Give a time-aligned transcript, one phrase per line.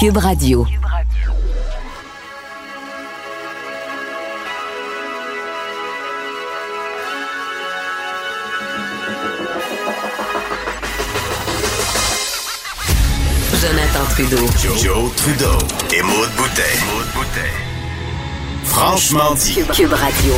[0.00, 0.64] Cube Radio.
[13.60, 14.36] Jonathan Trudeau.
[14.78, 15.44] Joe, Trudeau
[15.94, 16.62] et Maude Boutet.
[18.64, 19.56] Franchement dit.
[19.74, 20.32] Cube Radio.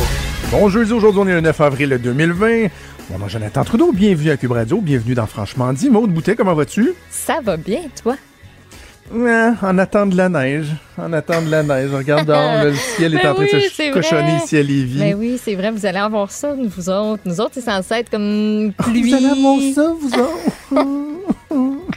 [0.51, 2.67] Bon jeudi, aujourd'hui on est le 9 avril 2020.
[3.11, 5.89] Mon nom est Jonathan Trudeau, bienvenue à Cube Radio, bienvenue dans Franchement dit.
[5.89, 6.91] Maude Boutet, comment vas-tu?
[7.09, 8.17] Ça va bien, toi?
[9.11, 11.91] Ouais, en attendant de la neige, en attendant de la neige.
[11.93, 14.63] Regarde dehors, là, le ciel est Ben en train oui, de se cochonner ici à
[14.63, 14.99] Lévis.
[14.99, 17.21] Ben oui, c'est vrai, vous allez avoir ça, vous autres.
[17.25, 19.09] Nous autres, c'est censé être comme Oh, pluie.
[19.09, 20.87] Vous allez avoir ça, vous autres?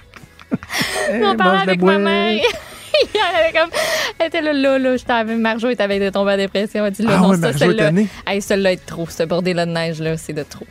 [1.11, 2.33] Eh, On parlait la avec ma mère.
[2.33, 3.71] Hier, elle, était comme,
[4.19, 6.85] elle était là, là, là, j'étais avec Marjo, était avec de tomber en dépression.
[6.85, 7.91] Elle dit, là, Ah non, ouais, ça, celle-là.
[8.27, 9.07] Hey, celle-là est trop.
[9.09, 10.67] Ce bordel-là de neige-là, c'est de trop.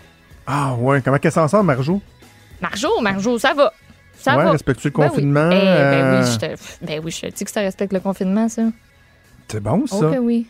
[0.46, 2.02] Ah ouais, comment qu'elle s'en sort, Marjo?
[2.62, 3.74] Marjo, Marjo, ça va.
[4.18, 4.52] Ça ouais, va.
[4.52, 5.10] respectes-tu le Ben oui.
[5.10, 5.50] confinement?
[5.52, 8.00] Eh, ben, Euh, oui, je te, ben oui, je te dis que ça respecte le
[8.00, 8.64] confinement, ça.
[9.48, 9.96] C'est bon, ça.
[9.98, 10.48] Ok, oui.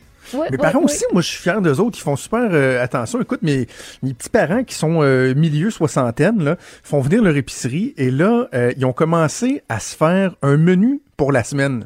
[0.51, 1.97] Mes parents aussi, moi, je suis fier d'eux autres.
[1.99, 3.21] Ils font super euh, attention.
[3.21, 3.67] Écoute, mes,
[4.01, 8.73] mes petits-parents qui sont euh, milieu soixantaine, là, font venir leur épicerie et là, euh,
[8.77, 11.85] ils ont commencé à se faire un menu pour la semaine.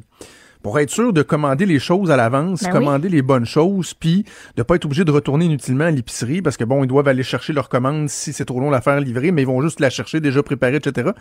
[0.62, 4.26] Pour être sûr de commander les choses à l'avance, Ben commander les bonnes choses, puis
[4.58, 7.24] de pas être obligé de retourner inutilement à l'épicerie parce que bon, ils doivent aller
[7.24, 9.90] chercher leur commande si c'est trop long la faire livrer, mais ils vont juste la
[9.90, 11.12] chercher déjà préparée, etc.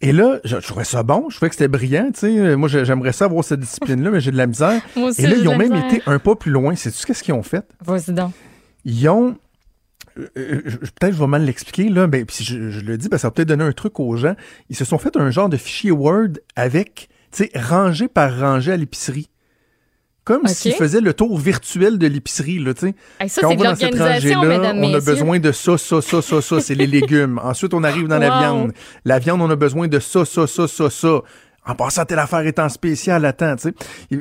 [0.00, 2.56] Et là, je, je trouvais ça bon, je trouvais que c'était brillant, tu sais.
[2.56, 4.80] Moi, j'ai- j'aimerais ça avoir cette discipline-là, mais j'ai de la misère.
[4.96, 5.86] Moi aussi, Et là, ils ont même misère.
[5.92, 6.76] été un pas plus loin.
[6.76, 7.66] Sais-tu qu'est-ce qu'ils ont fait?
[7.84, 8.32] Vas-y donc.
[8.84, 9.36] Ils ont.
[10.18, 10.60] euh, euh,
[11.00, 13.28] peut-être je vais mal l'expliquer, là, mais puis je, je le dis, parce que ça
[13.28, 14.34] va peut-être donner un truc aux gens.
[14.70, 18.72] Ils se sont fait un genre de fichier Word avec, tu sais, rangé par rangée
[18.72, 19.28] à l'épicerie.
[20.28, 20.48] Comme Ok.
[20.50, 22.72] s'ils faisaient le tour virtuel de l'épicerie, là.
[23.18, 25.00] Hey, ça, Quand on de va dans cette rangée-là, mesdames, on a messieurs.
[25.00, 27.40] besoin de ça, ça, ça, ça, ça, c'est les légumes.
[27.42, 28.72] Ensuite, on arrive dans la viande.
[29.06, 31.20] La viande, on a besoin de ça, ça, ça, ça, ça.
[31.66, 33.74] En passant, telle affaire est en spécial, attends, tu sais.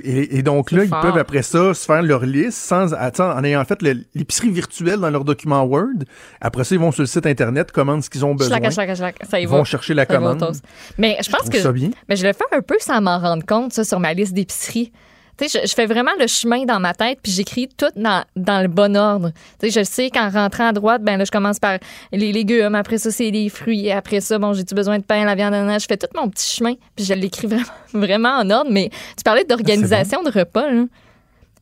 [0.04, 3.64] Et, donc là, ils peuvent après ça se faire leur liste sans, attends, en ayant
[3.66, 3.82] fait
[4.16, 6.04] l'épicerie virtuelle dans leur document Word.
[6.42, 8.60] Après ça, ils vont sur le site Internet, commandent ce qu'ils ont besoin.
[8.70, 9.58] Ça y Ils va.
[9.58, 10.56] vont chercher la Ça commande.
[10.98, 11.90] Mais je pense trouve que ça bien.
[12.10, 14.92] mais je le fais un peu sans m'en rendre compte, ça, sur ma liste d'épicerie.
[15.40, 18.24] Tu sais, je, je fais vraiment le chemin dans ma tête, puis j'écris tout dans,
[18.36, 19.32] dans le bon ordre.
[19.60, 21.78] Tu sais, je sais qu'en rentrant à droite, ben là, je commence par
[22.12, 25.36] les légumes, après ça, c'est les fruits, après ça, bon, j'ai-tu besoin de pain, la
[25.36, 28.72] viande, je fais tout mon petit chemin, puis je l'écris vraiment, vraiment en ordre.
[28.72, 30.84] Mais tu parlais d'organisation de repas, là.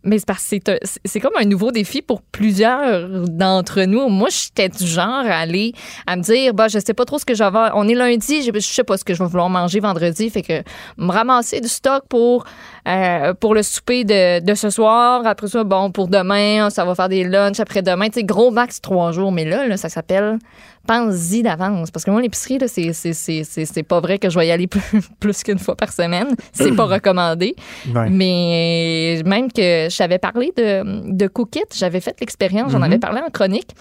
[0.08, 3.82] Mais c'est parce que c'est un- c'est- c'est comme un nouveau défi pour plusieurs d'entre
[3.86, 4.08] nous.
[4.08, 5.74] Moi, j'étais du genre à aller
[6.06, 7.72] à me dire, bah, je sais pas trop ce que je vais avoir.
[7.76, 10.30] On est lundi, je, je sais pas ce que je vais vouloir manger vendredi.
[10.30, 10.62] Fait que
[10.98, 12.46] me ramasser du stock pour,
[12.88, 15.26] euh, pour le souper de, de ce soir.
[15.26, 18.08] Après ça, bon, pour demain, ça va faire des lunchs après-demain.
[18.08, 19.32] Tu sais, gros max trois jours.
[19.32, 20.38] Mais là, là ça s'appelle
[20.86, 21.92] pense-y d'avance.
[21.92, 24.48] Parce que moi, l'épicerie, là, c'est, c'est, c'est, c'est, c'est pas vrai que je vais
[24.48, 24.82] y aller plus,
[25.20, 26.36] plus qu'une fois par semaine.
[26.54, 27.56] C'est pas recommandé.
[27.94, 28.10] Ouais.
[28.10, 33.30] Mais même que j'avais parlé de, de Cookit, j'avais fait l'expérience, j'en avais parlé en
[33.30, 33.72] chronique.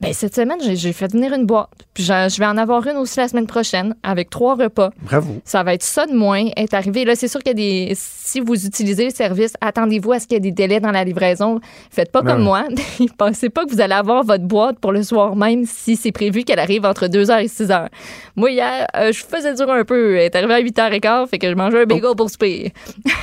[0.00, 1.68] Ben, cette semaine, j'ai, fait venir une boîte.
[1.92, 4.90] Puis je, vais en avoir une aussi la semaine prochaine avec trois repas.
[5.02, 5.42] Bravo.
[5.44, 7.04] Ça va être ça de moins est arrivé.
[7.04, 7.92] Là, c'est sûr qu'il y a des.
[7.94, 11.04] Si vous utilisez le service, attendez-vous à ce qu'il y ait des délais dans la
[11.04, 11.60] livraison.
[11.90, 12.64] Faites pas Ben comme moi.
[13.18, 16.44] Pensez pas que vous allez avoir votre boîte pour le soir même si c'est prévu
[16.44, 17.88] qu'elle arrive entre 2h et 6h.
[18.36, 20.16] Moi, hier, euh, je faisais dur un peu.
[20.16, 22.72] Elle est arrivée à 8h15, fait que je mangeais un bagel pour souper.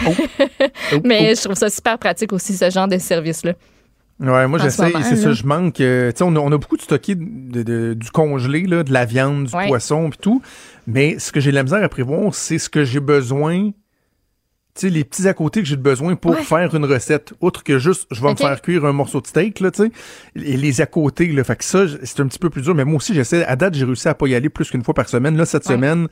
[0.05, 0.11] Oh,
[1.03, 3.53] Mais je trouve ça super pratique aussi, ce genre de service-là.
[4.19, 5.79] Ouais, moi j'essaie, ce c'est ça, je manque.
[5.79, 8.83] euh, tu sais, on a, on a beaucoup de stocké de, de- du congelé, là,
[8.83, 9.67] de la viande, du Ouais.
[9.67, 10.41] poisson, puis tout.
[10.88, 13.72] Mais ce que j'ai de la misère à prévoir, c'est ce que j'ai besoin.
[14.81, 16.43] Sais, les petits à côté que j'ai besoin pour Ouais.
[16.43, 17.33] faire une recette.
[17.41, 19.91] Outre que juste, je vais me faire cuire un morceau de steak, là, tu sais.
[20.35, 21.43] Et les à côté, là.
[21.43, 22.75] Fait que ça, c'est un petit peu plus dur.
[22.75, 23.43] Mais moi aussi, j'essaie.
[23.45, 25.35] À date, j'ai réussi à pas y aller plus qu'une fois par semaine.
[25.37, 25.73] Là, cette Ouais.
[25.75, 26.07] semaine,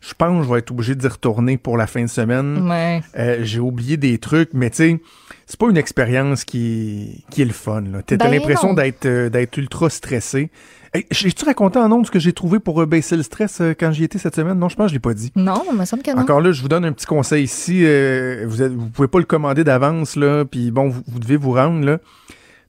[0.00, 2.68] je pense que je vais être obligé d'y retourner pour la fin de semaine.
[2.68, 3.02] Ouais.
[3.18, 5.00] Euh, j'ai oublié des trucs, mais tu sais,
[5.46, 7.82] c'est pas une expérience qui, qui est le fun.
[7.82, 8.02] là.
[8.02, 10.50] T'as Ben l'impression d'être euh, d'être ultra stressé.
[10.94, 13.74] Hey, J'ai-tu raconté en ondes ce que j'ai trouvé pour euh, baisser le stress euh,
[13.78, 14.58] quand j'y étais cette semaine?
[14.58, 15.30] Non, je pense que je l'ai pas dit.
[15.36, 16.22] Non, il me semble que non.
[16.22, 17.82] Encore là, je vous donne un petit conseil ici.
[17.84, 21.36] euh, vous, êtes, vous pouvez pas le commander d'avance, là, puis bon, vous, vous devez
[21.36, 21.98] vous rendre, là.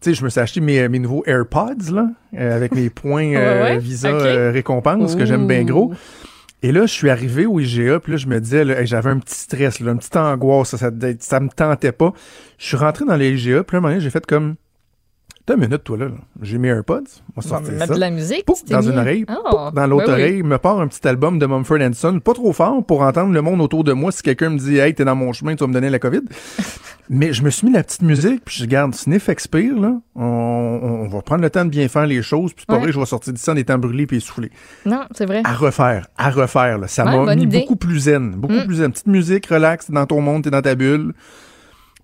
[0.02, 2.08] Tu sais, je me suis acheté mes, mes nouveaux AirPods, là,
[2.38, 3.78] euh, avec mes points euh, Ouais, ouais.
[3.80, 5.94] Visa euh, récompense, que j'aime bien gros.
[6.62, 9.20] Et là, je suis arrivé au IGA, puis là, je me disais, hey, j'avais un
[9.20, 10.90] petit stress, là, une petite angoisse, ça, ça,
[11.20, 12.12] ça me tentait pas.
[12.58, 14.56] Je suis rentré dans le IGA, puis là, à un moment donné, j'ai fait comme...
[15.50, 16.10] T'as une minute, toi, là.
[16.44, 17.02] J'ai AirPods.
[17.36, 18.46] On va On va mettre de la musique.
[18.46, 20.22] Pouf, dans mis- une oreille, Oh, pouf, dans l'autre ben oui.
[20.22, 23.42] oreille, me part un petit album de Mumford Son, pas trop fort pour entendre le
[23.42, 25.68] monde autour de moi si quelqu'un me dit Hey, t'es dans mon chemin, tu vas
[25.68, 26.22] me donner la COVID.
[27.10, 29.94] Mais je me suis mis la petite musique, puis je garde Sniff Expire, là.
[30.16, 32.84] On, on va prendre le temps de bien faire les choses, puis c'est pas Ouais.
[32.84, 34.52] vrai je vais sortir d'ici en étant brûlé puis essoufflé.
[34.86, 35.42] Non, c'est vrai.
[35.46, 36.88] À refaire, à refaire, là.
[36.88, 37.62] Ça Ouais, m'a mis idée.
[37.62, 38.66] beaucoup plus zen, beaucoup Mm.
[38.68, 38.92] plus zen.
[38.92, 41.14] Petite musique, relax, t'es dans ton monde, t'es dans ta bulle.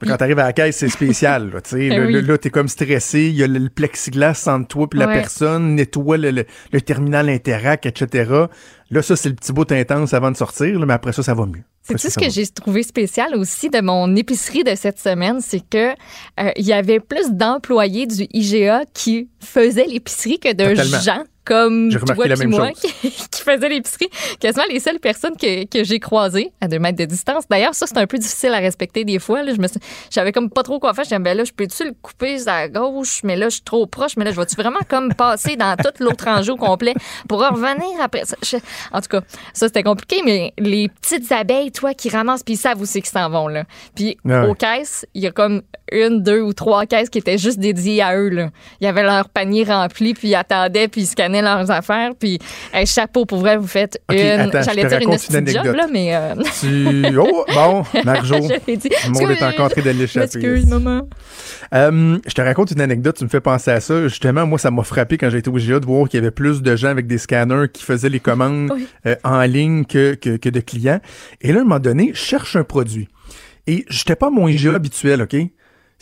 [0.05, 1.51] Quand t'arrives à la caisse, c'est spécial.
[1.53, 1.85] Là, tu sais.
[1.85, 2.13] Eh là, oui.
[2.13, 3.23] là, là, t'es comme stressé.
[3.29, 5.13] Il y a le, le plexiglas entre toi puis la Ouais.
[5.13, 8.45] personne, nettoie le, le- terminal Interac, etc.
[8.91, 10.77] Là, ça, c'est le petit bout intense avant de sortir.
[10.79, 11.63] là, mais après ça, ça va mieux.
[11.83, 15.91] C'est ce que j'ai trouvé spécial aussi de mon épicerie de cette semaine, c'est que
[15.91, 20.99] euh, il y avait plus d'employés du IGA qui faisaient l'épicerie que de Totalement.
[20.99, 21.89] gens comme
[22.25, 22.91] la même moi chose.
[23.01, 24.09] qui, qui faisaient l'épicerie.
[24.39, 27.43] Quasiment les seules personnes que, que j'ai croisées à deux mètres de distance.
[27.49, 29.43] D'ailleurs, ça, c'est un peu difficile à respecter des fois.
[29.43, 29.53] Là.
[29.53, 29.67] Je me
[30.09, 31.03] j'avais comme pas trop quoi faire.
[31.03, 33.85] Je disais, ben là, je peux-tu le couper à gauche, mais là, je suis trop
[33.85, 36.93] proche, mais là, je vais-tu vraiment comme passer dans tout l'autre enjeu au complet
[37.29, 38.35] pour revenir après ça?
[38.43, 38.57] Je-
[38.91, 39.21] En tout cas,
[39.53, 43.01] ça, c'était compliqué, mais les petites abeilles, toi, qui ramassent, puis ils savent où c'est
[43.01, 43.63] qu'ils s'en vont, là.
[43.95, 44.49] Puis Ah ouais.
[44.49, 45.61] aux caisses, il y a comme
[45.91, 48.49] une, deux ou trois caisses qui étaient juste dédiées à eux, là.
[48.81, 52.39] Ils avaient leur panier rempli, puis ils attendaient, puis ils scannaient leurs affaires, puis
[52.73, 54.51] hey, chapeau, pour vrai, vous faites Ok, une...
[54.63, 55.75] J'allais te dire une une job, anecdote.
[55.75, 56.15] là, mais...
[56.15, 57.17] euh, Tu...
[57.17, 58.35] Oh, bon, Marjo.
[58.67, 60.25] Le monde est encore en train de l'échapper.
[60.25, 61.07] Excuse, maman.
[61.73, 64.07] Euh, je te raconte une anecdote, tu me fais penser à ça.
[64.07, 66.31] Justement, moi, ça m'a frappé quand j'ai été au GA de voir qu'il y avait
[66.31, 68.87] plus de gens avec des scanners qui faisaient les commandes Oui.
[69.07, 70.99] euh, en ligne que, que, que de clients.
[71.41, 73.07] Et là, à un moment donné, je cherche un produit.
[73.67, 75.35] Et j'étais pas à mon IGA habituel, OK?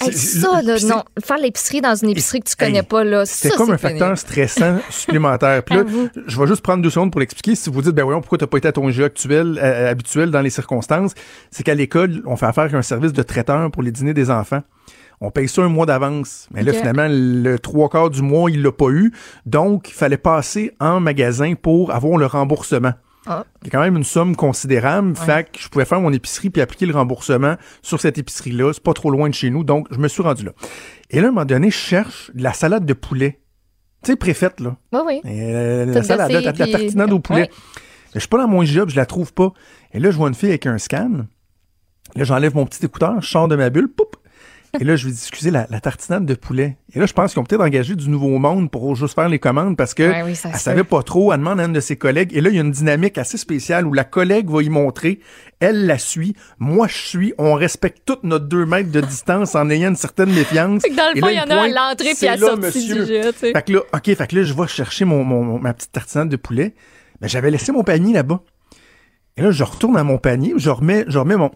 [0.01, 1.03] Hey, ça, là, non.
[1.23, 4.17] Faire l'épicerie dans une épicerie que tu connais Hey, pas, là, C'est comme un facteur
[4.17, 5.63] stressant supplémentaire.
[5.63, 5.83] Puis là,
[6.25, 7.55] je vais juste prendre deux secondes pour l'expliquer.
[7.55, 10.31] Si vous dites, ben voyons, pourquoi t'as pas été à ton jeu actuel, euh, habituel
[10.31, 11.13] dans les circonstances,
[11.51, 14.29] c'est qu'à l'école, on fait affaire avec un service de traiteur pour les dîners des
[14.29, 14.61] enfants.
[15.21, 16.49] On paye ça un mois d'avance.
[16.51, 19.13] Mais là, finalement, le trois quarts du mois, il l'a pas eu.
[19.45, 22.91] Donc, il fallait passer en magasin pour avoir le remboursement.
[23.25, 23.45] Ah.
[23.65, 25.15] A quand même une somme considérable.
[25.15, 28.73] Fait que je pouvais faire mon épicerie puis appliquer le remboursement sur cette épicerie-là.
[28.73, 29.63] C'est pas trop loin de chez nous.
[29.63, 30.51] Donc, je me suis rendu là.
[31.09, 33.39] Et là, à un moment donné, je cherche de la salade de poulet.
[34.03, 34.75] Tu sais, préfète, là.
[34.91, 35.21] Oui, oui.
[35.25, 37.41] Euh, la salade, la, la puis- au poulet.
[37.43, 37.49] Ouais.
[38.13, 39.53] Je suis pas dans mon job, je la trouve pas.
[39.93, 41.25] Et là, je vois une fille avec un scan.
[42.15, 44.15] Là, j'enlève mon petit écouteur, je sors de ma bulle, poup!
[44.79, 46.77] Et là, je lui dis, excusez, la, la tartinade de poulet.
[46.95, 49.37] Et là, je pense qu'ils ont peut-être engagé du nouveau monde pour juste faire les
[49.37, 51.31] commandes parce que Ouais, oui, ça elle savait pas trop.
[51.31, 52.31] Elle demande à une de ses collègues.
[52.35, 55.19] Et là, il y a une dynamique assez spéciale où la collègue va y montrer.
[55.59, 56.35] Elle la suit.
[56.57, 57.33] Moi, je suis.
[57.37, 60.81] On respecte toutes notre deux mètres de distance en ayant une certaine méfiance.
[60.81, 62.37] Fait que dans le Et fond, il y en a à l'entrée puis à la
[62.47, 63.51] sortie du jeu, tu sais.
[63.53, 66.29] Fait que là, OK, fait que là, je vais chercher mon, mon- ma petite tartinade
[66.29, 66.73] de poulet.
[67.21, 68.41] Mais j'avais laissé mon panier là-bas.
[69.37, 71.51] Et là, je retourne dans mon panier, je remets, je remets mon,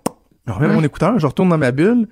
[0.48, 2.08] je remets mon écouteur, je retourne dans ma bulle,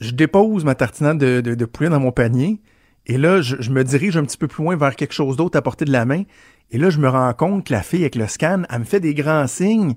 [0.00, 2.60] je dépose ma tartinade de, de- de poulet dans mon panier.
[3.06, 5.58] Et là, je, je me dirige un petit peu plus loin vers quelque chose d'autre
[5.58, 6.22] à portée de la main.
[6.70, 9.00] Et là, je me rends compte que la fille avec le scan, elle me fait
[9.00, 9.94] des grands signes.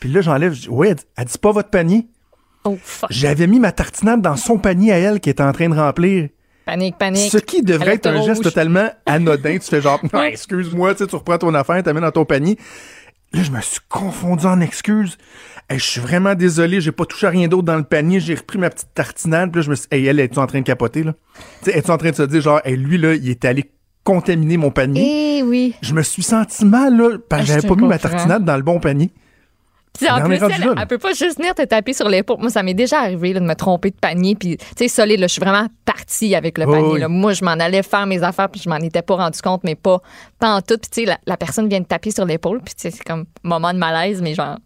[0.00, 2.08] Puis là, j'enlève, je dis, ouais, elle dit, pas votre panier.
[2.64, 3.10] Oh, fuck.
[3.12, 6.28] J'avais mis ma tartinade dans son panier à elle qui était en train de remplir.
[6.64, 7.30] Panique, panique.
[7.30, 9.58] Ce qui devrait être un geste totalement anodin.
[9.58, 12.24] Tu fais genre, Ouais, excuse-moi, tu sais, tu reprends ton affaire, tu mets dans ton
[12.24, 12.58] panier.
[13.32, 15.16] Là, je me suis confondu en excuses.
[15.68, 18.36] Hey, je suis vraiment désolé, j'ai pas touché à rien d'autre dans le panier, j'ai
[18.36, 20.64] repris ma petite tartinade, puis là, je me suis hey, elle, est-tu en train de
[20.64, 21.14] capoter, là?
[21.64, 23.70] Tu sais, es-tu en train de se dire, genre, hey, lui, là, il est allé
[24.04, 25.38] contaminer mon panier?
[25.38, 25.74] Eh oui.
[25.82, 28.44] Je me suis senti mal, là, parce que Ah, j'avais te pas mis ma tartinade
[28.44, 29.10] dans le bon panier.
[29.98, 32.36] Puis en plus, elle, elle peut pas juste venir te taper sur l'épaule.
[32.38, 34.34] Moi, ça m'est déjà arrivé là, de me tromper de panier.
[34.36, 36.98] Puis, tu sais, solide, là, je suis vraiment partie avec le panier.
[36.98, 37.08] là.
[37.08, 39.74] Moi, je m'en allais faire mes affaires, puis je m'en étais pas rendu compte, mais
[39.74, 40.02] pas,
[40.38, 40.76] pas en tout.
[40.76, 43.04] Puis, tu sais, la, la personne vient de taper sur l'épaule, puis, tu sais, c'est
[43.04, 44.58] comme moment de malaise, mais genre,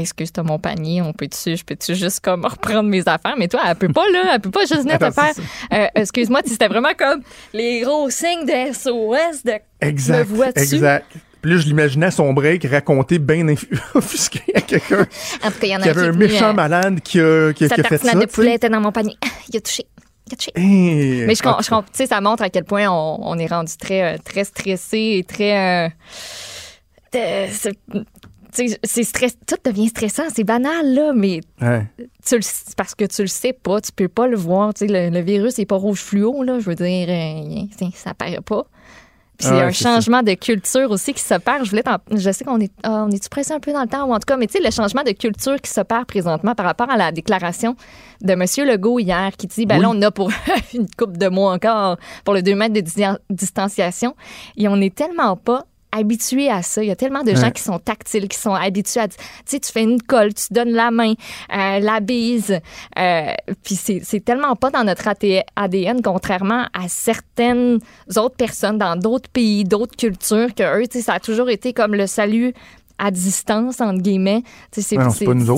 [0.00, 3.34] excuse, t'as mon panier, on peut-tu, je peux-tu juste comme reprendre mes affaires?
[3.38, 5.32] Mais toi, elle peut pas, là, elle peut pas juste venir te faire.
[5.72, 7.20] Euh, excuse-moi, tu c'était vraiment comme
[7.52, 9.52] les gros signes de SOS de.
[9.80, 10.18] Exact.
[10.18, 10.60] Me vois-tu?
[10.60, 11.06] Exact.
[11.42, 13.46] Puis là, je l'imaginais à son break raconter bien
[13.94, 15.06] offusqué à quelqu'un
[15.42, 17.52] En tout cas, il y en a qui avait un méchant euh, malade qui a,
[17.52, 18.14] qui qui a fait ça.
[18.14, 19.14] de tu poulet était dans mon panier.
[19.22, 19.84] Ah, il a touché.
[20.26, 20.52] Il a touché.
[20.56, 23.46] Eh, Mais je, tout je tu sais, ça montre à quel point on, on est
[23.46, 25.84] rendu très, euh, très stressé et très.
[25.86, 25.88] euh,
[27.12, 28.04] de-
[28.54, 31.86] c'est- stress, tout devient stressant, c'est banal là, mais Ouais.
[32.26, 32.42] tu le,
[32.76, 34.72] parce que tu le sais pas, tu peux pas le voir.
[34.74, 38.14] Tu sais, le, le virus n'est pas rouge fluo là, je veux dire, euh, ça
[38.14, 38.64] paraît pas.
[39.36, 39.94] Puis c'est Ah ouais, un ça.
[39.96, 41.64] changement de culture aussi qui s'opère.
[41.64, 41.82] Je voulais
[42.12, 44.20] je sais qu'on est, ah, on est pressé un peu dans le temps, ou en
[44.20, 46.96] tout cas, mais tu sais, le changement de culture qui s'opère présentement par rapport à
[46.96, 47.74] la déclaration
[48.20, 48.44] de M.
[48.68, 49.82] Legault hier, qui dit, ben Oui.
[49.82, 50.30] là, on a pour
[50.74, 54.14] une coupe de mois encore pour le 2 mètres de di- distanciation,
[54.56, 56.82] et on n'est tellement pas habitués à ça.
[56.82, 59.60] Il y a tellement de gens qui sont tactiles, qui sont habitués à, tu sais,
[59.60, 61.12] tu fais une colle, tu donnes la main,
[61.52, 62.60] euh, la bise.
[62.98, 63.32] Euh,
[63.62, 65.08] puis c'est tellement pas dans notre
[65.56, 67.78] ADN, contrairement à certaines
[68.16, 71.72] autres personnes dans d'autres pays, d'autres cultures, que eux, tu sais, ça a toujours été
[71.72, 72.52] comme le salut
[72.98, 74.42] à distance, entre guillemets.
[74.72, 75.08] C'est pas,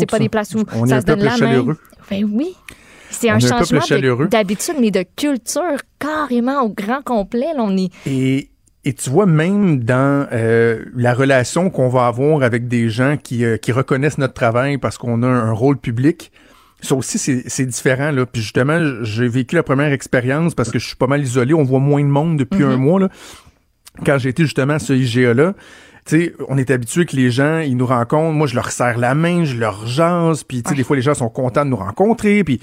[0.09, 1.64] pas des places où on ça se donne la main.
[2.11, 2.55] Ben oui.
[3.11, 3.81] C'est un changement
[4.31, 7.52] d'habitude, mais de culture carrément au grand complet.
[7.55, 7.90] Là, on est...
[8.07, 8.50] Et,
[8.87, 13.45] et tu vois, même dans euh, la relation qu'on va avoir avec des gens qui,
[13.45, 16.31] euh, qui reconnaissent notre travail parce qu'on a un, rôle public,
[16.81, 18.12] ça aussi, c'est différent.
[18.12, 18.26] Là.
[18.26, 21.52] Puis justement, j'ai vécu la première expérience parce que je suis pas mal isolé.
[21.52, 22.81] On voit moins de monde depuis un mm-hmm.
[22.81, 23.00] mois.
[23.00, 23.09] Là.
[24.05, 25.55] Quand j'ai été justement à ce IGA-là,
[26.05, 28.35] sais, on est habitué que les gens, ils nous rencontrent.
[28.35, 31.02] Moi, je leur serre la main, je leur jase, puis tu sais, des fois, les
[31.02, 32.61] gens sont contents de nous rencontrer, puis...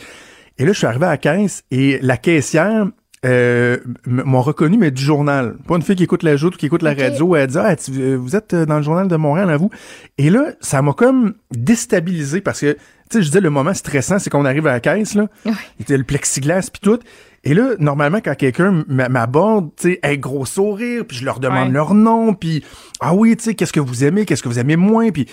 [0.60, 2.86] Et là, je suis arrivé à la caisse et la caissière,
[3.26, 5.56] euh, m'ont reconnu, mais du journal.
[5.68, 7.36] Pas une fille qui écoute la joute ou qui écoute la radio.
[7.36, 9.70] Elle dit, ah, euh, vous êtes dans le journal de Montréal, à vous.
[10.18, 14.20] Et là, ça m'a comme déstabilisé parce que, tu sais, je disais, le moment stressant,
[14.20, 15.28] c'est qu'on arrive à la caisse, là.
[15.46, 17.00] Il était le plexiglas puis tout.
[17.46, 21.74] Et là, normalement, quand quelqu'un m'aborde, tu sais, un gros sourire, puis je leur demande
[21.74, 22.64] leur nom, puis
[23.02, 25.28] ah oui, tu sais, qu'est-ce que vous aimez, qu'est-ce que vous aimez moins, puis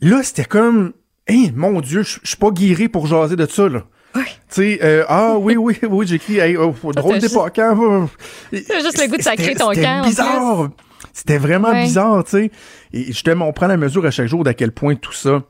[0.00, 0.92] là, c'était comme,
[1.28, 3.84] hein, mon Dieu, je suis pas guéri pour jaser de ça, là.
[4.24, 8.08] Tu sais, euh, ah oui, oui, oui, j'écris, hey, oh, drôle d'époque, hein.
[8.50, 9.74] T'as juste le goût de sacrer ton camp.
[9.74, 10.68] C'était bizarre.
[11.12, 12.50] C'était vraiment bizarre, tu sais.
[12.92, 15.42] Et justement, on prend la mesure à chaque jour d'à quel point tout ça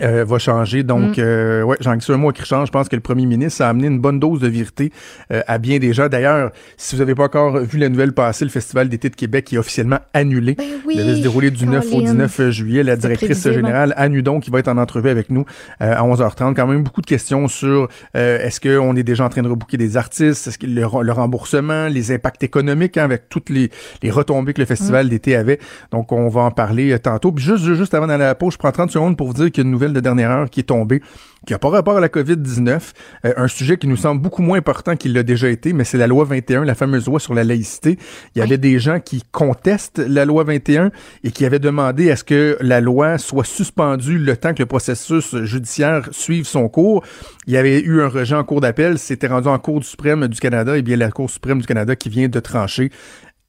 [0.00, 0.82] euh, va changer.
[0.82, 1.20] Donc, mm.
[1.20, 2.68] euh, ouais, j'en un mot qui change.
[2.68, 4.92] Je pense que le premier ministre a amené une bonne dose de vérité
[5.32, 6.08] euh, à bien des gens.
[6.08, 9.44] D'ailleurs, si vous n'avez pas encore vu la nouvelle passer, le Festival d'été de Québec
[9.44, 10.54] qui est officiellement annulé.
[10.54, 12.82] Ben oui, Il devait se dérouler du 9 au 19 juillet.
[12.82, 15.44] La directrice générale, Anne Hudon, qui va être en entrevue avec nous
[15.80, 16.54] à 11h30.
[16.54, 19.96] Quand même beaucoup de questions sur est-ce qu'on est déjà en train de rebooker des
[19.96, 23.70] artistes, est-ce que le, remboursement, les impacts économiques hein, avec toutes les,
[24.02, 25.08] les, retombées que le Festival mm.
[25.08, 25.58] d'été avait.
[25.90, 27.32] Donc, on va en parler tantôt.
[27.32, 29.50] Puis juste, juste avant d'aller à la pause, je prends 30 secondes pour vous dire
[29.50, 31.02] qu'il y a une nouvelle de dernière heure qui est tombée,
[31.46, 32.92] qui n'a pas rapport à la COVID-19,
[33.24, 35.98] euh, un sujet qui nous semble beaucoup moins important qu'il l'a déjà été, mais c'est
[35.98, 37.98] la loi 21, la fameuse loi sur la laïcité.
[38.34, 40.92] Il y avait des gens qui contestent la loi 21
[41.24, 44.66] et qui avaient demandé à ce que la loi soit suspendue le temps que le
[44.66, 47.04] processus judiciaire suive son cours.
[47.46, 50.38] Il y avait eu un rejet en cours d'appel, c'était rendu en Cour suprême du
[50.38, 52.90] Canada, et bien la Cour suprême du Canada qui vient de trancher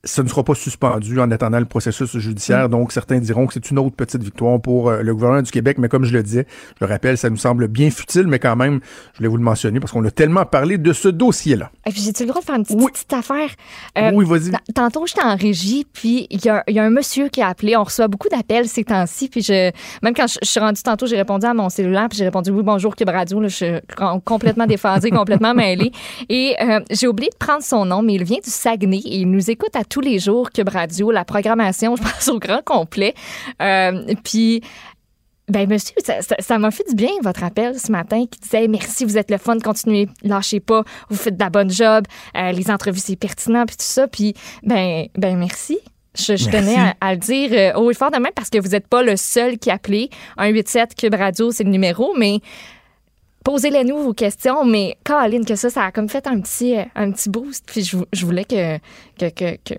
[0.05, 2.67] ce ne sera pas suspendu en attendant le processus judiciaire.
[2.67, 2.72] Mm.
[2.72, 5.77] Donc, certains diront que c'est une autre petite victoire pour euh, le gouvernement du Québec.
[5.77, 6.45] Mais comme je le disais,
[6.79, 8.81] je le rappelle, ça nous semble bien futile, mais quand même,
[9.13, 11.72] je voulais vous le mentionner parce qu'on a tellement parlé de ce dossier-là.
[11.88, 13.50] J'ai-tu le droit de faire une petite, affaire?
[13.98, 14.51] Euh, oui, vas-y.
[14.74, 17.77] Tantôt, j'étais en régie, puis il y, a, un monsieur qui a appelé.
[17.77, 19.29] On reçoit beaucoup d'appels ces temps-ci.
[19.29, 22.25] Puis, je, même quand je, suis rendue tantôt, j'ai répondu à mon cellulaire, puis j'ai
[22.25, 23.41] répondu oui, bonjour, Cube Radio.
[23.43, 23.72] je suis
[24.25, 25.93] complètement déphasée, complètement mêlée.
[26.27, 29.31] Et euh, j'ai oublié de prendre son nom, mais il vient du Saguenay et il
[29.31, 33.14] nous écoute à tous les jours, Cube Radio, la programmation, je pense, au grand complet.
[33.62, 34.62] Euh, puis,
[35.48, 35.94] ben monsieur,
[36.40, 39.38] ça m'a fait du bien votre appel ce matin qui disait merci, vous êtes le
[39.38, 43.66] fun, continuez, lâchez pas, vous faites de la bonne job, euh, les entrevues c'est pertinent
[43.66, 44.34] puis tout ça, puis
[44.64, 45.78] ben ben merci.
[46.18, 48.88] Je, tenais à, le dire euh, haut et fort de même parce que vous n'êtes
[48.88, 50.10] pas le seul qui appelait.
[50.38, 52.40] 187 Cube Radio, c'est le numéro, mais
[53.44, 57.12] posez-les nous vos questions, mais Caroline, que ça, ça a comme fait un petit, un
[57.12, 57.64] petit boost.
[57.66, 58.78] Puis je, je voulais que,
[59.18, 59.76] que, que, que,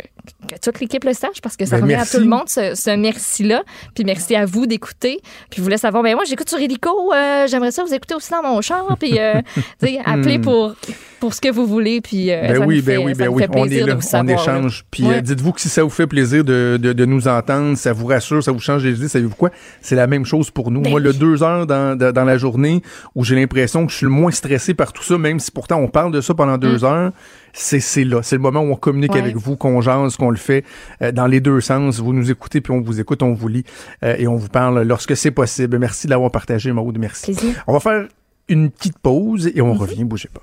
[0.48, 2.96] que toute l'équipe le sache parce que ça ben, remet à tout le monde ce,
[2.96, 3.62] merci-là.
[3.94, 5.20] Puis merci à vous d'écouter.
[5.50, 7.12] Puis vous voulez savoir, ben moi, j'écoute sur Helico.
[7.12, 8.96] Euh, j'aimerais ça vous écouter aussi dans mon char.
[8.98, 9.40] Puis, euh,
[10.04, 10.42] appelez hmm.
[10.42, 10.74] pour,
[11.20, 12.00] pour ce que vous voulez.
[12.00, 13.44] Puis, euh, ben oui, ben oui, ben oui.
[13.54, 14.84] On est là, on échange.
[14.90, 18.06] Puis dites-vous que si ça vous fait plaisir de, de, de, nous entendre, ça vous
[18.06, 19.50] rassure, ça vous change les idées, savez-vous quoi?
[19.80, 20.80] C'est la même chose pour nous.
[20.80, 22.82] Ben moi, le deux heures dans, dans la journée
[23.14, 25.76] où j'ai l'impression que je suis le moins stressé par tout ça, même si pourtant
[25.76, 26.84] on parle de ça pendant deux hmm.
[26.84, 27.12] heures,
[27.54, 28.23] c'est là.
[28.23, 30.64] C'est le moment où on communique avec vous, qu'on jase, qu'on le fait
[31.02, 32.00] euh, dans les deux sens.
[32.00, 33.64] Vous nous écoutez, puis on vous écoute, on vous lit
[34.02, 35.78] euh, et on vous parle lorsque c'est possible.
[35.78, 36.99] Merci de l'avoir partagé, Maude.
[36.99, 37.37] Merci.
[37.66, 38.08] On va faire
[38.49, 39.78] une petite pause et on mm-hmm.
[39.78, 40.04] revient.
[40.04, 40.42] Bougez pas.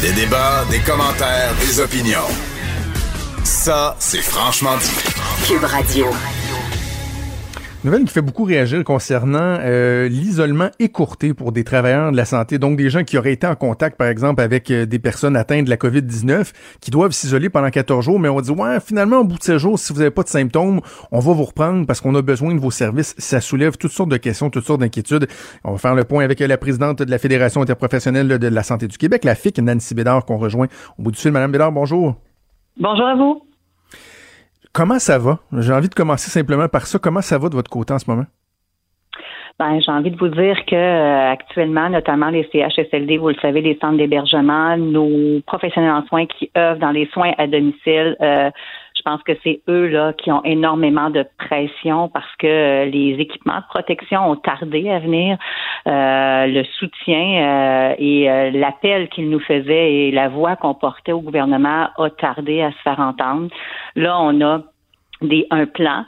[0.00, 2.28] Des débats, des commentaires, des opinions.
[3.44, 5.46] Ça, c'est franchement dit.
[5.46, 6.06] Cube Radio.
[7.88, 12.58] Nouvelle qui fait beaucoup réagir concernant euh, l'isolement écourté pour des travailleurs de la santé,
[12.58, 15.64] donc des gens qui auraient été en contact, par exemple, avec euh, des personnes atteintes
[15.64, 16.52] de la COVID-19,
[16.82, 19.58] qui doivent s'isoler pendant 14 jours, mais on dit, ouais, finalement, au bout de ces
[19.58, 22.54] jours, si vous n'avez pas de symptômes, on va vous reprendre parce qu'on a besoin
[22.54, 23.14] de vos services.
[23.16, 25.26] Ça soulève toutes sortes de questions, toutes sortes d'inquiétudes.
[25.64, 28.86] On va faire le point avec la présidente de la Fédération interprofessionnelle de la santé
[28.86, 30.66] du Québec, la FIC, Nancy Bédard, qu'on rejoint
[30.98, 31.32] au bout du fil.
[31.32, 32.16] Madame Bédard, bonjour.
[32.78, 33.47] Bonjour à vous.
[34.78, 35.40] Comment ça va?
[35.58, 37.00] J'ai envie de commencer simplement par ça.
[37.00, 38.26] Comment ça va de votre côté en ce moment?
[39.58, 43.60] Ben, j'ai envie de vous dire que euh, actuellement, notamment les CHSLD, vous le savez,
[43.60, 48.50] les centres d'hébergement, nos professionnels en soins qui œuvrent dans les soins à domicile, euh,
[49.08, 53.58] pense que c'est eux là qui ont énormément de pression parce que euh, les équipements
[53.58, 55.38] de protection ont tardé à venir.
[55.86, 62.10] le soutien et l'appel qu'ils nous faisaient et la voix qu'on portait au gouvernement a
[62.10, 63.48] tardé à se faire entendre.
[63.96, 64.60] Là, on a
[65.22, 66.04] des, un plan euh,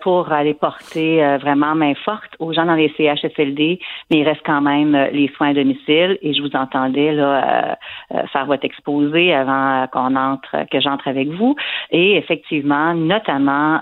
[0.00, 3.78] pour aller porter euh, vraiment main forte aux gens dans les CHSLD,
[4.10, 6.18] mais il reste quand même euh, les soins à domicile.
[6.22, 7.78] Et je vous entendais là
[8.32, 11.56] faire votre exposé avant qu'on entre, que j'entre avec vous.
[11.90, 13.80] Et effectivement, notamment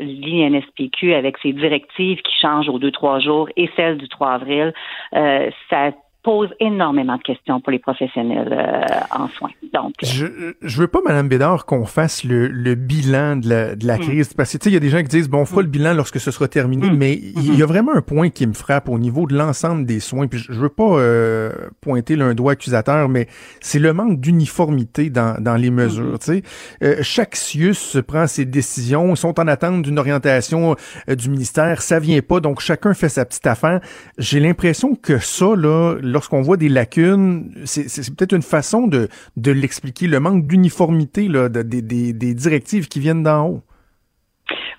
[0.00, 4.72] l'INSPQ avec ses directives qui changent aux deux trois jours et celle du 3 avril,
[5.12, 5.92] ça
[6.22, 9.50] pose énormément de questions pour les professionnels euh, en soins.
[9.72, 10.26] Donc, je,
[10.60, 14.00] je veux pas, Madame Bédard, qu'on fasse le, le, bilan de la, de la mm.
[14.00, 15.62] crise, parce que tu sais, il y a des gens qui disent bon, on fera
[15.62, 15.70] le mm.
[15.70, 16.96] bilan lorsque ce sera terminé, mm.
[16.96, 20.00] mais il y a vraiment un point qui me frappe au niveau de l'ensemble des
[20.00, 20.26] soins.
[20.26, 23.28] Puis je, veux pas euh, pointer l'un doigt accusateur, mais
[23.60, 26.18] c'est le manque d'uniformité dans, dans les mesures.
[26.18, 26.42] Tu sais,
[26.82, 30.74] euh, chaque CIUS prend ses décisions, ils sont en attente d'une orientation
[31.06, 33.80] du ministère, ça vient pas, donc chacun fait sa petite affaire.
[34.18, 39.08] J'ai l'impression que ça là lorsqu'on voit des lacunes, c'est peut-être une façon de,
[39.50, 43.62] l'expliquer, le manque d'uniformité des, directives qui viennent d'en haut.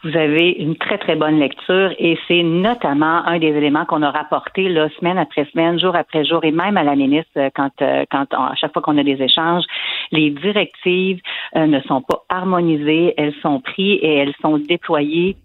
[0.04, 4.12] Vous avez une très, très bonne lecture et c'est notamment un des éléments qu'on a
[4.12, 4.64] rapporté
[4.98, 8.56] semaine après semaine, jour après jour et même à la ministre euh, quand, euh, à
[8.56, 9.66] chaque fois qu'on a des échanges,
[10.12, 11.20] les directives
[11.58, 15.36] euh, ne sont pas harmonisées, elles sont prises et elles sont déployées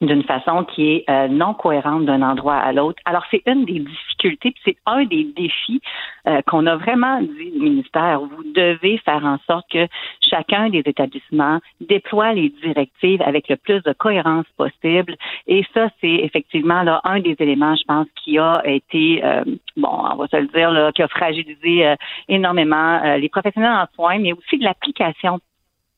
[0.00, 3.00] d'une façon qui est euh, non cohérente d'un endroit à l'autre.
[3.04, 5.80] Alors, c'est une des difficultés, puis c'est un des défis
[6.26, 8.20] euh, qu'on a vraiment dit au ministère.
[8.20, 9.86] Vous devez faire en sorte que
[10.20, 15.16] chacun des établissements déploie les directives avec le plus de cohérence possible.
[15.46, 19.44] Et ça, c'est effectivement là un des éléments, je pense, qui a été, euh,
[19.76, 21.94] bon, on va se le dire, là, qui a fragilisé
[22.28, 25.38] énormément les professionnels en soins, mais aussi de l'application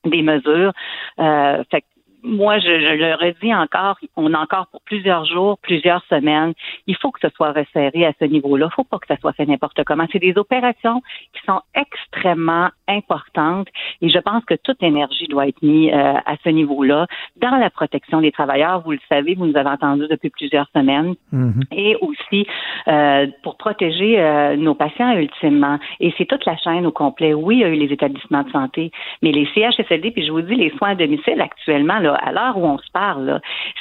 [0.05, 0.73] des mesures.
[1.17, 1.85] fait
[2.27, 6.53] moi, je, je, le redis encore, on a encore pour plusieurs jours, plusieurs semaines,
[6.87, 8.69] il faut que ce soit resserré à ce niveau-là.
[8.71, 10.07] Il faut pas que ça soit fait n'importe comment.
[10.13, 11.03] C'est des opérations
[11.33, 13.69] qui sont extrêmement importantes
[14.03, 17.07] et je pense que toute énergie doit être mise euh, à ce niveau-là
[17.37, 18.81] dans la protection des travailleurs.
[18.83, 21.63] Vous le savez, vous nous avez entendu depuis plusieurs semaines mm-hmm.
[21.73, 22.47] et aussi
[22.89, 25.79] euh, pour protéger euh, nos patients ultimement.
[26.01, 27.35] Et c'est toute la chaîne au complet.
[27.35, 28.91] Oui, il y a eu les établissements de santé,
[29.23, 32.57] mais les CHSLD, puis je vous dis, les soins à domicile actuellement, là, à l'heure
[32.57, 33.41] où on se parle,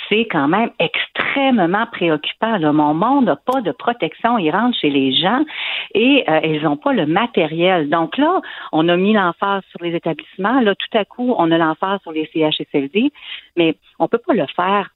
[0.09, 2.59] c'est quand même extrêmement préoccupant.
[2.73, 4.37] Mon monde n'a pas de protection.
[4.37, 5.43] Ils rentrent chez les gens
[5.93, 7.89] et euh, ils n'ont pas le matériel.
[7.89, 10.59] Donc là, on a mis l'emphase sur les établissements.
[10.61, 13.11] Là, tout à coup, on a l'emphase sur les CHSLD,
[13.55, 14.89] mais on peut pas le faire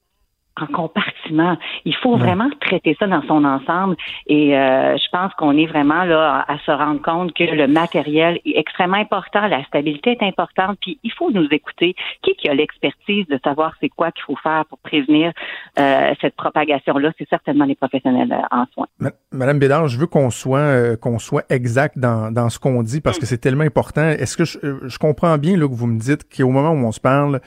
[0.62, 1.58] en compartiment.
[1.86, 3.96] Il faut vraiment traiter ça dans son ensemble
[4.28, 8.40] et euh, je pense qu'on est vraiment là à, se rendre compte que le matériel
[8.46, 11.96] est extrêmement important, la stabilité est importante, puis il faut nous écouter.
[12.22, 15.32] Qui qui a l'expertise de savoir c'est quoi qu'il faut faire pour prévenir
[15.80, 17.12] euh, cette propagation-là?
[17.18, 18.88] C'est certainement les professionnels euh, en soins.
[19.32, 23.20] Madame Bédard, je veux qu'on soit qu'on soit exact dans, dans ce qu'on dit parce
[23.20, 24.08] que c'est tellement important.
[24.10, 26.92] Est-ce que je, je comprends bien là, que vous me dites qu'au moment où on
[26.92, 27.40] se parle,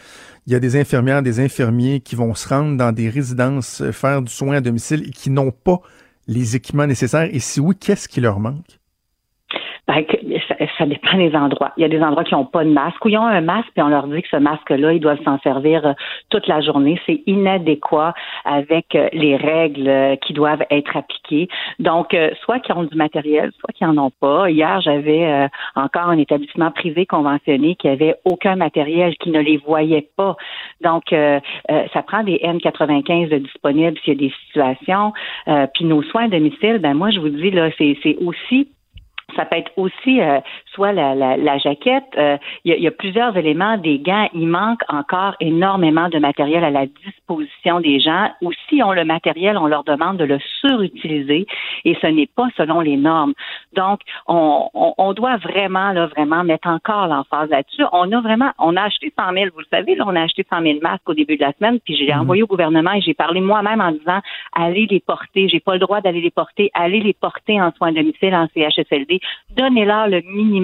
[0.46, 3.92] il y a des infirmières, des infirmiers qui vont se rendre dans des résidences euh,
[3.92, 5.81] faire du soin à domicile et qui n'ont pas
[6.26, 7.28] les équipements nécessaires.
[7.33, 8.78] Et si oui, qu'est-ce qui leur manque?
[9.87, 10.05] Ben,
[10.79, 11.72] ça, dépend des endroits.
[11.77, 13.70] Il y a des endroits qui n'ont pas de masque ou ils ont un masque
[13.77, 15.92] et on leur dit que ce masque-là, ils doivent s'en servir euh,
[16.31, 17.01] toute la journée.
[17.07, 21.48] C'est inadéquat avec euh, les règles euh, qui doivent être appliquées.
[21.79, 24.51] Donc, soit qu'ils ont du matériel, soit qu'ils n'en ont pas.
[24.51, 30.09] Hier, j'avais encore un établissement privé conventionné qui avait aucun matériel, qui ne les voyait
[30.16, 30.37] pas.
[30.81, 35.12] Donc, ça prend des N95 de disponibles s'il y a des situations.
[35.75, 38.68] puis nos soins à domicile, ben moi, je vous dis, là, c'est aussi
[39.37, 40.40] ça peut être aussi euh,
[40.74, 42.04] soit la, la, la jaquette.
[42.16, 44.28] Euh, il y, y, a plusieurs éléments des gants.
[44.35, 48.30] Il manque encore énormément de matériel à la disposition des gens.
[48.42, 51.46] Ou si on le matériel, on leur demande de le surutiliser
[51.85, 53.35] et ce n'est pas selon les normes.
[53.74, 57.85] Donc, on, on, on doit vraiment, là, vraiment mettre encore l'emphase là-dessus.
[57.92, 60.44] On a vraiment, on a acheté 100 000, vous le savez, là, on a acheté
[60.48, 62.20] 100 000 masques au début de la semaine, puis j'ai mhm.
[62.20, 64.20] envoyé au gouvernement et j'ai parlé moi-même en disant,
[64.52, 65.48] allez les porter.
[65.48, 66.70] J'ai pas le droit d'aller les porter.
[66.74, 69.20] Allez les porter en soins domicile, en CHSLD
[69.56, 70.62] donnez-leur le minimum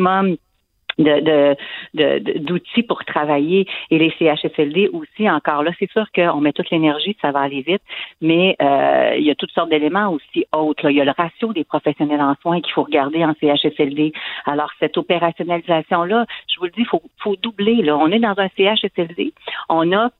[0.99, 3.67] d'outils pour travailler.
[3.91, 7.63] Et les CHSLD aussi encore là c'est sûr qu'on met toute l'énergie ça va aller
[7.63, 7.83] vite.
[8.21, 11.53] Mais euh, il y a toutes sortes d'éléments aussi autres il y a le ratio
[11.53, 14.13] des professionnels en soins qu'il faut regarder en CHSLD
[14.47, 17.97] alors cette opérationnalisation là je vous le dis faut faut doubler là.
[17.97, 19.33] On est dans un CHSLD
[19.69, 20.11] on a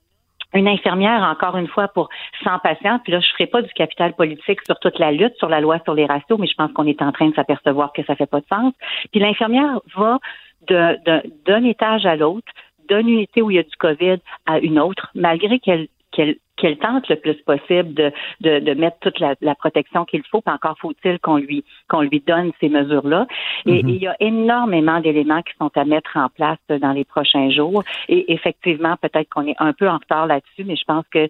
[0.53, 2.09] une infirmière, encore une fois, pour
[2.43, 5.35] 100 patients, puis là, je ne ferai pas du capital politique sur toute la lutte,
[5.37, 7.93] sur la loi sur les ratios, mais je pense qu'on est en train de s'apercevoir
[7.93, 8.73] que ça fait pas de sens.
[9.11, 10.19] Puis l'infirmière va
[10.67, 12.51] d'un étage à l'autre,
[12.89, 17.07] d'une unité où il y a du COVID à une autre, malgré qu'elle qu'elle tente
[17.09, 21.37] le plus possible de, de, mettre toute la, protection qu'il faut, puis encore faut-il qu'on
[21.37, 23.27] lui qu'on lui donne ces mesures-là.
[23.65, 23.89] Et, mm-hmm.
[23.89, 27.83] il y a énormément d'éléments qui sont à mettre en place dans les prochains jours.
[28.07, 31.29] Et effectivement, peut-être qu'on est un peu en retard là-dessus, mais je pense que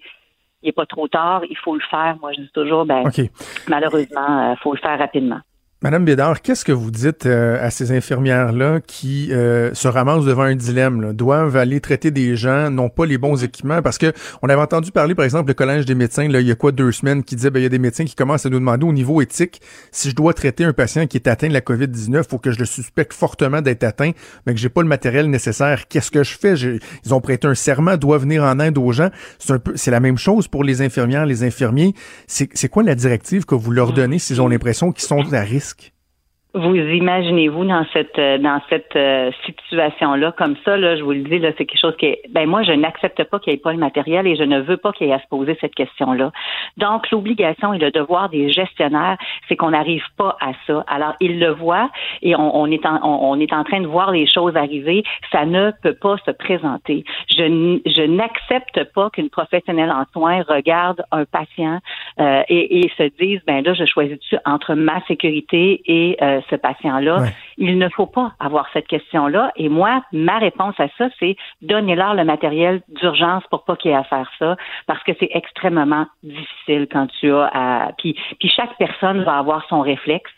[0.61, 2.17] il n'est pas trop tard, il faut le faire.
[2.21, 3.03] Moi, je dis toujours, ben,
[3.67, 5.39] malheureusement, il euh, faut le faire rapidement.
[5.81, 10.41] Madame Bédard, qu'est-ce que vous dites euh, à ces infirmières-là qui euh, se ramassent devant
[10.41, 13.81] un dilemme, là, doivent aller traiter des gens, n'ont pas les bons équipements?
[13.81, 14.11] Parce que
[14.41, 16.73] on avait entendu parler, par exemple, le Collège des médecins, là, il y a quoi,
[16.73, 18.85] deux semaines, qui disait, ben, il y a des médecins qui commencent à nous demander
[18.85, 19.61] au niveau éthique,
[19.93, 22.59] si je dois traiter un patient qui est atteint de la COVID-19, faut que je
[22.59, 24.11] le suspecte fortement d'être atteint,
[24.45, 25.87] mais que j'ai pas le matériel nécessaire.
[25.87, 26.55] Qu'est-ce que je fais?
[26.55, 29.11] Ils ont prêté un serment, doivent venir en aide aux gens.
[29.37, 31.93] C'est un peu, c'est la même chose pour les infirmières, les infirmiers.
[32.27, 35.68] C'est quoi la directive que vous leur donnez s'ils ont l'impression qu'ils sont à risque?
[36.55, 41.21] Vous imaginez-vous dans cette euh, dans cette euh, situation-là, comme ça, là, je vous le
[41.21, 43.61] dis, là, c'est quelque chose qui est ben moi, je n'accepte pas qu'il n'y ait
[43.61, 45.75] pas le matériel et je ne veux pas qu'il y ait à se poser cette
[45.75, 46.31] question-là.
[46.77, 50.83] Donc, l'obligation et le devoir des gestionnaires, c'est qu'on n'arrive pas à ça.
[50.87, 51.91] Alors, ils le voient
[52.23, 55.03] et on, est en, on, est en train de voir les choses arriver.
[55.31, 57.03] Ça ne peut pas se présenter.
[57.29, 61.77] Je, je n'accepte pas qu'une professionnelle en soins regarde un patient
[62.19, 66.17] euh, et, et, se dise ben là, je choisis entre ma sécurité et
[66.49, 67.25] ce patient-là.
[67.57, 69.51] Il ne faut pas avoir cette question-là.
[69.55, 73.93] Et moi, ma réponse à ça, c'est donner-leur le matériel d'urgence pour pas qu'il y
[73.93, 74.55] ait à faire ça,
[74.87, 77.91] parce que c'est extrêmement difficile quand tu as à...
[77.97, 80.31] Puis, puis chaque personne va avoir son réflexe.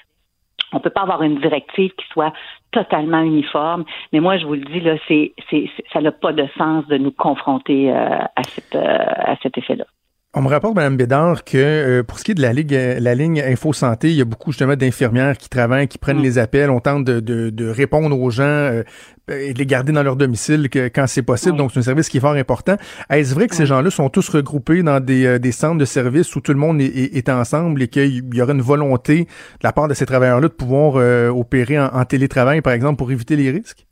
[0.73, 2.33] On peut pas avoir une directive qui soit
[2.71, 3.83] totalement uniforme.
[4.13, 6.97] Mais moi, je vous le dis, là, c'est, c'est, ça n'a pas de sens de
[6.97, 9.85] nous confronter euh, à, cette, euh, à cet effet-là.
[10.33, 13.15] On me rapporte, Mme Bédard, que euh, pour ce qui est de la, ligue, la
[13.15, 16.23] ligne Info Santé, il y a beaucoup justement d'infirmières qui travaillent, qui prennent mm.
[16.23, 16.69] les appels.
[16.69, 18.83] On tente de, de, de répondre aux gens euh,
[19.29, 21.57] et de les garder dans leur domicile que, quand c'est possible.
[21.57, 22.77] Donc, c'est un service qui est fort important.
[23.09, 26.33] Est-ce vrai que ces gens-là sont tous regroupés dans des, euh, des, centres de services
[26.33, 29.27] où tout le monde est, est, ensemble et qu'il y aurait une volonté de
[29.63, 30.95] la part de ces travailleurs-là de pouvoir
[31.35, 33.85] opérer en télétravail, par exemple, pour éviter les risques?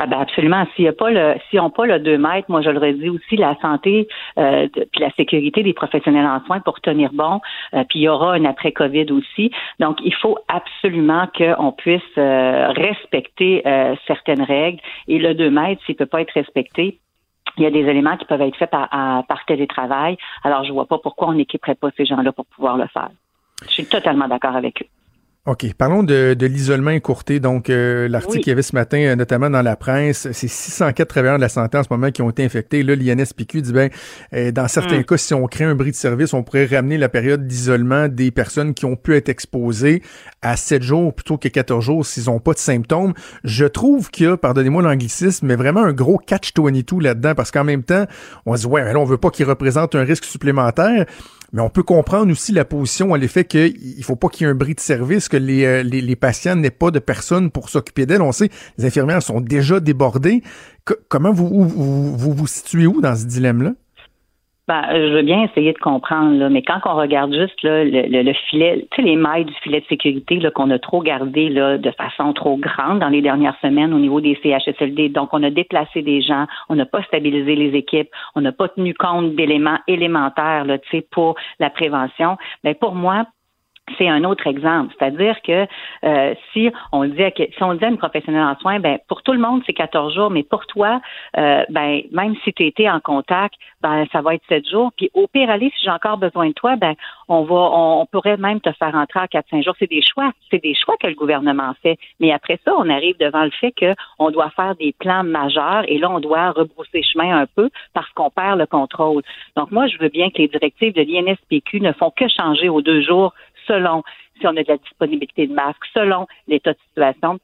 [0.00, 0.64] Ah ben absolument.
[0.74, 3.08] S'il y a pas le, si on pas le 2 mètres, moi je le redis
[3.08, 4.06] aussi, la santé
[4.38, 7.40] euh, la sécurité des professionnels en soins pour tenir bon.
[7.74, 9.50] Euh, puis il y aura un après Covid aussi.
[9.80, 14.80] Donc il faut absolument qu'on puisse euh, respecter euh, certaines règles.
[15.08, 17.00] Et le 2 mètres, s'il peut pas être respecté,
[17.56, 18.88] il y a des éléments qui peuvent être faits par,
[19.26, 20.16] par télétravail.
[20.44, 23.10] Alors je vois pas pourquoi on n'équiperait pas ces gens-là pour pouvoir le faire.
[23.62, 24.97] Je suis totalement d'accord avec eux.
[25.48, 25.72] OK.
[25.78, 27.40] Parlons de, de l'isolement écourté.
[27.40, 31.08] Donc, euh, l'article qu'il y avait ce matin, euh, notamment dans la presse, c'est 604
[31.08, 32.82] travailleurs de la santé en ce moment qui ont été infectés.
[32.82, 33.88] Là, l'INSPQ dit, ben,
[34.34, 35.04] euh, dans certains mm.
[35.04, 38.30] cas, si on crée un bris de service, on pourrait ramener la période d'isolement des
[38.30, 40.02] personnes qui ont pu être exposées
[40.42, 43.14] à 7 jours plutôt que 14 jours s'ils n'ont pas de symptômes.
[43.42, 47.64] Je trouve qu'il y a, pardonnez-moi l'anglicisme, mais vraiment un gros catch-22 là-dedans parce qu'en
[47.64, 48.04] même temps,
[48.44, 51.06] on se dit, ouais, là, on veut pas qu'il représente un risque supplémentaire.
[51.52, 54.52] Mais on peut comprendre aussi la position à l'effet qu'il faut pas qu'il y ait
[54.52, 57.70] un bris de service, que les, euh, les, les patients n'aient pas de personnes pour
[57.70, 58.22] s'occuper d'elles.
[58.22, 60.42] On sait, les infirmières sont déjà débordées.
[61.08, 63.72] comment vous, vous, vous vous situez où dans ce dilemme-là?
[64.68, 68.22] Ben, je veux bien essayer de comprendre, là, mais quand on regarde juste là, le,
[68.22, 71.78] le, filet, tu sais, les mailles du filet de sécurité qu'on a trop gardé là,
[71.78, 75.08] de façon trop grande dans les dernières semaines au niveau des CHSLD.
[75.08, 78.68] Donc, on a déplacé des gens, on n'a pas stabilisé les équipes, on n'a pas
[78.68, 80.76] tenu compte d'éléments élémentaires là,
[81.12, 82.36] pour la prévention.
[82.62, 83.24] Ben, pour moi,
[83.96, 84.94] c'est un autre exemple.
[84.98, 85.66] C'est-à-dire que
[86.04, 89.22] euh, si on dit à, si on dit à une professionnelle en soins, ben pour
[89.22, 91.00] tout le monde c'est 14 jours, mais pour toi,
[91.36, 94.92] euh, ben même si tu étais en contact, ben ça va être 7 jours.
[94.96, 96.94] Puis au pire aller, si j'ai encore besoin de toi, ben
[97.28, 99.74] on va on, pourrait même te faire entrer à 4-5 jours.
[99.78, 101.98] C'est des choix, c'est des choix que le gouvernement fait.
[102.20, 105.98] Mais après ça, on arrive devant le fait qu'on doit faire des plans majeurs et
[105.98, 109.22] là on doit rebrousser chemin un peu parce qu'on perd le contrôle.
[109.56, 112.82] Donc moi, je veux bien que les directives de l'INSPQ ne font que changer aux
[112.82, 113.34] deux jours
[113.68, 114.02] selon
[114.40, 117.38] si on a de la disponibilité de masques, selon l'état de situation.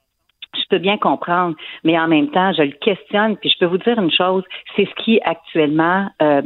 [0.57, 3.37] Je peux bien comprendre, mais en même temps, je le questionne.
[3.37, 4.45] Puis je peux vous dire une chose,
[4.77, 6.43] c'est ce qui actuellement euh,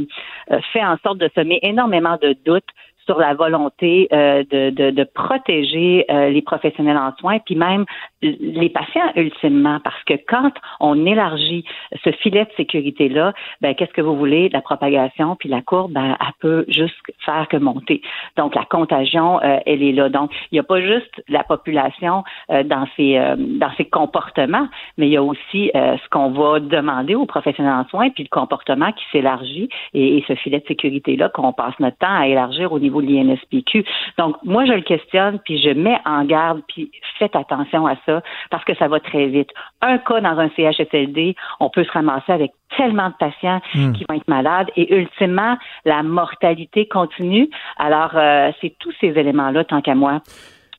[0.51, 2.65] euh, fait en sorte de semer énormément de doutes
[3.09, 7.87] sur la volonté euh, de, de, de, protéger euh, les professionnels en soins, puis même
[8.21, 11.65] les patients ultimement, parce que quand on élargit
[12.05, 14.51] ce filet de sécurité-là, ben qu'est-ce que vous voulez?
[14.51, 18.03] La propagation, puis la courbe, ben, elle peut juste faire que monter.
[18.37, 20.11] Donc, la contagion, euh, elle est là.
[20.11, 24.69] Donc, il n'y a pas juste la population dans ses dans ses comportements,
[24.99, 28.29] mais il y a aussi ce qu'on va demander aux professionnels en soins, puis le
[28.29, 32.79] comportement qui s'élargit et, ce filet de sécurité-là qu'on passe notre temps à élargir au
[32.79, 33.85] niveau l'INSPQ.
[34.19, 38.23] Donc, moi, je le questionne, puis je mets en garde, puis faites attention à ça,
[38.51, 39.51] parce que ça va très vite.
[39.81, 43.93] Un cas dans un CHSLD, on peut se ramasser avec tellement de patients hmm.
[43.93, 47.49] qui vont être malades et ultimement, la mortalité continue.
[47.79, 50.21] Alors, euh, c'est tous ces éléments-là, tant qu'à moi,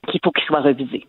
[0.08, 1.06] qu'il faut qu'ils soient revisés.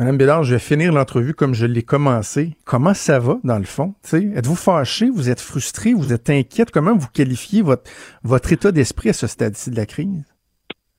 [0.00, 2.56] Madame Bédard, je vais finir l'entrevue comme je l'ai commencé.
[2.64, 3.94] Comment ça va, dans le fond?
[4.10, 5.10] Êtes-vous fâché?
[5.10, 5.92] Vous êtes frustré?
[5.92, 6.70] Vous êtes inquiète?
[6.70, 7.82] Comment vous qualifiez votre,
[8.22, 10.24] votre état d'esprit à ce stade-ci de la crise?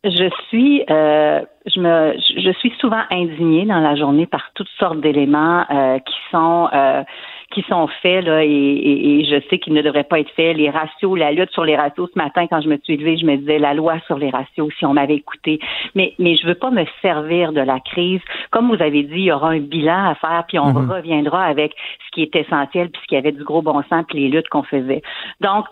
[0.04, 5.00] Je suis, euh, je me, je suis souvent indignée dans la journée par toutes sortes
[5.00, 7.04] d'éléments euh, qui sont euh,
[7.52, 10.58] qui sont faits là, et, je sais qu'ils ne devraient pas être faits.
[10.58, 12.10] Les ratios, la lutte sur les ratios.
[12.14, 14.74] Ce matin, quand je me suis levée, je me disais la loi sur les ratios.
[14.80, 15.60] Si on m'avait écouté,
[15.94, 18.22] mais mais je veux pas me servir de la crise.
[18.50, 20.96] Comme vous avez dit, il y aura un bilan à faire, puis on mm-hmm.
[20.96, 21.76] reviendra avec
[22.08, 24.50] ce qui est essentiel, puis ce qui avait du gros bon sens, puis les luttes
[24.50, 25.04] qu'on faisait.
[25.42, 25.66] Donc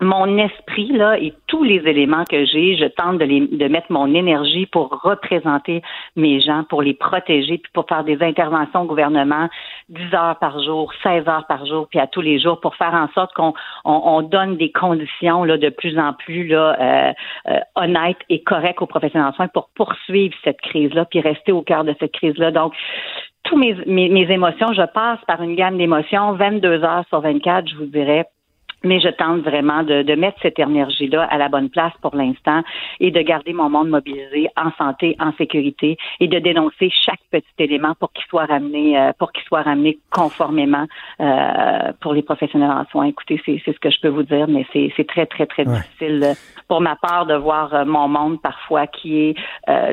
[0.00, 3.90] mon esprit là et tous les éléments que j'ai, je tente de, les, de mettre
[3.90, 5.82] mon énergie pour représenter
[6.16, 9.48] mes gens, pour les protéger, puis pour faire des interventions au gouvernement
[9.88, 12.94] 10 heures par jour, 16 heures par jour, puis à tous les jours, pour faire
[12.94, 17.12] en sorte qu'on on, donne des conditions là de plus en plus là euh,
[17.48, 21.52] euh, honnêtes et correctes aux professionnels en soins pour poursuivre cette crise là, puis rester
[21.52, 22.50] au cœur de cette crise là.
[22.50, 22.74] Donc
[23.44, 27.68] tous mes, mes, mes émotions, je passe par une gamme d'émotions, 22 heures sur 24,
[27.68, 28.26] je vous dirais,
[28.84, 32.62] mais je tente vraiment de, de mettre cette énergie-là à la bonne place pour l'instant
[33.00, 37.46] et de garder mon monde mobilisé en santé, en sécurité et de dénoncer chaque petit
[37.58, 40.86] élément pour qu'il soit ramené, euh, pour qu'il soit ramené conformément
[41.20, 43.06] euh, pour les professionnels en soins.
[43.06, 46.34] Écoutez, c'est ce que je peux vous dire, mais c'est très, très, très difficile euh,
[46.68, 49.34] pour ma part de voir mon monde parfois qui est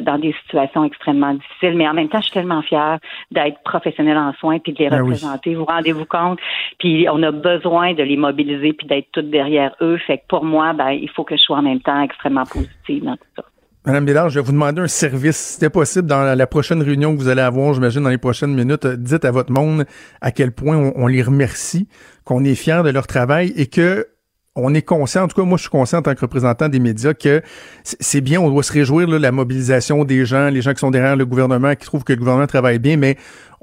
[0.02, 1.76] dans des situations extrêmement difficiles.
[1.76, 3.00] Mais en même temps, je suis tellement fière
[3.32, 5.56] d'être professionnel en soins puis de les ben représenter.
[5.56, 6.40] Vous rendez-vous compte?
[6.80, 9.98] Puis on a besoin de les mobiliser puis d'être toute derrière eux.
[10.06, 13.04] Fait que pour moi, ben, il faut que je sois en même temps extrêmement positive
[13.04, 13.44] dans tout ça.
[13.86, 15.38] Madame Bélard, je vais vous demander un service.
[15.38, 18.54] Si c'était possible, dans la prochaine réunion que vous allez avoir, j'imagine, dans les prochaines
[18.54, 19.86] minutes, dites à votre monde
[20.22, 21.88] à quel point on, les remercie,
[22.24, 24.08] qu'on est fiers de leur travail et que
[24.56, 26.80] on est conscient, en tout cas moi je suis conscient en tant que représentant des
[26.80, 27.42] médias que
[27.84, 30.92] c'est bien, on doit se réjouir de la mobilisation des gens, les gens qui sont
[30.92, 33.18] derrière le gouvernement, qui trouvent que le gouvernement travaille bien, mais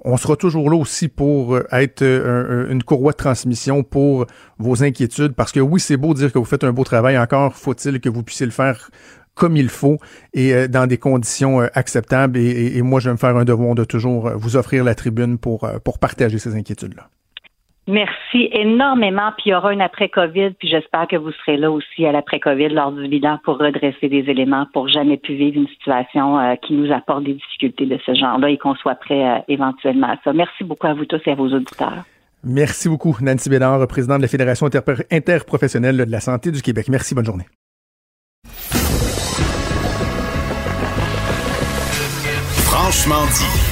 [0.04, 4.26] on sera toujours là aussi pour euh, être euh, une courroie de transmission pour
[4.58, 7.54] vos inquiétudes, parce que oui, c'est beau dire que vous faites un beau travail, encore
[7.54, 8.90] faut-il que vous puissiez le faire
[9.34, 9.96] comme il faut
[10.34, 12.36] et euh, dans des conditions acceptables.
[12.36, 15.38] Et, et, moi, je vais me faire un devoir de toujours vous offrir la tribune
[15.38, 17.08] pour, pour partager ces inquiétudes-là.
[17.88, 19.32] Merci énormément.
[19.36, 22.68] Puis il y aura un après-COVID, puis j'espère que vous serez là aussi à l'après-COVID
[22.68, 26.74] lors du bilan pour redresser des éléments pour jamais plus vivre une situation euh, qui
[26.74, 30.32] nous apporte des difficultés de ce genre-là et qu'on soit prêt euh, éventuellement à ça.
[30.32, 32.04] Merci beaucoup à vous tous et à vos auditeurs.
[32.44, 34.68] Merci beaucoup, Nancy Bédard, présidente de la Fédération
[35.10, 36.86] interprofessionnelle de la santé du Québec.
[36.88, 37.46] Merci, bonne journée.
[42.66, 43.71] Franchement dit.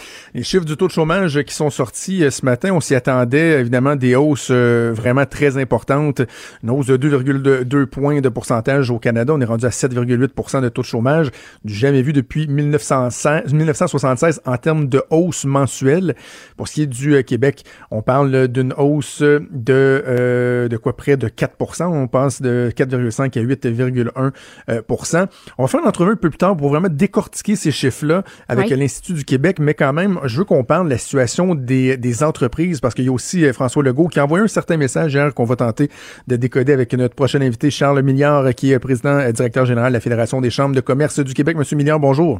[0.33, 3.59] Les chiffres du taux de chômage qui sont sortis euh, ce matin, on s'y attendait
[3.59, 6.21] évidemment des hausses euh, vraiment très importantes.
[6.63, 9.33] Une hausse de 2,2 points de pourcentage au Canada.
[9.35, 11.31] On est rendu à 7,8% de taux de chômage,
[11.65, 16.15] du jamais vu depuis 1976 en termes de hausse mensuelle.
[16.55, 20.95] Pour ce qui est du euh, Québec, on parle d'une hausse de de quoi?
[20.95, 26.15] Près de 4% On passe de 4,5 à 8,1% On va faire une entrevue un
[26.15, 30.19] peu plus tard pour vraiment décortiquer ces chiffres-là avec l'Institut du Québec, mais quand même
[30.25, 33.53] je veux qu'on parle de la situation des, entreprises parce qu'il y a aussi euh,
[33.53, 35.89] François Legault qui a envoyé un certain message hier qu'on va tenter
[36.27, 39.97] de décoder avec notre prochain invité, Charles Milliard, qui est président et directeur général de
[39.97, 41.57] la Fédération des chambres de commerce du Québec.
[41.57, 42.39] Monsieur Milliard, bonjour.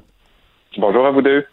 [0.77, 1.45] Bonjour à vous deux.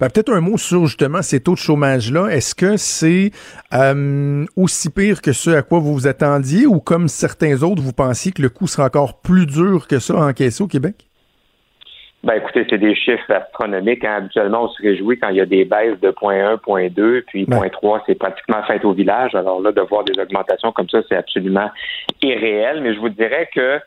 [0.00, 2.28] Ben, peut-être un mot sur justement ces taux de chômage-là.
[2.28, 3.32] Est-ce que c'est
[3.72, 7.92] euh, aussi pire que ce à quoi vous vous attendiez ou comme certains autres, vous
[7.92, 11.07] pensiez que le coût sera encore plus dur que ça à encaisser au Québec?
[12.24, 14.04] Ben écoutez, c'est des chiffres astronomiques.
[14.04, 14.16] Hein.
[14.16, 18.00] Habituellement, on se réjouit quand il y a des baisses de 0.1, 0.2, puis 0.3,
[18.06, 19.36] c'est pratiquement fait au village.
[19.36, 21.70] Alors là, de voir des augmentations comme ça, c'est absolument
[22.20, 22.80] irréel.
[22.82, 23.78] Mais je vous dirais que,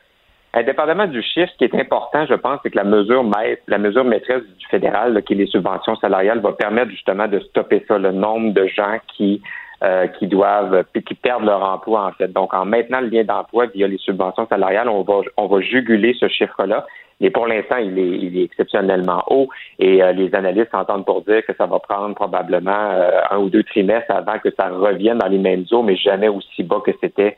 [0.53, 3.77] indépendamment du chiffre, ce qui est important, je pense, c'est que la mesure maître, la
[3.77, 7.97] mesure maîtresse du fédéral, qui est les subventions salariales, va permettre justement de stopper ça,
[7.97, 9.41] le nombre de gens qui
[9.83, 12.27] euh, qui doivent qui perdent leur emploi en fait.
[12.27, 16.15] Donc en maintenant le lien d'emploi via les subventions salariales, on va on va juguler
[16.19, 16.85] ce chiffre-là.
[17.21, 19.47] Mais pour l'instant, il est, il est exceptionnellement haut
[19.79, 23.49] et euh, les analystes s'entendent pour dire que ça va prendre probablement euh, un ou
[23.49, 26.91] deux trimestres avant que ça revienne dans les mêmes eaux, mais jamais aussi bas que
[26.99, 27.37] c'était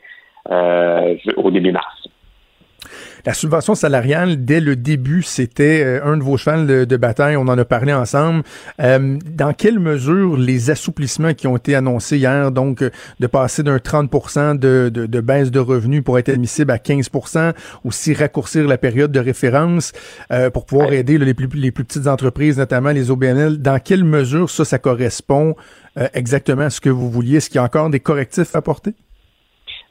[1.36, 2.08] au début mars.
[3.26, 7.36] La subvention salariale, dès le début, c'était euh, un de vos chevals de, bataille.
[7.36, 8.42] On en a parlé ensemble.
[8.80, 13.62] Euh, dans quelle mesure les assouplissements qui ont été annoncés hier, donc euh, de passer
[13.62, 14.10] d'un 30
[14.58, 19.10] de, de, de, baisse de revenus pour être admissible à 15% aussi raccourcir la période
[19.10, 19.92] de référence
[20.52, 24.50] pour pouvoir aider les, plus, les plus petites entreprises, notamment les OBNL, dans quelle mesure
[24.50, 25.56] ça, ça correspond
[26.12, 27.38] exactement à ce que vous vouliez?
[27.38, 28.94] Est-ce qu'il y a encore des correctifs à apporter?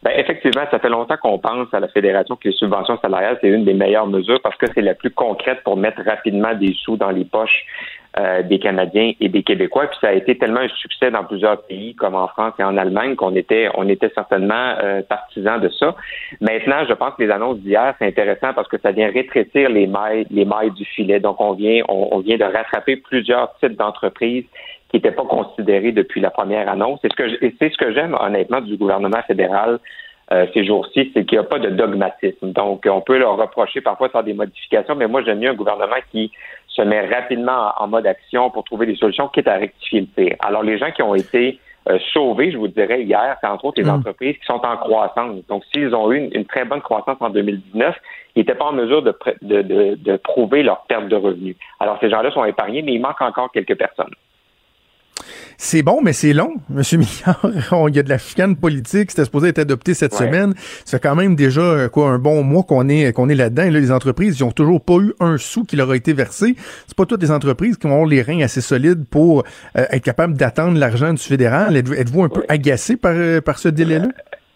[0.03, 3.47] Ben, effectivement, ça fait longtemps qu'on pense à la Fédération que les subventions salariales, c'est
[3.47, 6.97] une des meilleures mesures parce que c'est la plus concrète pour mettre rapidement des sous
[6.97, 7.65] dans les poches
[8.19, 9.87] euh, des Canadiens et des Québécois.
[9.87, 12.75] Puis ça a été tellement un succès dans plusieurs pays comme en France et en
[12.77, 15.95] Allemagne qu'on était on était certainement euh, partisans de ça.
[16.41, 19.87] Maintenant, je pense que les annonces d'hier, c'est intéressant parce que ça vient rétrécir les
[19.87, 21.21] mailles, les mailles du filet.
[21.21, 24.45] Donc on vient on vient de rattraper plusieurs types d'entreprises
[24.93, 26.99] qui n'était pas considéré depuis la première annonce.
[27.03, 29.79] Et ce que c'est ce que j'aime honnêtement du gouvernement fédéral
[30.31, 32.51] euh, ces jours-ci, c'est qu'il n'y a pas de dogmatisme.
[32.51, 35.55] Donc, on peut leur reprocher parfois de faire des modifications, mais moi, j'aime mieux un
[35.55, 36.31] gouvernement qui
[36.67, 40.35] se met rapidement en, mode action pour trouver des solutions, quitte à rectifier le tir.
[40.39, 43.81] Alors, les gens qui ont été euh, sauvés, je vous dirais, hier, c'est entre autres
[43.81, 43.95] les mm.
[43.95, 45.35] entreprises qui sont en croissance.
[45.49, 47.95] Donc, s'ils ont eu une, très bonne croissance en 2019,
[48.35, 51.57] ils n'étaient pas en mesure de, de, de, de prouver leur perte de revenus.
[51.79, 54.13] Alors, ces gens-là sont épargnés, mais il manque encore quelques personnes.
[55.65, 57.39] C'est bon, mais c'est long, Monsieur Milliard.
[57.87, 59.11] Il y a de la chicane politique.
[59.11, 60.53] C'était supposé être adopté cette semaine.
[60.83, 63.63] Ça fait quand même déjà euh, quoi un bon mois qu'on est qu'on est là-dedans.
[63.63, 66.57] là, les entreprises, ils ont toujours pas eu un sou qui leur a été versé.
[66.85, 69.45] C'est pas toutes les entreprises qui vont les reins assez solides pour
[69.77, 71.77] euh, être capables d'attendre l'argent du fédéral.
[71.77, 74.09] Êtes-vous un peu agacé par, euh, par ce délai-là?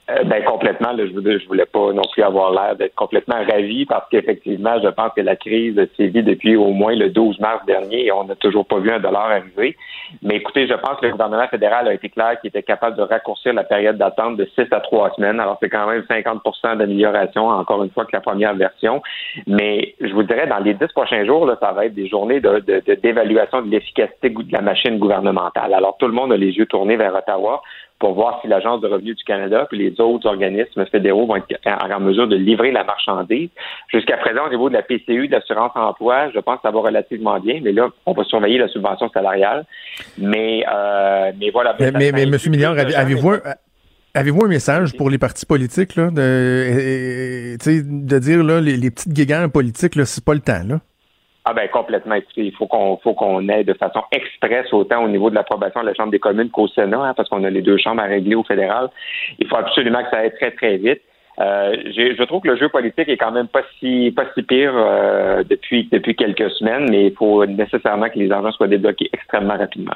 [0.09, 0.93] Euh, ben complètement.
[0.93, 4.87] Là, je, je voulais pas non plus avoir l'air d'être complètement ravi parce qu'effectivement, je
[4.87, 8.35] pense que la crise sévit depuis au moins le 12 mars dernier et on n'a
[8.35, 9.75] toujours pas vu un dollar arriver.
[10.21, 13.01] Mais écoutez, je pense que le gouvernement fédéral a été clair qu'il était capable de
[13.01, 15.41] raccourcir la période d'attente de 6 à 3 semaines.
[15.41, 19.01] Alors c'est quand même 50% d'amélioration, encore une fois, que la première version.
[19.45, 22.39] Mais je vous dirais, dans les 10 prochains jours, là, ça va être des journées
[22.39, 22.59] de,
[23.01, 25.73] d'évaluation de l'efficacité de la machine gouvernementale.
[25.73, 27.61] Alors tout le monde a les yeux tournés vers Ottawa
[27.99, 31.59] pour voir si l'Agence de revenus du Canada puis les autres organismes fédéraux vont être
[31.65, 33.49] en mesure de livrer la marchandise.
[33.91, 36.79] Jusqu'à présent, au niveau de la PCU, de l'assurance emploi, je pense que ça va
[36.79, 39.65] relativement bien, mais là, on va surveiller la subvention salariale.
[40.17, 41.75] Mais, euh, mais voilà.
[41.79, 42.37] Mais, mais, mais M.
[42.49, 43.41] Milliard, avez-vous un,
[44.13, 49.13] Avez-vous un message pour les partis politiques là, de, de dire là, les, les petites
[49.13, 50.79] guéguerres politiques, là, c'est pas le temps, là?
[51.49, 52.15] Ah ben complètement.
[52.35, 55.85] Il faut qu'on faut qu'on ait de façon express autant au niveau de l'approbation de
[55.85, 58.35] la Chambre des communes qu'au Sénat, hein, parce qu'on a les deux chambres à régler
[58.35, 58.89] au fédéral.
[59.39, 61.01] Il faut absolument que ça aille très très vite.
[61.39, 64.73] Euh, je trouve que le jeu politique est quand même pas si pas si pire
[64.75, 69.55] euh, depuis depuis quelques semaines, mais il faut nécessairement que les argents soient débloqués extrêmement
[69.55, 69.95] rapidement.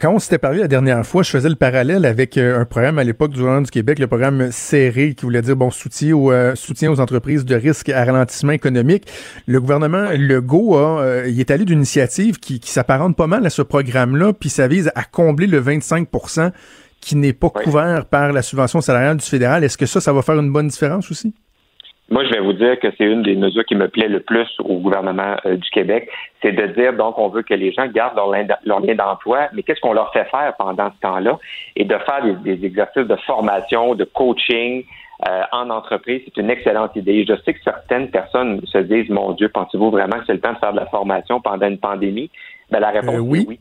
[0.00, 2.98] Quand on s'était parlé la dernière fois, je faisais le parallèle avec euh, un programme
[2.98, 6.30] à l'époque du gouvernement du Québec, le programme serré, qui voulait dire bon soutien aux,
[6.30, 9.06] euh, soutien aux entreprises de risque à ralentissement économique.
[9.46, 13.46] Le gouvernement Legault a, euh, il est allé d'une initiative qui, qui s'apparente pas mal
[13.46, 16.52] à ce programme-là, puis ça vise à combler le 25%
[17.00, 19.64] qui n'est pas couvert par la subvention salariale du fédéral.
[19.64, 21.32] Est-ce que ça, ça va faire une bonne différence aussi?
[22.10, 24.48] Moi, je vais vous dire que c'est une des mesures qui me plaît le plus
[24.60, 26.08] au gouvernement euh, du Québec,
[26.40, 28.32] c'est de dire donc on veut que les gens gardent leur,
[28.64, 31.38] leur lien d'emploi, mais qu'est-ce qu'on leur fait faire pendant ce temps-là?
[31.76, 34.84] Et de faire des, exercices de formation, de coaching
[35.28, 37.26] euh, en entreprise, c'est une excellente idée.
[37.28, 40.54] Je sais que certaines personnes se disent mon Dieu, pensez-vous vraiment que c'est le temps
[40.54, 42.30] de faire de la formation pendant une pandémie
[42.70, 43.40] Ben la réponse euh, oui.
[43.40, 43.60] est oui.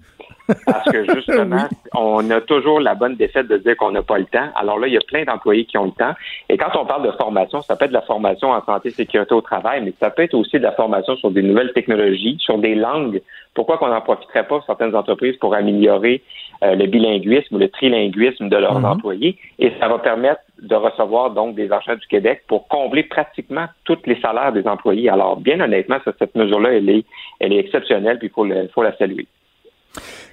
[0.66, 4.26] Parce que justement, on a toujours la bonne défaite de dire qu'on n'a pas le
[4.26, 4.48] temps.
[4.56, 6.14] Alors là, il y a plein d'employés qui ont le temps.
[6.50, 9.34] Et quand on parle de formation, ça peut être de la formation en santé, sécurité
[9.34, 12.58] au travail, mais ça peut être aussi de la formation sur des nouvelles technologies, sur
[12.58, 13.22] des langues.
[13.54, 16.22] Pourquoi qu'on n'en profiterait pas certaines entreprises pour améliorer
[16.64, 18.86] euh, le bilinguisme ou le trilinguisme de leurs mhm.
[18.86, 19.38] employés?
[19.60, 24.00] Et ça va permettre de recevoir donc des argent du Québec pour combler pratiquement tous
[24.06, 25.10] les salaires des employés.
[25.10, 27.06] Alors, bien honnêtement, cette mesure-là, elle est,
[27.40, 29.28] elle est exceptionnelle, puis il faut la saluer.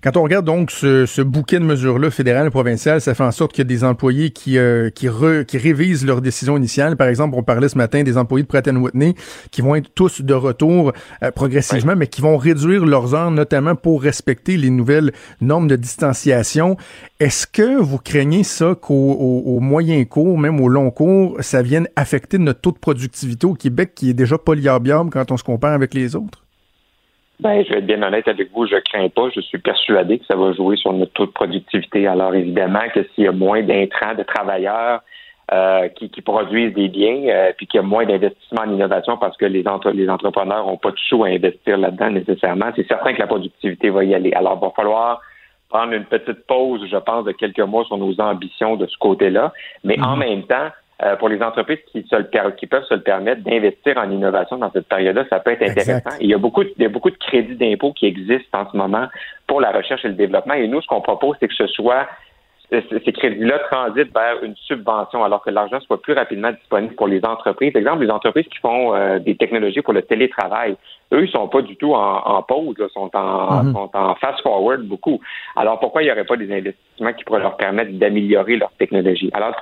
[0.03, 3.53] Quand on regarde donc ce, bouquet de mesures-là, fédéral et provincial, ça fait en sorte
[3.53, 5.09] qu'il y a des employés qui, euh, qui,
[5.47, 6.97] qui révisent leur décision initiale.
[6.97, 9.15] Par exemple, on parlait ce matin des employés de Pratt Whitney
[9.51, 13.75] qui vont être tous de retour euh, progressivement, mais qui vont réduire leurs heures, notamment
[13.75, 16.77] pour respecter les nouvelles normes de distanciation.
[17.21, 22.39] Est-ce que vous craignez ça qu'au moyen cours, même au long cours, ça vienne affecter
[22.39, 25.95] notre taux de productivité au Québec qui est déjà polyarbiable quand on se compare avec
[25.95, 26.44] les autres?
[27.41, 29.29] Ben, je vais être bien honnête avec vous, je crains pas.
[29.35, 32.07] Je suis persuadé que ça va jouer sur notre taux de productivité.
[32.07, 35.03] Alors, évidemment, que s'il y a moins d'intrants, de travailleurs
[35.53, 39.37] euh, qui, produisent des biens, euh, puis qu'il y a moins d'investissement en innovation parce
[39.37, 43.19] que les, les entrepreneurs n'ont pas de sous à investir là-dedans nécessairement, c'est certain que
[43.19, 44.33] la productivité va y aller.
[44.33, 45.21] Alors, il va falloir
[45.69, 49.53] prendre une petite pause, je pense, de quelques mois sur nos ambitions de ce côté-là.
[49.83, 50.19] Mais en mhm.
[50.21, 50.69] même temps,
[51.03, 54.71] euh, pour les entreprises qui, se qui peuvent se le permettre d'investir en innovation dans
[54.71, 56.17] cette période-là, ça peut être intéressant.
[56.21, 58.71] il y a beaucoup, de, il y a beaucoup de crédits d'impôt qui existent en
[58.71, 59.09] ce moment
[59.47, 60.55] pour la recherche et le développement.
[60.55, 62.07] Et nous, ce qu'on propose, c'est que ce soit
[62.71, 67.25] ces crédits-là transitent vers une subvention alors que l'argent soit plus rapidement disponible pour les
[67.25, 67.73] entreprises.
[67.73, 70.77] Par exemple, les entreprises qui font euh, des technologies pour le télétravail,
[71.13, 73.73] eux, ils sont pas du tout en, pause, là, sont en, mhm.
[73.73, 75.21] sont en fast-forward beaucoup.
[75.57, 79.31] Alors, pourquoi il n'y aurait pas des investissements qui pourraient leur permettre d'améliorer leur technologie?
[79.33, 79.55] Alors,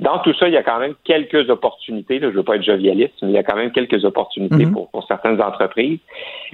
[0.00, 2.18] dans tout ça, il y a quand même quelques opportunités.
[2.18, 4.72] Là, je veux pas être jovialiste, mais il y a quand même quelques opportunités mhm.
[4.72, 5.98] pour, pour, certaines entreprises.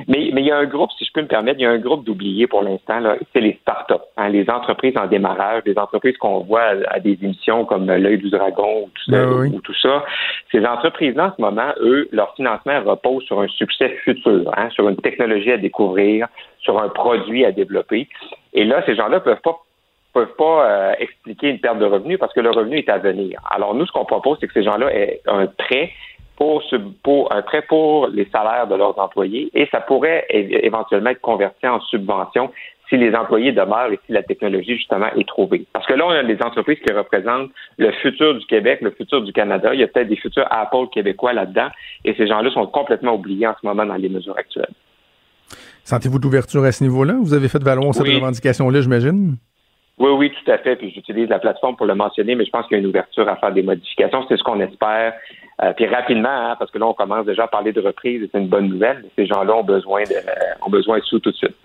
[0.09, 1.71] Mais, mais il y a un groupe, si je peux me permettre, il y a
[1.71, 5.79] un groupe d'oubliés pour l'instant, là, c'est les startups, hein, les entreprises en démarrage, les
[5.79, 9.27] entreprises qu'on voit à, des émissions comme l'œil du dragon ou tout ça.
[9.27, 10.05] Ben ou tout ça.
[10.51, 13.97] Ces entreprises-là, en ce moment, eux, leur financement repose sur un succès
[14.57, 16.29] Hein, sur une technologie à découvrir,
[16.61, 18.09] sur un produit à développer.
[18.53, 19.59] Et là, ces gens-là peuvent pas
[20.13, 23.41] peuvent pas euh, expliquer une perte de revenus parce que le revenu est à venir.
[23.51, 25.91] Alors nous, ce qu'on propose, c'est que ces gens-là aient un prêt
[26.37, 26.63] pour,
[27.03, 31.67] pour un prêt pour les salaires de leurs employés et ça pourrait éventuellement être converti
[31.67, 32.51] en subvention
[32.93, 35.65] si les employés demeurent et si la technologie, justement, est trouvée.
[35.73, 39.23] Parce que là, on a des entreprises qui représentent le futur du Québec, le futur
[39.23, 39.73] du Canada.
[39.73, 41.69] Il y a peut-être des futurs Apple québécois là-dedans
[42.05, 44.75] et ces gens-là sont complètement oubliés en ce moment dans les mesures actuelles.
[45.85, 47.15] Sentez-vous d'ouverture à ce niveau-là?
[47.19, 49.37] Vous avez fait valoir cette revendication-là, j'imagine?
[49.99, 50.77] Oui, oui, tout à fait.
[50.77, 53.27] Puis j'utilise la plateforme pour le mentionner, mais je pense qu'il y a une ouverture
[53.29, 54.25] à faire des modifications.
[54.29, 55.15] C'est ce qu'on espère.
[55.63, 58.29] Euh, puis rapidement, hein, parce que là, on commence déjà à parler de reprise et
[58.31, 59.05] c'est une bonne nouvelle.
[59.17, 60.15] Ces gens-là ont besoin de,
[60.65, 61.57] ont besoin de sous tout de suite.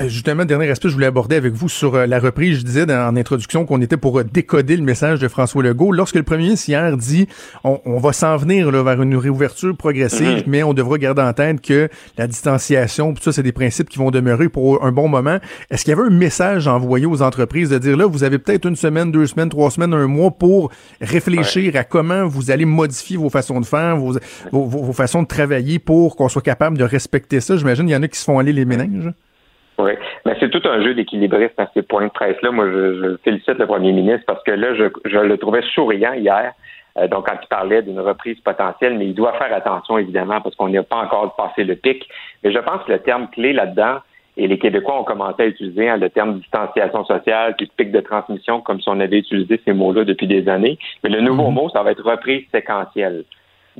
[0.00, 2.60] Euh, justement, dernier aspect, je voulais aborder avec vous sur euh, la reprise.
[2.60, 5.92] Je disais en introduction qu'on était pour euh, décoder le message de François Legault.
[5.92, 7.28] Lorsque le premier ministre hier dit
[7.64, 10.42] on, va s'en venir là, vers une réouverture progressive, mhm.
[10.46, 13.98] mais on devra garder en tête que la distanciation, tout ça, c'est des principes qui
[13.98, 15.38] vont demeurer pour un bon moment.
[15.70, 18.66] Est-ce qu'il y avait un message envoyé aux entreprises de dire là, vous avez peut-être
[18.66, 20.70] une semaine, deux semaines, trois semaines, un mois pour
[21.00, 24.18] réfléchir à comment vous allez modifier vos façons de faire, vos,
[24.52, 27.56] vos, vos façons de travailler pour qu'on soit capable de respecter ça?
[27.56, 29.12] J'imagine il y en a qui se font aller les méninges.
[29.80, 29.92] Oui,
[30.26, 32.50] mais c'est tout un jeu d'équilibriste à ces points de presse-là.
[32.50, 36.52] Moi, je, félicite le premier ministre parce que là, je, le trouvais souriant hier.
[36.98, 40.54] Euh, donc, quand il parlait d'une reprise potentielle, mais il doit faire attention, évidemment, parce
[40.56, 42.06] qu'on n'a pas encore passé le pic.
[42.42, 43.98] Mais je pense que le terme clé là-dedans,
[44.36, 48.00] et les Québécois ont commencé à utiliser hein, le terme distanciation sociale, puis pic de
[48.00, 50.78] transmission, comme si on avait utilisé ces mots-là depuis des années.
[51.02, 51.54] Mais le nouveau mm-hmm.
[51.54, 53.24] mot, ça va être reprise séquentielle.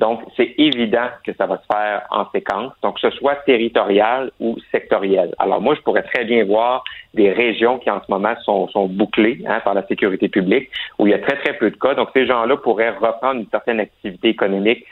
[0.01, 4.31] Donc, c'est évident que ça va se faire en séquence, donc que ce soit territorial
[4.41, 5.35] ou sectoriel.
[5.39, 6.83] Alors, moi, je pourrais très bien voir
[7.13, 11.07] des régions qui, en ce moment, sont, sont bouclées hein, par la sécurité publique, où
[11.07, 11.95] il y a très, très peu de cas.
[11.95, 14.87] Donc, ces gens-là pourraient reprendre une certaine activité économique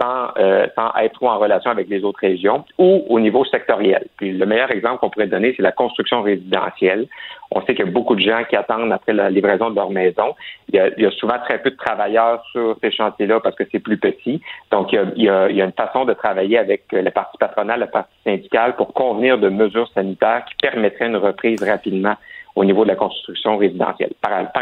[0.00, 4.06] sans, euh, sans être en relation avec les autres régions ou au niveau sectoriel.
[4.16, 7.06] Puis le meilleur exemple qu'on pourrait donner, c'est la construction résidentielle.
[7.50, 9.90] On sait qu'il y a beaucoup de gens qui attendent après la livraison de leur
[9.90, 10.34] maison.
[10.72, 13.98] Il y a, souvent très peu de travailleurs sur ces chantiers-là parce que c'est plus
[13.98, 14.40] petit.
[14.72, 17.80] Donc, il y, a, il y, a, une façon de travailler avec la partie patronale,
[17.80, 22.16] la partie syndicale pour convenir de mesures sanitaires qui permettraient une reprise rapidement
[22.56, 24.12] au niveau de la construction résidentielle.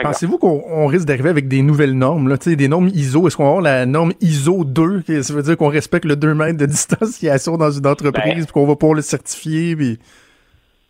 [0.02, 3.26] Pensez-vous qu'on risque d'arriver avec des nouvelles normes, là, des normes ISO?
[3.26, 6.16] Est-ce qu'on va avoir la norme ISO 2, qui, ça veut dire qu'on respecte le
[6.16, 9.76] 2 mètres de distanciation dans une entreprise, ben, qu'on va pouvoir le certifier?
[9.76, 9.98] Puis...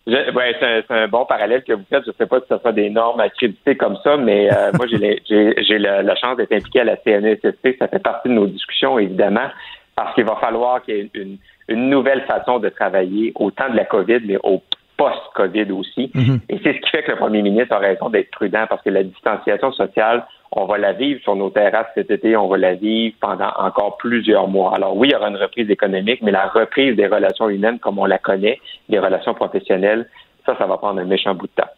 [0.07, 2.05] Ouais, c'est un, bon parallèle que vous faites.
[2.05, 4.87] Je ne sais pas si ce sera des normes accréditées comme ça, mais euh, moi,
[4.89, 7.79] j'ai la, chance d'être impliqué à la CNESST.
[7.79, 9.49] Ça fait partie de nos discussions, évidemment,
[9.97, 11.39] parce qu'il va falloir qu'il y ait une,
[11.69, 14.61] une, nouvelle façon de travailler, autant de la COVID, mais au
[14.97, 16.11] post-COVID aussi.
[16.15, 16.41] Mhm.
[16.49, 18.91] Et c'est ce qui fait que le premier ministre a raison d'être prudent parce que
[18.91, 22.75] la distanciation sociale, on va la vivre sur nos terrasses cet été, on va la
[22.75, 24.75] vivre pendant encore plusieurs mois.
[24.75, 27.99] Alors oui, il y aura une reprise économique, mais la reprise des relations humaines comme
[27.99, 30.09] on la connaît, des relations professionnelles,
[30.45, 31.71] ça, ça va prendre un méchant bout de temps.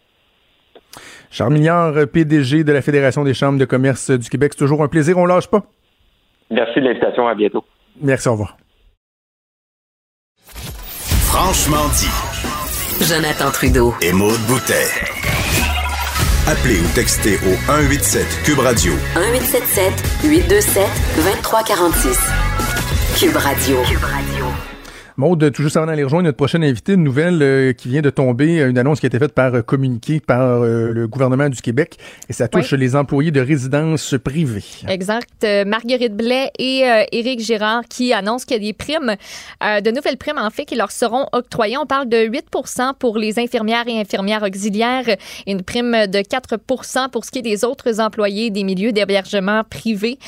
[1.31, 4.89] Charles Milliard, PDG de la Fédération des chambres de commerce du Québec, c'est toujours un
[4.89, 5.63] plaisir, on lâche pas.
[6.51, 7.65] Merci de l'invitation, à bientôt.
[8.01, 8.57] Merci, au revoir.
[11.35, 12.54] Franchement dit.
[13.09, 13.95] Jonathan Trudeau.
[14.01, 14.89] Et Maude Boutet.
[16.47, 18.93] Appelez ou textez au 187 Cube Radio.
[19.15, 19.93] 1877
[20.25, 22.19] 827 2346.
[23.19, 23.83] Cube Radio.
[23.83, 24.44] Cube Radio.
[25.17, 28.11] Maude, tout juste avant d'aller rejoindre notre prochaine invité, une nouvelle euh, qui vient de
[28.11, 31.63] tomber, une annonce qui a été faite par euh, communiqué par euh, le gouvernement du
[31.63, 31.99] Québec
[32.29, 34.65] et ça touche les employés de résidences privées.
[34.89, 35.47] Exact.
[35.67, 39.15] Marguerite Blais et Éric Girard qui annoncent qu'il y a des primes,
[39.61, 41.77] de nouvelles primes en fait qui leur seront octroyées.
[41.79, 42.47] On parle de 8
[42.99, 47.43] pour les infirmières et infirmières auxiliaires et une prime de 4% pour ce qui est
[47.43, 50.19] des autres employés des milieux d'hébergement privés.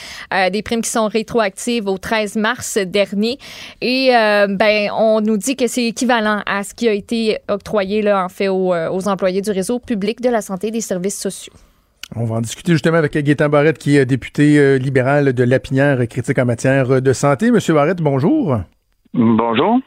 [0.52, 3.38] des primes qui sont rétroactives au 13 mars dernier
[3.80, 8.02] et ben ben, on nous dit que c'est équivalent à ce qui a été octroyé
[8.02, 11.18] là, en fait euh, aux, employés du réseau public de la santé et des services
[11.18, 11.54] sociaux.
[12.14, 16.06] On va en discuter justement avec Gaétan Barrette, qui est député euh, libéral de Lapinière,
[16.08, 17.50] critique en matière de santé.
[17.50, 18.58] Monsieur Barrette, bonjour.
[19.14, 19.80] Bonjour.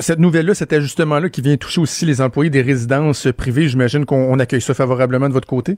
[0.00, 4.38] cette nouvelle-là, cet ajustement-là qui vient toucher aussi les employés des résidences privées, j'imagine qu'on
[4.38, 5.76] accueille ça favorablement de votre côté?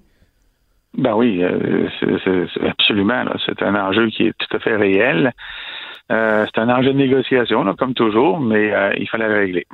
[0.96, 1.88] Ben oui, euh,
[2.68, 3.24] absolument.
[3.46, 5.32] C'est un enjeu qui est tout à fait réel.
[6.10, 9.66] Euh, c'est un enjeu de négociation, comme toujours, mais euh, il fallait le régler.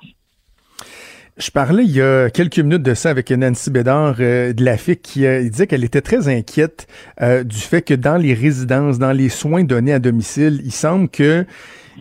[1.37, 4.77] Je parlais il y a quelques minutes de ça avec Nancy Bédard euh, de la
[4.77, 6.89] FIC qui disait qu'elle était très inquiète
[7.21, 11.45] du fait que dans les résidences, dans les soins donnés à domicile, il semble que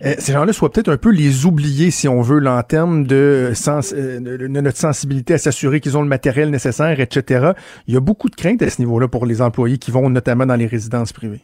[0.01, 4.47] ces gens-là soient peut-être un peu les oubliés, si on veut, en termes de, de,
[4.47, 7.51] notre sensibilité à s'assurer qu'ils ont le matériel nécessaire, etc.
[7.87, 10.45] Il y a beaucoup de craintes à ce niveau-là pour les employés qui vont notamment
[10.45, 11.41] dans les résidences privées.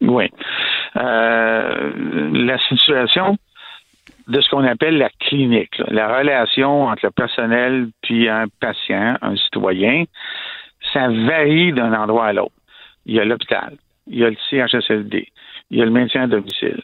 [0.00, 0.30] Oui.
[0.96, 1.90] Euh,
[2.32, 3.36] la situation
[4.28, 9.36] de ce qu'on appelle la clinique, la relation entre le personnel puis un patient, un
[9.36, 10.04] citoyen,
[10.92, 12.54] ça varie d'un endroit à l'autre.
[13.06, 13.76] Il y a l'hôpital,
[14.06, 15.28] il y a le CHSLD,
[15.70, 16.80] il y a le maintien à domicile.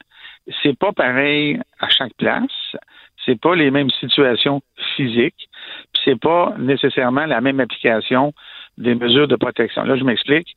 [0.62, 2.76] C'est pas pareil à chaque place,
[3.24, 4.60] c'est pas les mêmes situations
[4.96, 5.48] physiques,
[6.04, 8.32] c'est pas nécessairement la même application
[8.76, 9.84] des mesures de protection.
[9.84, 10.56] Là, je m'explique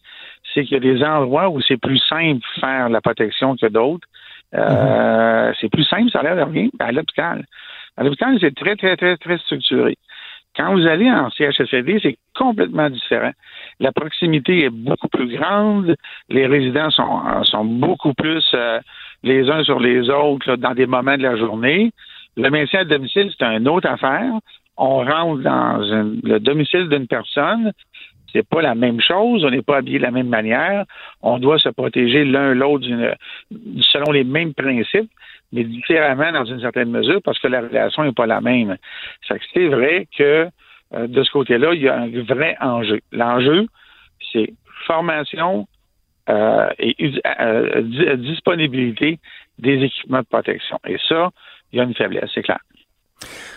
[0.54, 3.68] c'est qu'il y a des endroits où c'est plus simple de faire la protection que
[3.68, 4.08] d'autres.
[4.56, 5.54] Euh, mhm.
[5.60, 7.46] C'est plus simple, ça a l'air de rien, à l'hôpital.
[7.98, 9.98] À l'hôpital, c'est très, très, très, très structuré.
[10.56, 13.32] Quand vous allez en CHSLD, c'est complètement différent.
[13.80, 15.96] La proximité est beaucoup plus grande.
[16.30, 18.80] Les résidents sont, sont beaucoup plus euh,
[19.24, 21.92] les uns sur les autres dans des moments de la journée.
[22.38, 24.32] Le maintien à domicile, c'est une autre affaire.
[24.78, 25.78] On rentre dans
[26.24, 27.72] le domicile d'une personne,
[28.34, 30.86] c'est pas la même chose, on n'est pas habillé de la même manière,
[31.22, 32.88] on doit se protéger l'un l'autre
[33.80, 35.10] selon les mêmes principes,
[35.52, 38.76] mais différemment dans une certaine mesure parce que la relation n'est pas la même.
[39.54, 40.48] C'est vrai que
[40.94, 43.00] euh, de ce côté-là, il y a un vrai enjeu.
[43.12, 43.68] L'enjeu,
[44.32, 44.54] c'est
[44.86, 45.68] formation
[46.30, 46.96] euh, et
[47.40, 49.20] euh, disponibilité
[49.60, 50.80] des équipements de protection.
[50.88, 51.30] Et ça,
[51.72, 52.60] il y a une faiblesse, c'est clair.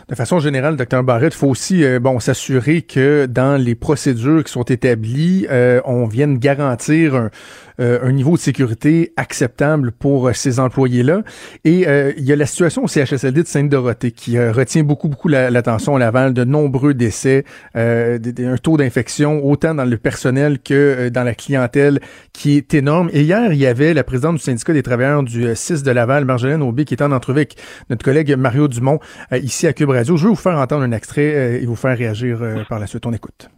[0.08, 4.44] De façon générale, docteur Barrett, il faut aussi euh, bon s'assurer que dans les procédures
[4.44, 7.30] qui sont établies, euh, on vienne garantir un,
[7.78, 11.22] un niveau de sécurité acceptable pour euh, ces employés-là.
[11.64, 15.28] Et euh, il y a la situation au CHSLD de Sainte-Dorothée qui retient beaucoup, beaucoup
[15.28, 21.22] l'attention à Laval, de nombreux décès, un taux d'infection autant dans le personnel que dans
[21.22, 22.00] la clientèle
[22.32, 23.10] qui est énorme.
[23.12, 26.24] Et hier, il y avait la présidente du syndicat des travailleurs du 6 de Laval,
[26.24, 27.56] Marjolaine Aubé, qui est en entrevue avec
[27.90, 28.98] notre collègue Mario Dumont
[29.32, 30.16] ici à Cube Radio.
[30.16, 33.06] Je vais vous faire entendre un extrait et vous faire réagir par la suite.
[33.06, 33.48] On écoute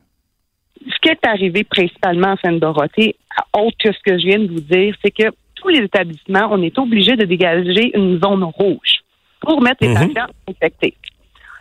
[0.89, 3.17] ce qui est arrivé principalement à Sainte-Dorothée,
[3.53, 6.63] autre que ce que je viens de vous dire, c'est que tous les établissements, on
[6.63, 9.01] est obligé de dégager une zone rouge
[9.41, 10.15] pour mettre les mhm.
[10.15, 10.95] patients infectés.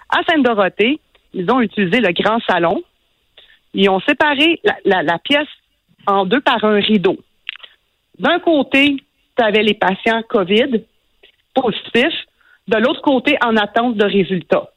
[0.09, 0.99] À Sainte-Dorothée,
[1.33, 2.81] ils ont utilisé le grand salon.
[3.73, 5.47] Ils ont séparé la, pièce
[6.07, 7.17] en deux par un rideau.
[8.17, 8.97] D'un côté,
[9.37, 10.83] tu avais les patients COVID
[11.53, 12.25] positifs.
[12.67, 14.69] De l'autre côté, en attente de résultats.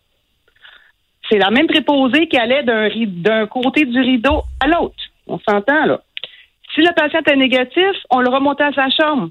[1.28, 4.94] C'est la même préposée qui allait d'un côté du rideau à l'autre.
[5.26, 6.00] On s'entend, là.
[6.74, 9.30] Si le patient est négatif, on le remontait à sa chambre.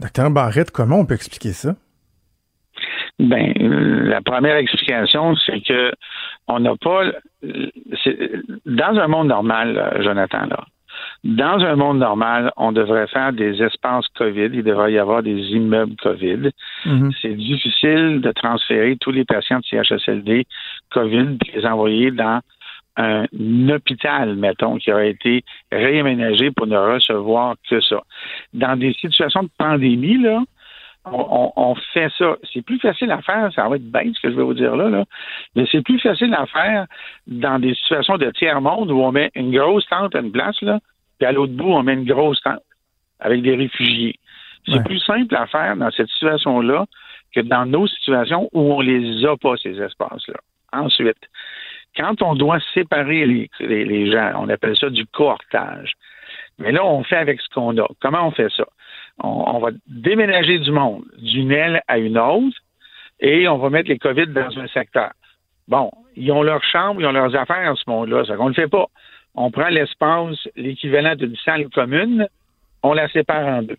[0.00, 1.74] Docteur Barrette, comment on peut expliquer ça?
[3.18, 5.92] Ben, la première explication, c'est que
[6.46, 7.02] on n'a pas.
[8.64, 10.64] Dans un monde normal, Jonathan, là,
[11.24, 14.50] dans un monde normal, on devrait faire des espaces COVID.
[14.52, 16.50] Il devrait y avoir des immeubles COVID.
[16.86, 17.10] Mhm.
[17.20, 20.46] C'est difficile de transférer tous les patients de CHSLD
[20.90, 22.40] COVID et les envoyer dans
[22.98, 23.26] un
[23.68, 28.02] hôpital, mettons, qui aurait été réaménagé pour ne recevoir que ça.
[28.52, 30.42] Dans des situations de pandémie, là,
[31.10, 32.36] on, fait ça.
[32.52, 34.76] C'est plus facile à faire, ça va être bête ce que je vais vous dire
[34.76, 35.04] là, là.
[35.54, 36.86] mais c'est plus facile à faire
[37.26, 40.80] dans des situations de tiers-monde où on met une grosse tente à une place, là,
[41.18, 42.60] puis à l'autre bout, on met une grosse tente
[43.20, 44.18] avec des réfugiés.
[44.66, 46.84] C'est plus simple à faire dans cette situation-là
[47.34, 50.40] que dans nos situations où on les a pas, ces espaces-là.
[50.72, 51.16] Ensuite,
[51.98, 53.26] quand on doit séparer
[53.60, 55.92] les, gens, on appelle ça du cohortage.
[56.58, 57.86] Mais là, on fait avec ce qu'on a.
[58.00, 58.64] Comment on fait ça?
[59.20, 62.56] on, va déménager du monde d'une aile à une autre
[63.20, 65.10] et on va mettre les COVID dans un secteur.
[65.66, 68.24] Bon, ils ont leur chambre, ils ont leurs affaires ce monde-là.
[68.24, 68.86] Ça qu'on ne le fait pas.
[69.34, 72.26] On prend l'espace, l'équivalent d'une salle commune,
[72.82, 73.78] on la sépare en deux.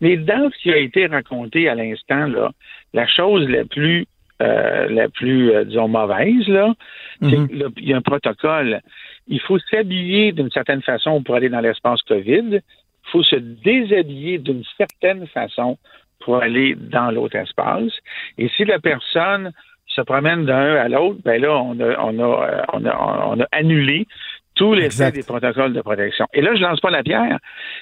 [0.00, 2.50] Mais dans ce qui a été raconté à l'instant, là,
[2.94, 4.06] la chose la plus
[4.40, 6.74] euh, la plus, euh, disons, mauvaise, là,
[7.22, 7.48] c'est mhm.
[7.48, 8.80] qu'il y a un protocole.
[9.28, 12.48] Il faut s'habiller d'une certaine façon pour aller dans l'espace COVID.
[12.52, 15.78] Il faut se déshabiller d'une certaine façon
[16.20, 17.92] pour aller dans l'autre espace.
[18.38, 19.52] Et si la personne
[19.86, 23.40] se promène d'un à l'autre, ben là, on a, on a, euh, on a, on
[23.40, 24.06] a annulé
[24.54, 26.26] tous les des protocoles de protection.
[26.34, 27.38] Et là, je lance pas la pierre.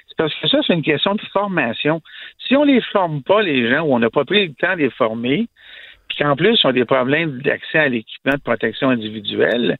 [0.07, 2.01] C'est parce que ça, c'est une question de formation.
[2.47, 4.83] Si on les forme pas, les gens, ou on n'a pas pris le temps de
[4.83, 5.49] les former,
[6.19, 9.77] qu'en plus, ils ont des problèmes d'accès à l'équipement de protection individuelle,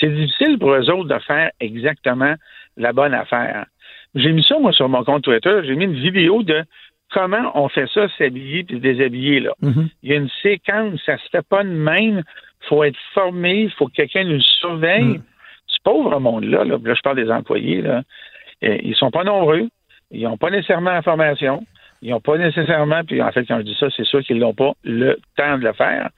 [0.00, 2.34] c'est difficile pour eux autres de faire exactement
[2.76, 3.66] la bonne affaire.
[4.14, 5.60] J'ai mis ça, moi, sur mon compte Twitter.
[5.64, 6.64] J'ai mis une vidéo de
[7.12, 9.40] comment on fait ça, s'habiller puis se déshabiller.
[9.40, 9.52] Là.
[9.62, 9.88] Mm-hmm.
[10.02, 12.22] Il y a une séquence, ça se fait pas de même.
[12.62, 15.04] Il faut être formé, il faut que quelqu'un nous surveille.
[15.04, 15.22] Mm.
[15.66, 18.02] Ce pauvre monde-là, là, je parle des employés, là,
[18.60, 19.68] eh, ils sont pas nombreux,
[20.10, 21.64] ils n'ont pas nécessairement la formation,
[22.02, 24.54] ils n'ont pas nécessairement, puis en fait, quand je dis ça, c'est sûr qu'ils n'ont
[24.54, 26.10] pas le temps de le faire.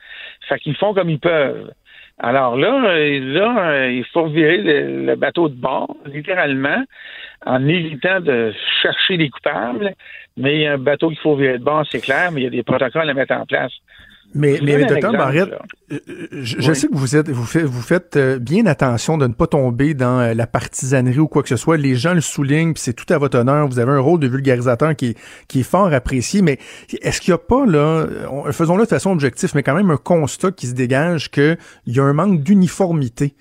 [0.48, 1.70] Fait qu'ils font comme ils peuvent.
[2.18, 6.82] Alors là, là, il faut virer le, bateau de bord, littéralement,
[7.44, 9.94] en évitant de chercher les coupables.
[10.36, 12.44] Mais il y a un bateau qu'il faut virer de bord, c'est clair, mais il
[12.44, 13.72] y a des protocoles à mettre en place.
[14.34, 15.50] Mais, mais docteur Barrette,
[15.92, 15.98] euh,
[16.32, 19.94] je, sais que vous êtes, vous faites, vous faites bien attention de ne pas tomber
[19.94, 21.76] dans la partisanerie ou quoi que ce soit.
[21.76, 23.68] Les gens le soulignent, puis c'est tout à votre honneur.
[23.68, 26.42] Vous avez un rôle de vulgarisateur qui est, qui est fort apprécié.
[26.42, 26.58] Mais
[27.00, 28.06] est-ce qu'il n'y a pas là,
[28.50, 31.56] faisons-le de façon objective, mais quand même un constat qui se dégage qu'il
[31.86, 33.34] y a un manque d'uniformité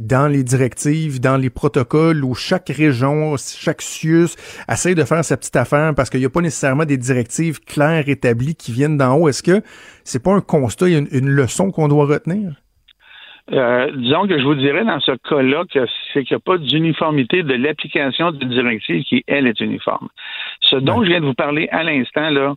[0.00, 4.34] dans les directives, dans les protocoles où chaque région, chaque CIUS
[4.68, 8.08] essaie de faire sa petite affaire parce qu'il n'y a pas nécessairement des directives claires
[8.08, 9.28] établies qui viennent d'en haut.
[9.28, 9.60] Est-ce que
[10.02, 12.54] c'est pas un constat, a une, leçon qu'on doit retenir?
[13.52, 16.56] Euh, disons que je vous dirais dans ce cas-là que c'est qu'il n'y a pas
[16.56, 20.08] d'uniformité de l'application d'une directive qui, elle, est uniforme.
[20.60, 22.54] Ce dont je viens de vous parler à l'instant, là,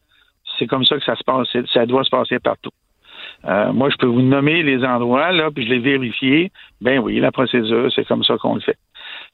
[0.57, 2.69] c'est comme ça que ça se passe, ça doit se passer partout.
[3.45, 6.51] Euh, moi, je peux vous nommer les endroits, là, puis je les vérifier.
[6.81, 8.77] Ben oui, la procédure, c'est comme ça qu'on le fait.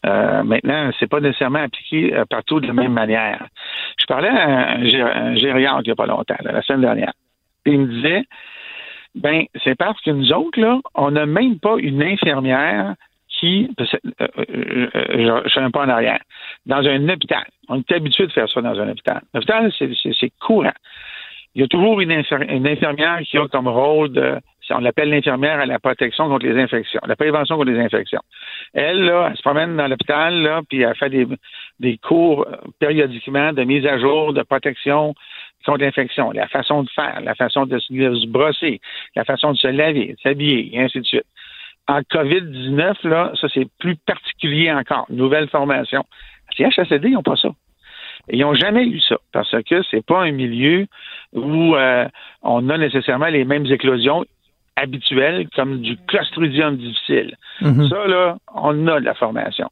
[0.06, 3.46] Euh, maintenant, c'est pas nécessairement appliqué euh, partout de la même manière.
[4.00, 4.86] Je parlais à un,
[5.36, 7.14] gériatre il n'y a pas longtemps, la semaine dernière.
[7.66, 8.24] Il me disait,
[9.16, 12.96] ben, c'est parce que nous autres, là, on n'a même pas une infirmière
[13.28, 16.20] qui, euh, je, suis un peu en arrière,
[16.66, 17.46] dans un hôpital.
[17.68, 19.22] On est habitué de faire ça dans un hôpital.
[19.34, 20.74] L'hôpital, c'est courant
[21.56, 24.40] il y a toujours une, infirmière qui a comme rôle de,
[24.72, 28.22] on l'appelle l'infirmière à la protection contre les infections, la prévention contre les infections.
[28.74, 31.28] Elle, là, elle se promène dans l'hôpital, là, puis elle fait des,
[31.80, 35.16] des cours euh, périodiquement de mise à jour, de protection
[35.66, 38.80] contre l'infection, la façon de faire, la façon de se brosser,
[39.16, 41.26] la façon de se laver, de s'habiller, et ainsi de suite.
[41.88, 45.08] En COVID-19, là, ça c'est plus particulier encore.
[45.10, 46.06] Nouvelle formation.
[46.58, 47.50] Les ils n'ont pas ça.
[48.32, 50.86] Ils n'ont jamais eu ça parce que c'est pas un milieu
[51.34, 52.08] où euh,
[52.42, 54.26] on a nécessairement les mêmes éclosions
[54.76, 57.36] habituelles comme du clostridium difficile.
[57.62, 57.90] Mhm.
[57.90, 59.70] Ça, là, on a de la formation.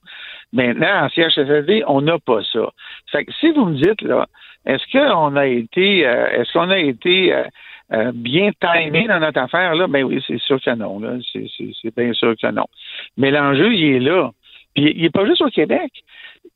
[0.54, 2.70] Maintenant, en CHSLD, on n'a pas ça.
[3.12, 4.28] Fait que si vous me dites, là,
[4.66, 7.34] est-ce qu'on a été, euh, est-ce qu'on a été
[7.94, 9.88] euh, bien timé dans notre affaire, là?
[9.88, 11.18] Ben oui, c'est sûr que non, là.
[11.34, 12.66] C'est bien sûr que non.
[13.18, 14.32] Mais l'enjeu, il est là.
[14.76, 15.92] Puis il n'est pas juste au Québec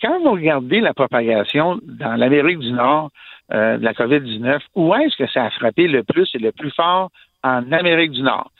[0.02, 3.12] quand vous regardez la propagation dans l'Amérique du Nord
[3.54, 6.72] euh, de la COVID-19, où est-ce que ça a frappé le plus et le plus
[6.72, 7.10] fort
[7.44, 8.52] en Amérique du Nord?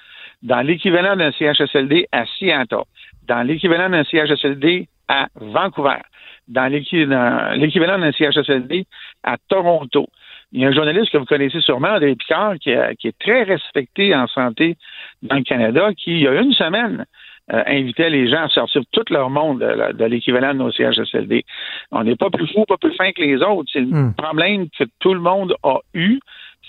[0.44, 2.84] Dans l'équivalent d'un CHSLD à Seattle,
[3.28, 6.02] dans l'équivalent d'un CHSLD à Vancouver,
[6.48, 8.86] dans l'équivalent d'un CHSLD
[9.24, 10.08] à Toronto.
[10.52, 13.44] Il y a un journaliste que vous connaissez sûrement, André Picard, qui, qui est très
[13.44, 14.76] respecté en santé
[15.22, 17.06] dans le Canada, qui, il y a une semaine,
[17.52, 21.44] euh, invitait les gens à sortir tout leur monde de, l'équivalent de nos CHSLD.
[21.92, 23.70] On n'est pas plus fou, pas plus fin que les autres.
[23.74, 24.14] C'est le hmm.
[24.14, 26.20] problème que tout le monde a eu,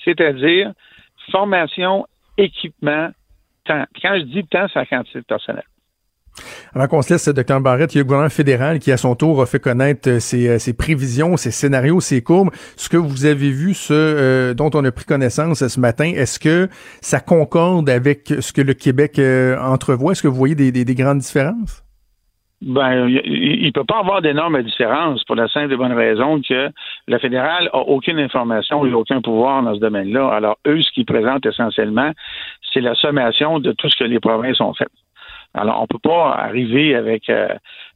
[0.05, 0.73] c'est-à-dire
[1.31, 2.07] formation,
[2.37, 3.11] équipement,
[3.65, 3.85] temps.
[4.01, 5.65] quand je dis temps, c'est la quantité de personnel.
[6.75, 7.61] Avant qu'on se laisse, Dr.
[7.61, 10.19] Barrett, il y a le gouvernement fédéral qui, à son tour, a fait connaître euh,
[10.35, 12.51] euh, ses, prévisions, ses scénarios, ses courbes.
[12.77, 16.39] Ce que vous avez vu, ce euh, dont on a pris connaissance ce matin, est-ce
[16.39, 16.69] que
[17.01, 19.21] ça concorde avec ce que le Québec
[19.61, 20.13] entrevoit?
[20.13, 21.85] Est-ce que vous voyez des, grandes différences?
[22.63, 26.71] Ben, il ne peut pas avoir d'énormes différences pour la simple et bonne raison que
[27.09, 30.29] le fédéral a aucune information et aucun pouvoir dans ce domaine-là.
[30.29, 32.13] Alors, eux, ce qu'ils présentent essentiellement,
[32.73, 34.89] c'est la sommation de tout ce que les provinces ont fait.
[35.55, 37.49] Alors, on peut pas arriver avec euh,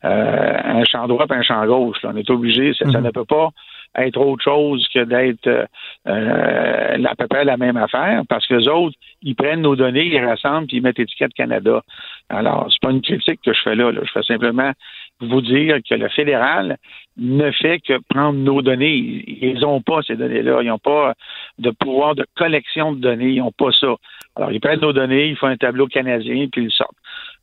[0.04, 1.98] euh, un champ droit et un champ gauche.
[2.04, 3.04] On est obligé, ça, mhm.
[3.04, 3.50] ne peut pas
[3.96, 5.64] être autre chose que d'être euh,
[6.06, 10.06] euh, à peu près la même affaire, parce que les autres, ils prennent nos données,
[10.06, 11.82] ils rassemblent, puis ils mettent étiquette Canada.
[12.28, 14.00] Alors, c'est pas une critique que je fais là, là.
[14.04, 14.72] Je fais simplement
[15.20, 16.76] vous dire que le fédéral
[17.16, 19.24] ne fait que prendre nos données.
[19.26, 20.60] Ils n'ont pas ces données-là.
[20.62, 21.14] Ils n'ont pas
[21.58, 23.30] de pouvoir de collection de données.
[23.30, 23.94] Ils n'ont pas ça.
[24.34, 26.96] Alors, ils prennent nos données, ils font un tableau canadien, puis ils sortent.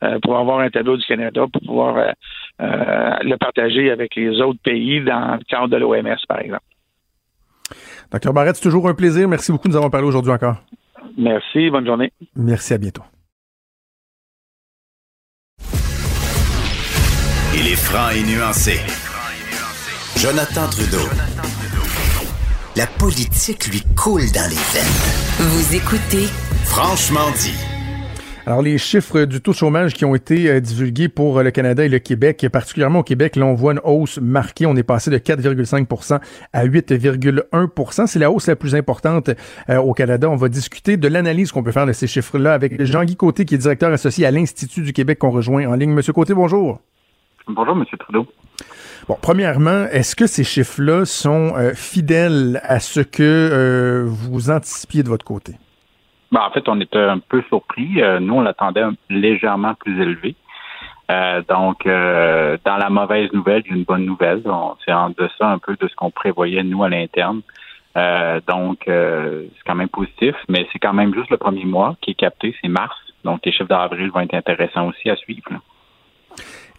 [0.03, 2.11] Euh, pour avoir un tableau du Canada, pour pouvoir euh,
[2.61, 6.63] euh, le partager avec les autres pays dans le cadre de l'OMS, par exemple.
[8.11, 9.29] Docteur Barrett, c'est toujours un plaisir.
[9.29, 10.57] Merci beaucoup de nous avoir parlé aujourd'hui encore.
[11.17, 12.11] Merci, bonne journée.
[12.35, 13.03] Merci, à bientôt.
[17.55, 18.79] Il est franc et nuancé.
[20.17, 21.07] Jonathan Trudeau.
[22.75, 25.47] La politique lui coule dans les veines.
[25.49, 26.27] Vous écoutez
[26.65, 27.72] Franchement dit.
[28.45, 31.51] Alors, les chiffres du taux de chômage qui ont été euh, divulgués pour euh, le
[31.51, 34.65] Canada et le Québec, particulièrement au Québec, là, on voit une hausse marquée.
[34.65, 36.19] On est passé de 4,5%
[36.51, 39.29] à 8,1% C'est la hausse la plus importante
[39.69, 40.29] euh, au Canada.
[40.29, 43.55] On va discuter de l'analyse qu'on peut faire de ces chiffres-là avec Jean-Guy Côté, qui
[43.55, 45.91] est directeur associé à l'Institut du Québec qu'on rejoint en ligne.
[45.91, 46.81] Monsieur Côté, bonjour.
[47.47, 48.27] Bonjour, Monsieur Trudeau.
[49.07, 55.25] Bon, premièrement, est-ce que ces chiffres-là sont fidèles à ce que vous anticipiez de votre
[55.25, 55.53] côté?
[56.33, 58.01] Ben, en fait, on était un peu surpris.
[58.01, 60.35] Euh, nous, on l'attendait légèrement plus élevé.
[61.11, 64.41] Euh, donc, euh, dans la mauvaise nouvelle, une bonne nouvelle.
[64.83, 67.41] C'est en deçà un peu de ce qu'on prévoyait, nous, à l'interne.
[68.47, 72.15] donc, c'est quand même positif, mais c'est quand même juste le premier mois qui est
[72.15, 72.97] capté, c'est mars.
[73.23, 75.51] Donc, les chiffres d'avril vont être intéressants aussi à suivre.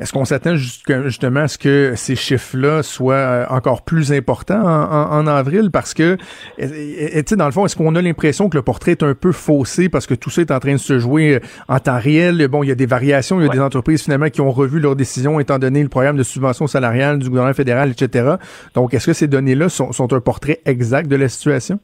[0.00, 5.26] Est-ce qu'on s'attend justement à ce que ces chiffres-là soient euh, encore plus importants en,
[5.28, 5.70] avril?
[5.72, 6.16] Parce que,
[6.58, 9.30] tu sais, dans le fond, est-ce qu'on a l'impression que le portrait est un peu
[9.30, 12.46] faussé parce que tout ça est en train de se jouer euh, en temps réel?
[12.48, 14.80] Bon, il y a des variations, il y a des entreprises finalement qui ont revu
[14.80, 18.34] leurs décisions étant donné le programme de subvention salariale du gouvernement fédéral, etc.
[18.74, 21.78] Donc, est-ce que ces données-là sont, un portrait exact de la situation?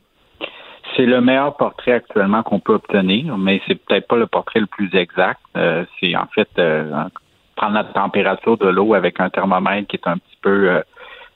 [0.96, 4.66] C'est le meilleur portrait actuellement qu'on peut obtenir, mais c'est peut-être pas le portrait le
[4.66, 5.40] plus exact.
[5.56, 6.48] Euh, c'est en fait
[7.60, 10.82] prendre la température de l'eau avec un thermomètre qui est un petit peu euh,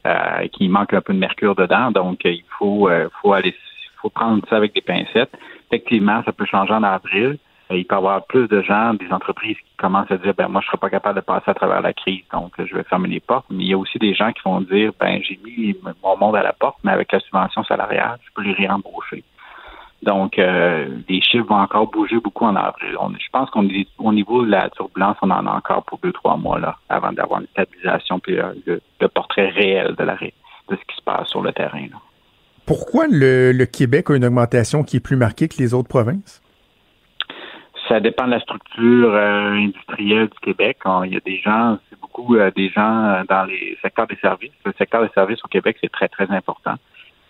[0.06, 1.90] euh, qui manque un peu de mercure dedans.
[1.90, 3.54] Donc, il faut, euh, faut aller
[4.00, 5.32] faut prendre ça avec des pincettes.
[5.70, 7.36] Effectivement, ça peut changer en avril.
[7.70, 10.60] Il peut y avoir plus de gens, des entreprises qui commencent à dire ben moi
[10.60, 13.20] je serai pas capable de passer à travers la crise, donc je vais fermer les
[13.20, 13.46] portes.
[13.50, 16.36] Mais il y a aussi des gens qui vont dire ben j'ai mis mon monde
[16.36, 19.24] à la porte, mais avec la subvention salariale, je peux les réembaucher.
[20.04, 22.94] Donc, euh, les chiffres vont encore bouger beaucoup en avril.
[23.18, 26.12] je pense qu'on est au niveau de la turbulence, on en a encore pour deux,
[26.12, 30.76] trois mois là, avant d'avoir une stabilisation puis euh, le, portrait réel de, la, de
[30.76, 31.86] ce qui se passe sur le terrain.
[32.66, 36.42] Pourquoi le, Québec a une augmentation qui est plus marquée que les autres provinces?
[37.88, 40.78] Ça dépend de la structure euh, industrielle du Québec.
[41.04, 44.52] il y a des gens, c'est beaucoup des gens dans les secteurs des services.
[44.66, 46.74] Le secteur des services au Québec, c'est très, très important.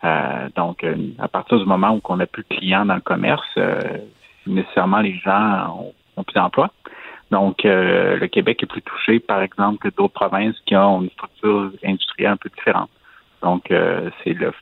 [0.05, 3.01] Euh, donc, euh, à partir du moment où on n'a plus de clients dans le
[3.01, 3.81] commerce, euh,
[4.47, 6.71] nécessairement les gens ont, plus d'emplois.
[7.31, 11.73] Donc, le Québec est plus touché, par exemple, que d'autres provinces qui ont une structure
[11.85, 12.91] industrielle un peu différente.
[13.43, 13.65] Donc,
[14.23, 14.53] c'est le,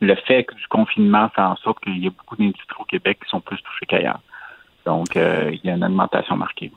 [0.00, 3.18] le fait que du confinement fait en sorte qu'il y a beaucoup d'industries au Québec
[3.22, 4.20] qui sont plus touchées qu'ailleurs.
[4.84, 6.72] Donc, il y a une augmentation marquée.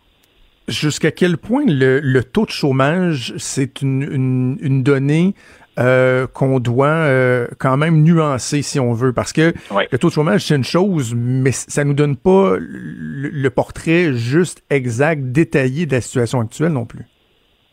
[0.68, 5.34] Jusqu'à quel point le, taux de chômage, c'est une, une, donnée
[5.78, 9.54] euh, qu'on doit euh, quand même nuancer si on veut, parce que
[9.92, 14.64] le taux de chômage, c'est une chose, mais ça nous donne pas le, portrait juste
[14.70, 17.06] exact, détaillé de la situation actuelle non plus.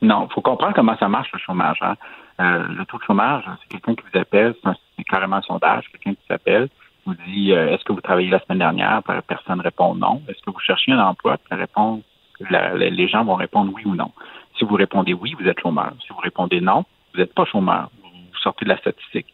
[0.03, 1.79] Non, il faut comprendre comment ça marche le chômage.
[1.81, 1.95] Hein.
[2.41, 4.55] Euh, le taux de chômage, c'est quelqu'un qui vous appelle,
[4.97, 6.69] c'est carrément un sondage, quelqu'un qui s'appelle,
[7.07, 10.23] vous dit est-ce que vous travaillez la semaine dernière, personne répond non.
[10.29, 11.39] Est-ce que vous cherchez un emploi?
[11.51, 12.03] La réponse,
[12.51, 14.13] les gens vont répondre oui ou non.
[14.59, 15.93] Si vous répondez oui, vous êtes chômeur.
[16.07, 16.85] Si vous répondez non,
[17.17, 19.27] vous n'êtes pas chômeur, vous sortez de la statistique.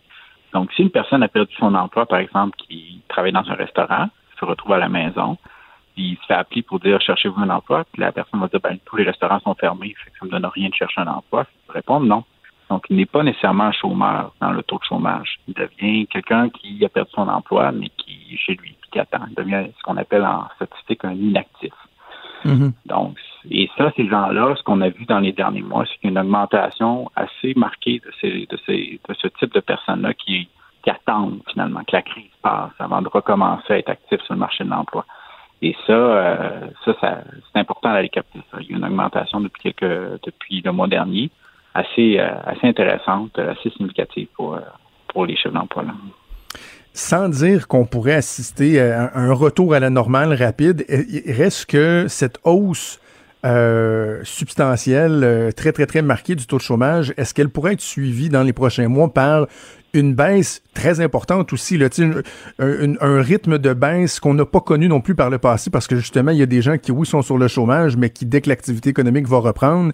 [0.52, 4.08] Donc, si une personne a perdu son emploi, par exemple, qui travaille dans un restaurant,
[4.38, 5.36] se retrouve à la maison,
[5.96, 8.78] il se fait appeler pour dire cherchez-vous un emploi, puis la personne va dire ben,
[8.84, 11.46] tous les restaurants sont fermés, fait que ça me donne rien de chercher un emploi.
[11.68, 12.24] Je répondre non.
[12.70, 15.38] Donc, il n'est pas nécessairement un chômeur dans le taux de chômage.
[15.46, 18.98] Il devient quelqu'un qui a perdu son emploi, mais qui est chez lui, puis qui
[18.98, 19.24] attend.
[19.28, 21.74] Il devient ce qu'on appelle en statistique un inactif.
[22.44, 22.72] Mm-hmm.
[22.86, 23.16] Donc,
[23.50, 27.10] et ça, ces gens-là, ce qu'on a vu dans les derniers mois, c'est une augmentation
[27.16, 30.48] assez marquée de, ces, de, ces, de ce type de personnes-là qui,
[30.82, 34.40] qui attendent finalement que la crise passe avant de recommencer à être actifs sur le
[34.40, 35.04] marché de l'emploi.
[35.60, 38.58] Et ça, euh, ça, c'est important d'aller capter ça.
[38.60, 41.30] Il y a une augmentation depuis quelques, depuis le mois dernier,
[41.74, 44.60] assez, euh, assez intéressante, assez significative pour, euh,
[45.08, 45.84] pour les chefs d'emploi.
[46.94, 50.84] Là sans dire qu'on pourrait assister à un retour à la normale rapide,
[51.26, 53.00] reste que cette hausse
[53.44, 57.80] euh, substantielle, euh, très, très, très marquée du taux de chômage, est-ce qu'elle pourrait être
[57.80, 59.48] suivie dans les prochains mois par
[59.94, 61.88] une baisse très importante aussi, là,
[62.58, 65.86] un, un, rythme de baisse qu'on n'a pas connu non plus par le passé, parce
[65.86, 68.24] que justement, il y a des gens qui, oui, sont sur le chômage, mais qui,
[68.24, 69.92] dès que l'activité économique va reprendre,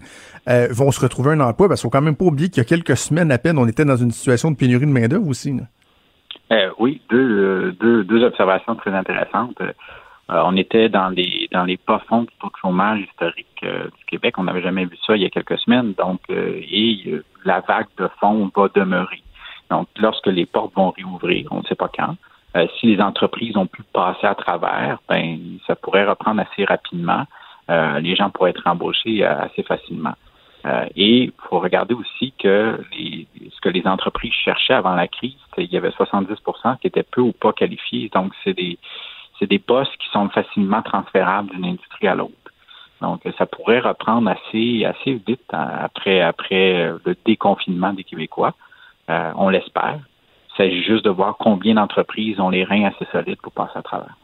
[0.49, 1.69] euh, vont se retrouver un emploi.
[1.69, 3.67] Parce qu'il faut quand même pas oublier qu'il y a quelques semaines à peine, on
[3.67, 5.55] était dans une situation de pénurie de main-d'œuvre aussi.
[6.53, 9.61] Euh, oui, deux, deux, deux observations très intéressantes.
[9.61, 9.73] Euh,
[10.29, 14.35] on était dans les dans les pas fonds du taux de chômage historique du Québec.
[14.37, 15.95] On n'avait jamais vu ça il y a quelques semaines.
[15.95, 19.23] Donc, et la vague de fonds va demeurer.
[19.71, 22.15] Donc, lorsque les portes vont réouvrir, on ne sait pas quand,
[22.57, 27.25] euh, si les entreprises ont pu passer à travers, ben ça pourrait reprendre assez rapidement.
[27.71, 30.15] Euh, les gens pourraient être embauchés euh, assez facilement.
[30.65, 35.37] Et il faut regarder aussi que les, ce que les entreprises cherchaient avant la crise,
[35.57, 38.11] il y avait 70% qui étaient peu ou pas qualifiés.
[38.13, 38.79] Donc, c'est des
[39.39, 42.33] c'est des postes qui sont facilement transférables d'une industrie à l'autre.
[43.01, 48.55] Donc, ça pourrait reprendre assez assez vite après après le déconfinement des Québécois.
[49.11, 50.01] Euh, on l'espère.
[50.51, 53.83] Il s'agit juste de voir combien d'entreprises ont les reins assez solides pour passer à
[53.83, 54.17] travers.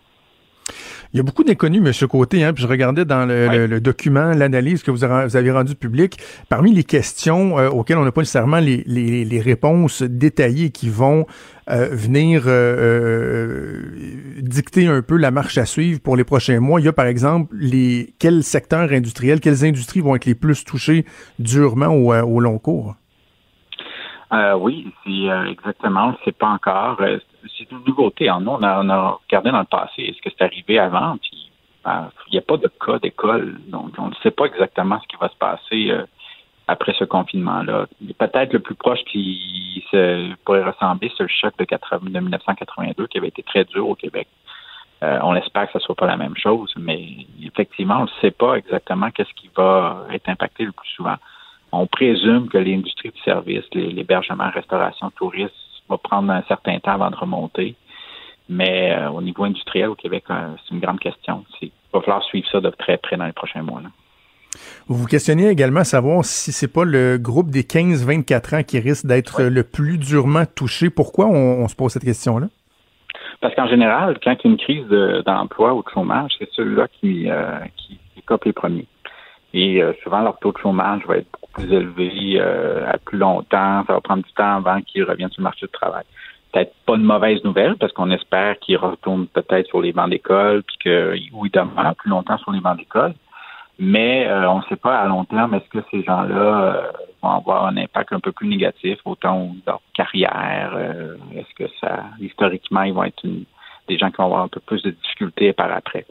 [1.15, 2.09] Il y a beaucoup d'inconnus, M.
[2.09, 6.19] Côté, hein, puis je regardais dans le, document, l'analyse que vous avez rendu public.
[6.49, 11.27] Parmi les questions euh, auxquelles on n'a pas nécessairement les, réponses détaillées qui vont
[11.71, 12.43] euh, venir
[14.43, 17.07] dicter un peu la marche à suivre pour les prochains mois, il y a par
[17.07, 21.05] exemple les quels secteurs industriels, quelles industries vont être les plus touchées
[21.39, 22.97] durement au long cours?
[24.35, 27.01] Euh, oui, euh, exactement, on ne sait pas encore.
[27.45, 28.31] Euh, c'est une nouveauté.
[28.41, 31.17] Nous, on a, regardé dans le passé, est-ce que c'est arrivé avant?
[31.19, 31.51] Puis,
[31.87, 35.17] il n'y a pas de cas d'école, donc on ne sait pas exactement ce qui
[35.21, 35.93] va se passer
[36.67, 37.87] après ce confinement-là.
[38.19, 39.85] Peut-être le plus proche qui
[40.47, 43.95] pourrait ressembler, c'est le choc de, 80, de 1982 qui avait été très dur au
[43.95, 44.29] Québec.
[45.03, 48.31] on espère que ce ne soit pas la même chose, mais effectivement, on ne sait
[48.31, 51.17] pas exactement qu'est-ce qui va être impacté le plus souvent.
[51.71, 55.53] On présume que l'industrie du service, l'hébergement, restauration, tourisme,
[55.89, 57.77] va prendre un certain temps avant de remonter.
[58.49, 61.45] Mais euh, au niveau industriel au Québec, euh, c'est une grande question.
[61.63, 63.81] Il va falloir suivre ça de très près dans les prochains mois.
[64.87, 68.79] Vous vous questionnez également à savoir si c'est pas le groupe des 15-24 ans qui
[68.79, 70.91] risque d'être le plus durement touché.
[70.91, 72.49] Pourquoi on, se pose cette question-là?
[73.41, 76.87] Parce qu'en général, quand il y a une crise d'emploi ou de chômage, c'est ceux-là
[77.01, 78.87] qui, euh, qui, qui copent les premiers.
[79.55, 83.19] Et euh, souvent, leur taux de chômage va être beaucoup plus élevé euh, à plus
[83.19, 83.85] longtemps.
[83.87, 86.03] Ça va prendre du temps avant qu'ils reviennent sur le marché du travail.
[86.53, 90.65] Peut-être pas de mauvaise nouvelle parce qu'on espère qu'ils retournent peut-être sur les bancs d'école
[90.65, 93.15] puis qu'ils ils demeurent plus longtemps sur les bancs d'école.
[93.79, 96.91] Mais euh, on ne sait pas à long terme est-ce que ces gens-là
[97.23, 100.77] vont avoir un impact un peu plus négatif autant dans leur carrière.
[101.35, 103.25] est-ce que ça, historiquement, ils vont être
[103.89, 106.07] des gens qui vont avoir un peu plus de difficultés par après?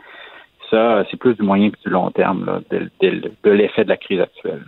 [1.10, 4.64] C'est plus du moyen que du long terme de, l'effet de la crise actuelle.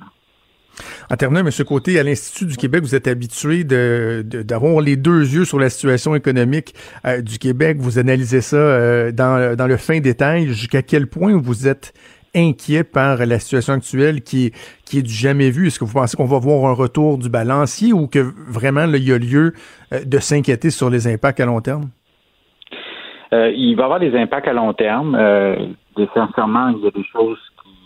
[1.09, 1.65] En terminant, M.
[1.65, 6.15] Côté, à l'Institut du Québec, vous êtes habitué d'avoir les deux yeux sur la situation
[6.15, 6.73] économique
[7.05, 7.77] euh, du Québec.
[7.79, 10.47] Vous analysez ça euh, dans, le fin détail.
[10.47, 11.93] Jusqu'à quel point vous êtes
[12.35, 14.51] inquiet par la situation actuelle qui,
[14.85, 15.67] qui est du jamais vu?
[15.67, 19.03] Est-ce que vous pensez qu'on va voir un retour du balancier ou que vraiment il
[19.07, 19.53] y a lieu
[19.93, 21.89] euh, de s'inquiéter sur les impacts à long terme?
[23.31, 25.13] il va y avoir des impacts à long terme
[26.13, 27.39] sincèrement, il y a des choses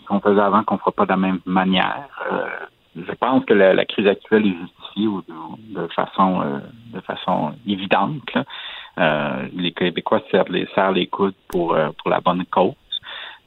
[0.06, 2.08] qu'on faisait avant qu'on ne fera pas de la même manière.
[2.32, 2.48] Euh,
[2.96, 5.08] je pense que la, crise actuelle est justifiée
[5.68, 6.58] de, façon euh,
[6.92, 8.32] de façon évidente.
[8.98, 12.74] Euh, les Québécois serrent les, serrent les coudes pour, pour la bonne cause.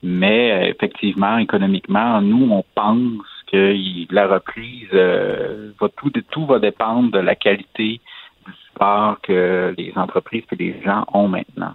[0.01, 3.75] Mais effectivement, économiquement, nous, on pense que
[4.13, 8.01] la reprise va tout, tout va dépendre de la qualité
[8.45, 11.73] du support que les entreprises et les gens ont maintenant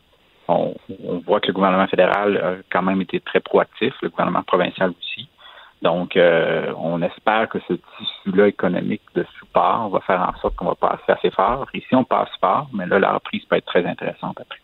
[0.48, 0.74] on,
[1.26, 5.28] voit que le gouvernement fédéral a quand même été très proactif, le gouvernement provincial aussi.
[5.82, 10.64] Donc, euh, on espère que ce tissu-là économique de support va faire en sorte qu'on
[10.64, 11.68] va passer assez fort.
[11.72, 14.58] Ici, on passe fort, mais là, la reprise peut être très intéressante après.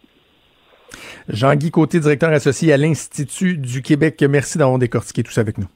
[1.28, 4.22] Jean-Guy Côté, directeur associé à l'Institut du Québec.
[4.28, 5.68] Merci d'avoir décortiqué tout ça avec nous.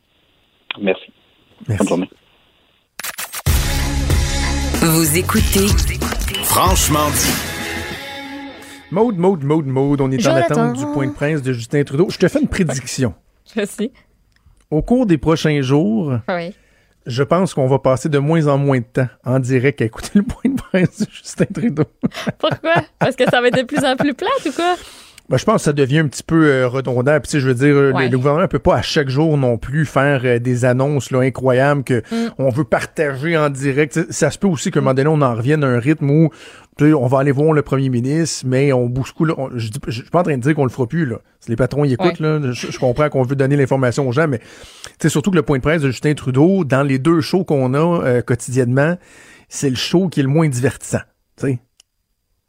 [0.80, 1.12] Merci.
[1.68, 1.84] Merci.
[1.84, 2.10] Bonne journée.
[4.80, 5.66] Vous écoutez
[6.44, 7.57] Franchement dit.
[8.90, 12.08] Maude, Maude, Maude, Maude, on est en attente du point de presse de Justin Trudeau.
[12.08, 13.14] Je te fais une prédiction.
[13.54, 13.92] Je sais.
[14.70, 16.14] Au cours des prochains jours,
[17.06, 20.10] je pense qu'on va passer de moins en moins de temps en direct à écouter
[20.14, 21.84] le point de presse de Justin Trudeau.
[22.38, 22.74] Pourquoi?
[22.98, 24.76] Parce que ça va être de plus en plus plate ou quoi?
[25.30, 27.12] Ben, je pense que ça devient un petit peu euh, redondant.
[27.20, 28.08] Puis, tu sais, je veux dire, le- Ouais.
[28.08, 31.20] le, gouvernement ne peut pas à chaque jour non plus faire euh, des annonces là,
[31.20, 32.30] incroyables que Mm.
[32.38, 34.10] on veut partager en direct.
[34.10, 36.30] Ça se peut aussi qu'à un moment donné, on en revienne à un rythme où
[36.78, 39.34] tu sais, on va aller voir le premier ministre, mais on bouscule.
[39.36, 41.04] on- je je suis pas en train de dire qu'on le fera plus.
[41.04, 41.16] Là.
[41.40, 44.38] Si les patrons y écoutent, là, je, comprends qu'on veut donner l'information aux gens, mais
[44.38, 44.46] tu
[45.02, 47.74] sais, surtout que le point de presse de Justin Trudeau, dans les deux shows qu'on
[47.74, 48.96] a euh, quotidiennement,
[49.50, 51.00] c'est le show qui est le moins divertissant.
[51.36, 51.58] tu sais.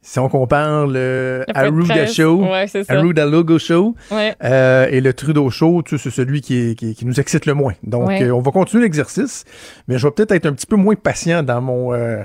[0.02, 2.08] Si on compare le, Arruda.
[2.08, 2.66] Show, Ouais.
[2.88, 4.34] Arruda Logo Show Ouais.
[4.44, 7.46] euh, et le Trudeau Show, tu sais, c'est celui qui, est- qui, qui nous excite
[7.46, 7.74] le moins.
[7.84, 8.24] Donc, Ouais.
[8.24, 9.44] euh, on va continuer l'exercice,
[9.90, 12.24] mais je vais peut-être être un petit peu moins patient dans mon, euh,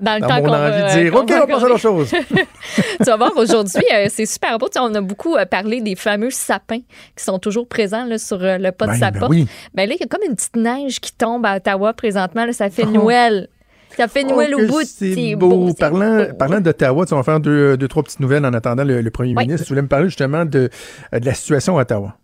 [0.00, 1.68] Dans le dans temps qu'on envie va- de dire OK, va on passe à accorder.
[1.68, 2.10] l'autre chose.
[2.98, 4.68] tu vas voir, aujourd'hui, euh, c'est super beau.
[4.68, 6.80] Tu sais, on a beaucoup euh, parlé des fameux sapins
[7.16, 9.46] qui sont toujours présents là, sur euh, le pas de Ben, sa ben oui.
[9.74, 12.46] Ben là, il y a comme une petite neige qui tombe à Ottawa présentement.
[12.46, 12.90] Là, ça fait Oh.
[12.92, 13.48] Noël.
[13.96, 14.82] Ça fait Noël Oh, au bout.
[14.84, 15.68] C'est beau.
[15.68, 16.34] c'est Parlant, beau.
[16.38, 19.00] parlant d'Ottawa, tu sais, on va faire deux, deux, trois petites nouvelles en attendant le,
[19.00, 19.46] le premier Oui.
[19.46, 19.66] ministre.
[19.66, 20.68] Tu voulais me parler justement de,
[21.12, 22.16] de la situation à Ottawa.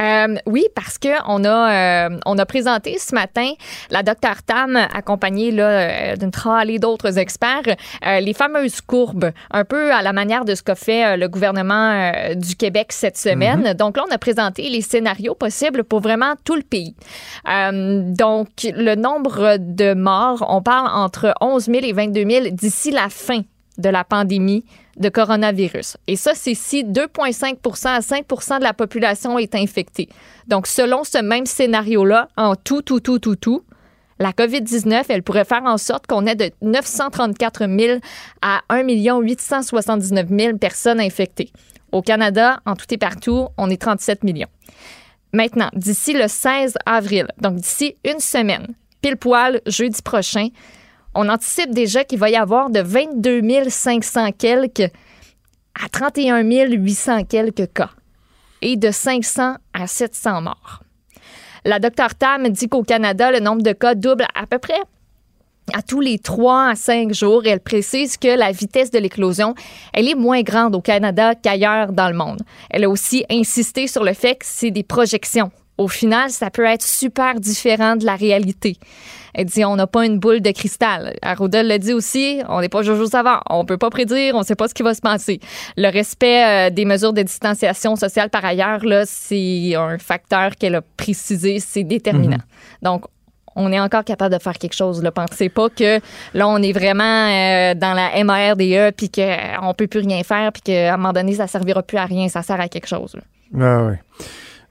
[0.00, 3.52] Euh, oui, parce que on a euh, on a présenté ce matin
[3.90, 7.76] la docteur Tam accompagnée là euh, d'une tralée d'autres experts
[8.06, 12.12] euh, les fameuses courbes un peu à la manière de ce qu'a fait le gouvernement
[12.34, 13.74] du Québec cette semaine.
[13.74, 16.94] Donc là on a présenté les scénarios possibles pour vraiment tout le pays.
[17.44, 23.08] Donc le nombre de morts, on parle entre 11 000 et 22 000 d'ici la
[23.08, 23.42] fin
[23.78, 24.64] de la pandémie
[24.96, 25.96] de coronavirus.
[26.06, 30.08] Et ça, c'est si 2,5% à 5% de la population est infectée.
[30.48, 33.64] Donc, selon ce même scénario-là, en tout, tout, tout, tout, tout,
[34.18, 37.98] la COVID-19, elle pourrait faire en sorte qu'on ait de 934 000
[38.40, 38.82] à 1
[39.20, 41.50] 879 000 personnes infectées.
[41.90, 44.48] Au Canada, en tout et partout, on est 37 millions.
[45.32, 50.48] Maintenant, d'ici le 16 avril, donc d'ici une semaine, pile poil, jeudi prochain,
[51.14, 54.90] on anticipe déjà qu'il va y avoir de 22 500 quelques
[55.82, 57.90] à 31 800 quelques cas
[58.60, 60.82] et de 500 à 700 morts.
[61.64, 64.80] La docteur Tam dit qu'au Canada, le nombre de cas double à peu près
[65.72, 67.42] à tous les 3 à 5 jours.
[67.46, 69.54] Elle précise que la vitesse de l'éclosion,
[69.92, 72.40] elle est moins grande au Canada qu'ailleurs dans le monde.
[72.70, 75.50] Elle a aussi insisté sur le fait que c'est des projections.
[75.78, 78.76] Au final, ça peut être super différent de la réalité.
[79.34, 81.14] Elle dit on n'a pas une boule de cristal.
[81.22, 83.40] Arruda l'a dit aussi, on n'est pas Jojo Savant.
[83.48, 85.40] On peut pas prédire, on ne sait pas ce qui va se passer.
[85.76, 90.74] Le respect euh, des mesures de distanciation sociale, par ailleurs, là, c'est un facteur qu'elle
[90.74, 92.38] a précisé, c'est déterminant.
[92.82, 93.04] Donc,
[93.54, 95.02] on est encore capable de faire quelque chose.
[95.02, 96.00] Ne pensez pas que
[96.34, 100.52] là, on est vraiment euh, dans la MARDE puis qu'on ne peut plus rien faire
[100.52, 102.28] puis qu'à un moment donné, ça ne servira plus à rien.
[102.28, 103.14] Ça sert à quelque chose.
[103.14, 103.22] là.
[103.60, 104.00] Ah ouais.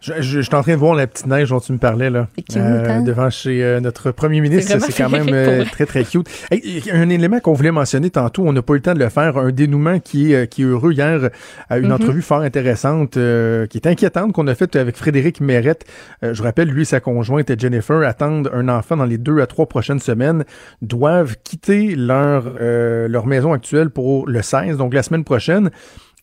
[0.01, 2.09] Je, je- je suis en train de voir la petite neige dont tu me parlais
[2.09, 3.03] là, hein?
[3.03, 4.75] devant chez euh, notre premier ministre.
[4.79, 6.27] C'est quand même euh, très très cute.
[6.49, 9.09] Hey, un élément qu'on voulait mentionner tantôt, on n'a pas eu le temps de le
[9.09, 11.29] faire, un dénouement qui est, euh, qui est heureux hier,
[11.69, 11.91] à une Mhm.
[11.93, 15.85] entrevue fort intéressante, euh, qui est inquiétante qu'on a faite avec Frédéric Mérette.
[16.23, 19.45] Euh, je rappelle, lui et sa conjointe Jennifer attendent un enfant dans les deux à
[19.45, 20.45] trois prochaines semaines,
[20.81, 25.69] doivent quitter leur euh, leur maison actuelle pour le 16, donc la semaine prochaine.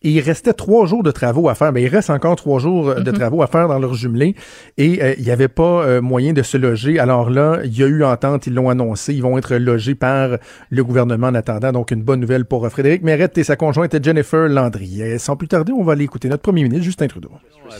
[0.01, 1.71] Et il restait trois jours de travaux à faire.
[1.73, 4.35] Mais il reste encore trois jours euh, de travaux à faire dans leur jumelé.
[4.77, 6.99] Et euh, il n'y avait pas euh, moyen de se loger.
[6.99, 9.13] Alors là, il y a eu entente, ils l'ont annoncé.
[9.13, 10.37] Ils vont être logés par
[10.69, 11.71] le gouvernement en attendant.
[11.71, 15.01] Donc, une bonne nouvelle pour euh, Frédéric Mérette et sa conjointe Jennifer Landry.
[15.01, 17.31] Et sans plus tarder, on va aller écouter notre premier ministre, Justin Trudeau.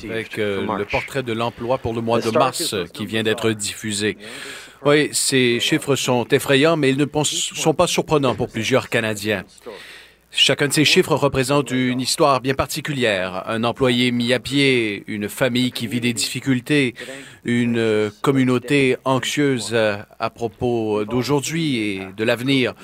[0.09, 4.17] avec euh, le portrait de l'emploi pour le mois de mars qui vient d'être diffusé.
[4.85, 9.43] Oui, ces chiffres sont effrayants, mais ils ne sont pas surprenants pour plusieurs Canadiens.
[10.31, 13.43] Chacun de ces chiffres représente une histoire bien particulière.
[13.47, 16.93] Un employé mis à pied, une famille qui vit des difficultés,
[17.45, 22.75] une communauté anxieuse à propos d'aujourd'hui et de l'avenir.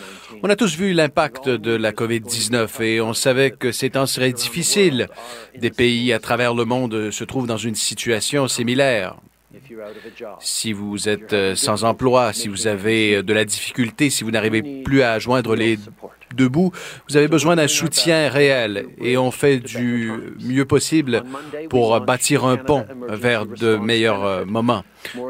[0.42, 4.34] On a tous vu l'impact de la COVID-19 et on savait que ces temps seraient
[4.34, 5.08] difficiles.
[5.56, 9.18] Des pays à travers le monde se trouvent dans une situation similaire.
[10.40, 15.04] Si vous êtes sans emploi, si vous avez de la difficulté, si vous n'arrivez plus
[15.04, 15.78] à joindre les
[16.36, 16.72] deux bouts,
[17.10, 20.12] vous avez besoin d'un soutien réel et on fait du
[20.42, 21.24] mieux possible
[21.70, 24.84] pour bâtir un pont vers de meilleurs euh, moments.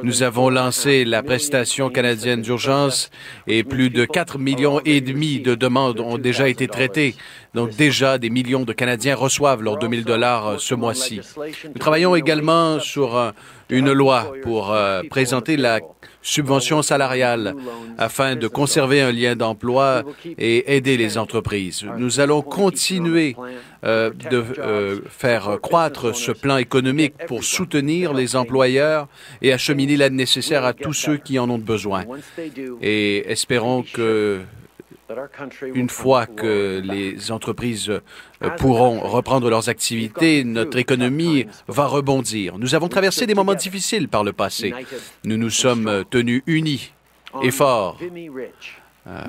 [0.03, 3.09] Nous avons lancé la prestation canadienne d'urgence
[3.47, 7.15] et plus de 4 millions et demi de demandes ont déjà été traitées.
[7.53, 11.21] Donc déjà, des millions de Canadiens reçoivent leurs 2000 dollars euh, ce mois-ci.
[11.65, 13.31] Nous travaillons également sur euh,
[13.69, 15.79] une loi pour euh, présenter la
[16.25, 17.55] subvention salariale
[17.97, 20.03] afin de conserver un lien d'emploi
[20.37, 21.85] et aider les entreprises.
[21.97, 23.35] Nous allons continuer
[23.83, 29.07] euh, de euh, faire croître ce plan économique pour soutenir les employeurs
[29.43, 32.05] et acheminer l'aide nécessaire à tous ceux qui en ont besoin.
[32.81, 34.41] Et espérons que
[35.73, 42.57] une fois que les entreprises euh, pourront reprendre leurs activités, notre économie va rebondir.
[42.57, 44.73] Nous avons traversé des moments difficiles par le passé.
[45.23, 46.91] Nous nous sommes tenus unis
[47.43, 47.99] et forts.
[49.07, 49.21] Euh,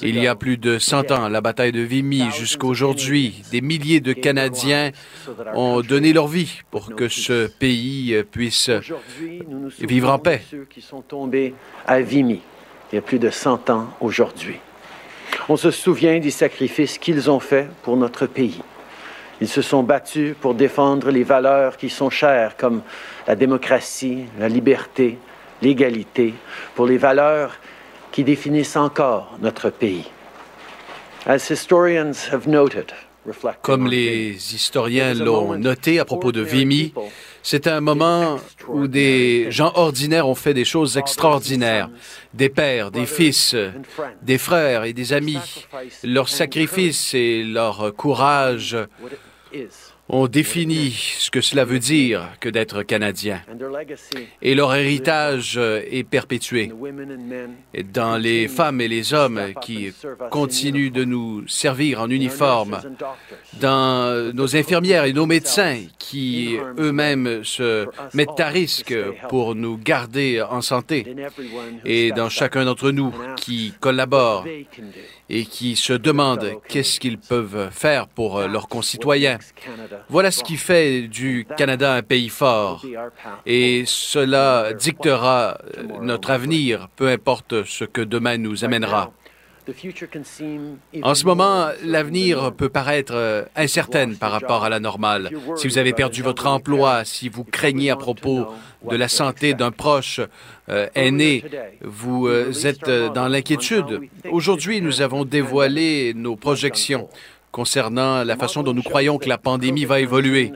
[0.00, 4.00] il y a plus de 100 ans, la bataille de Vimy jusqu'à aujourd'hui, des milliers
[4.00, 4.90] de Canadiens
[5.54, 8.70] ont donné leur vie pour que ce pays puisse
[9.80, 10.40] vivre en paix.
[10.50, 11.52] Ceux qui sont tombés
[11.86, 12.40] à Vimy,
[12.90, 14.60] il y a plus de 100 ans aujourd'hui.
[15.48, 18.62] On se souvient des sacrifices qu'ils ont faits pour notre pays.
[19.40, 22.82] Ils se sont battus pour défendre les valeurs qui sont chères, comme
[23.26, 25.18] la démocratie, la liberté,
[25.62, 26.34] l'égalité,
[26.74, 27.56] pour les valeurs
[28.12, 30.10] qui définissent encore notre pays.
[31.26, 32.92] As historians have noted,
[33.62, 36.92] comme les historiens l'ont noté à propos de Vimy,
[37.42, 38.38] c'est un moment
[38.68, 41.90] où des gens ordinaires ont fait des choses extraordinaires.
[42.34, 43.56] Des pères, des fils,
[44.22, 45.66] des frères et des amis.
[46.04, 48.76] Leur sacrifice et leur courage
[50.12, 53.40] ont défini ce que cela veut dire que d'être Canadien.
[54.42, 56.72] Et leur héritage est perpétué.
[57.94, 59.92] dans les femmes et les hommes qui
[60.30, 62.80] continuent de nous servir en uniforme,
[63.60, 68.94] dans nos infirmières et nos médecins qui eux-mêmes se mettent à risque
[69.28, 71.14] pour nous garder en santé,
[71.84, 74.44] et dans chacun d'entre nous qui collabore
[75.30, 79.38] et qui se demandent qu'est-ce qu'ils peuvent faire pour leurs concitoyens.
[80.08, 82.84] Voilà ce qui fait du Canada un pays fort.
[83.46, 85.58] Et cela dictera
[86.02, 89.12] notre avenir, peu importe ce que demain nous amènera.
[91.02, 95.30] En ce moment, l'avenir peut paraître euh, incertain par rapport à la normale.
[95.56, 98.46] Si vous avez perdu votre emploi, si vous craignez à propos
[98.88, 100.20] de la santé d'un proche
[100.68, 101.44] euh, aîné,
[101.82, 104.00] vous euh, êtes dans l'inquiétude.
[104.30, 107.08] Aujourd'hui, nous avons dévoilé nos projections
[107.52, 110.52] concernant la façon dont nous croyons que la pandémie va évoluer.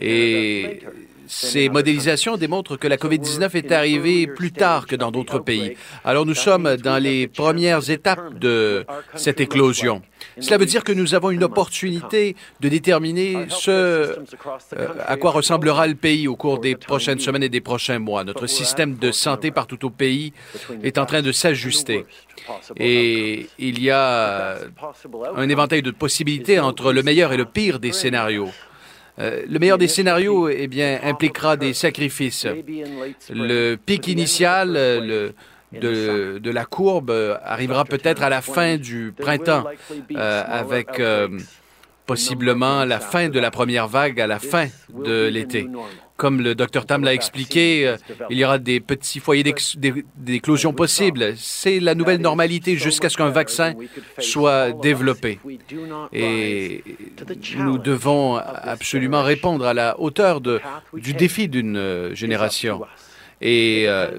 [0.00, 0.80] Et
[1.26, 5.76] ces modélisations démontrent que la COVID-19 est arrivée plus tard que dans d'autres pays.
[6.04, 10.02] Alors nous sommes dans les premières étapes de cette éclosion.
[10.40, 14.16] Cela veut dire que nous avons une opportunité de déterminer euh,
[15.06, 18.24] à quoi ressemblera le pays au cours des prochaines semaines et des prochains mois.
[18.24, 20.32] Notre système de santé partout au pays
[20.82, 22.06] est en train de s'ajuster.
[22.76, 24.58] Et il y a
[25.36, 28.50] un éventail de possibilités entre le meilleur et le pire des scénarios.
[29.18, 32.46] Euh, le meilleur des scénarios, eh bien, impliquera des sacrifices.
[33.30, 35.30] Le pic initial euh,
[35.72, 39.64] de, la courbe euh, arrivera peut-être à la fin du printemps,
[40.16, 41.00] avec
[42.06, 45.68] possiblement la fin de la première vague à la fin de l'été.
[46.16, 47.96] Comme le docteur Tam l'a expliqué, euh,
[48.30, 49.42] il y aura des petits foyers
[50.16, 51.34] d'éclosion possibles.
[51.36, 53.74] C'est la nouvelle normalité jusqu'à ce qu'un vaccin
[54.18, 55.40] soit développé.
[56.12, 56.84] Et
[57.56, 62.82] nous devons absolument répondre à la hauteur du défi d'une euh, génération
[63.40, 64.18] et euh,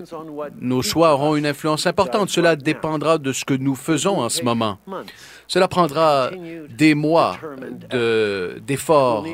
[0.61, 2.29] nos choix auront une influence importante.
[2.29, 4.77] Cela dépendra de ce que nous faisons en ce moment.
[5.47, 6.31] Cela prendra
[6.69, 7.37] des mois
[8.61, 9.25] d'efforts.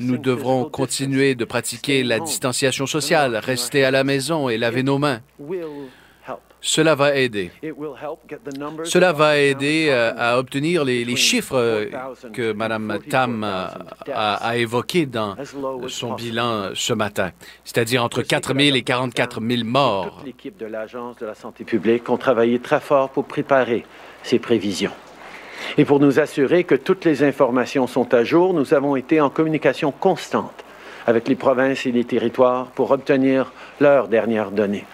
[0.00, 4.98] nous devrons continuer de pratiquer la distanciation sociale, rester à la maison et laver nos
[4.98, 5.20] mains.
[6.60, 7.50] Cela va aider.
[8.84, 11.88] Cela va aider euh, à obtenir les, chiffres
[12.32, 15.36] que Mme Tam a, évoqués dans
[15.86, 17.30] son bilan ce matin,
[17.64, 20.22] c'est-à-dire entre 4 000 et 44 000 morts.
[20.26, 23.84] L'équipe de l'Agence de la santé publique ont travaillé très fort pour préparer
[24.24, 24.92] ces prévisions.
[25.76, 29.30] Et pour nous assurer que toutes les informations sont à jour, nous avons été en
[29.30, 30.64] communication constante
[31.06, 34.84] avec les provinces et les territoires pour obtenir leurs dernières données.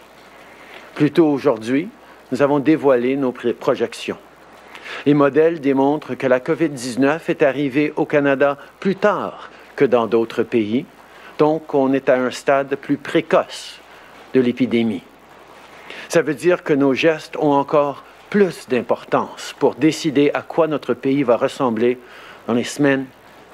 [0.94, 1.88] Plus tôt aujourd'hui,
[2.30, 4.18] nous avons dévoilé nos projections.
[5.06, 10.42] Les modèles démontrent que la COVID-19 est arrivée au Canada plus tard que dans d'autres
[10.42, 10.86] pays,
[11.38, 13.80] donc on est à un stade plus précoce
[14.34, 15.02] de l'épidémie.
[16.08, 18.04] Ça veut dire que nos gestes ont encore
[18.35, 22.01] plus d'importance pour décider à quoi notre pays va ressembler
[22.49, 23.07] dans les semaines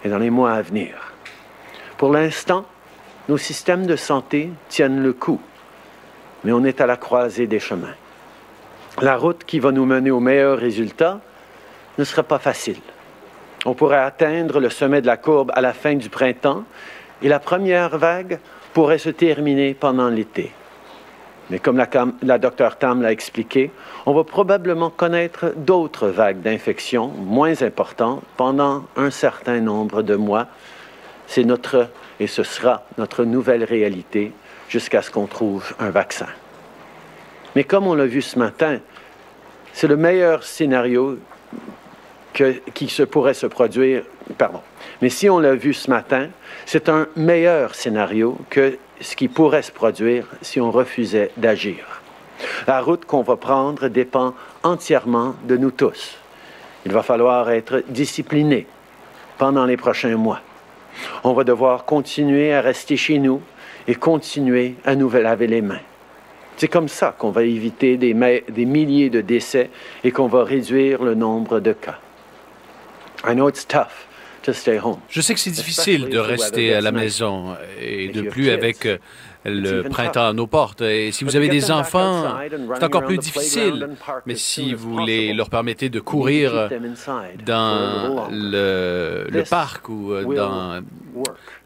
[0.03, 1.13] et dans les mois à venir.
[1.99, 2.65] Pour l'instant,
[3.29, 5.39] nos systèmes de santé tiennent le coup
[6.45, 7.95] mais on est à la croisée des chemins.
[9.03, 11.21] La route qui va nous mener aux meilleurs résultats
[11.99, 12.81] ne sera pas facile.
[13.67, 16.65] On pourrait atteindre le sommet de la courbe à la fin du printemps
[17.21, 18.39] et la première vague
[18.73, 20.53] pourrait se terminer pendant l'été.
[21.51, 21.89] Mais comme la,
[22.23, 23.71] la docteur Tam l'a expliqué,
[24.07, 30.47] on va probablement connaître d'autres vagues d'infection moins importantes pendant un certain nombre de mois.
[31.27, 31.89] C'est notre,
[32.19, 34.33] et ce sera notre nouvelle réalité
[34.69, 36.29] jusqu'à ce qu'on trouve un vaccin.
[37.57, 38.79] Mais comme on l'a vu ce matin,
[39.73, 41.19] C'est le meilleur scénario
[42.75, 44.03] qui se pourrait se produire.
[44.39, 44.61] Pardon.
[45.03, 46.29] Mais si on l'a vu ce matin,
[46.67, 52.03] c'est un meilleur scénario que ce qui pourrait se produire si on refusait d'agir.
[52.67, 56.17] La route qu'on va prendre dépend entièrement de nous tous.
[56.87, 58.67] Il va falloir être discipliné
[59.39, 60.41] pendant les prochains mois.
[61.25, 63.41] On va devoir continuer à rester chez nous
[63.87, 65.81] et continuer à nous laver les mains.
[66.57, 69.71] C'est comme ça qu'on va éviter des, milliers de décès
[70.05, 71.99] et qu'on va réduire le nombre de cas.
[73.27, 74.07] I know it's tough.
[75.09, 78.99] Je sais que c'est difficile de rester à la maison et de plus avec euh,
[79.45, 80.83] le printemps à nos portes.
[80.83, 82.39] Et si vous avez des enfants,
[82.75, 83.91] c'est encore plus difficile.
[84.27, 86.69] Mais si vous les, leur permettez de courir
[87.47, 90.83] dans le, le parc ou euh, dans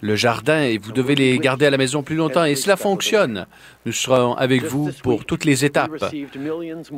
[0.00, 2.44] le jardin et vous devez les garder à la maison plus longtemps.
[2.44, 3.46] Et cela fonctionne.
[3.86, 6.14] Nous serons avec vous pour toutes les étapes.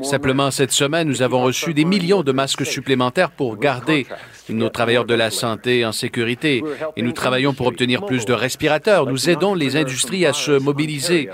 [0.02, 4.06] Simplement, cette semaine, nous avons reçu des millions de masques supplémentaires pour garder
[4.48, 6.62] nos travailleurs de la santé en sécurité.
[6.96, 9.06] Et nous travaillons pour obtenir plus de respirateurs.
[9.06, 11.28] Nous aidons les industries à se mobiliser,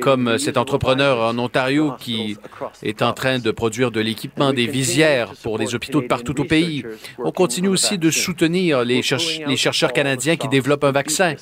[0.00, 2.36] comme cet entrepreneur en Ontario qui
[2.82, 6.44] est en train de produire de l'équipement, des visières pour les hôpitaux de partout au
[6.44, 6.84] pays.
[7.18, 9.00] On continue aussi de soutenir les,
[9.46, 11.34] les chercheurs canadiens qui développent un vaccin.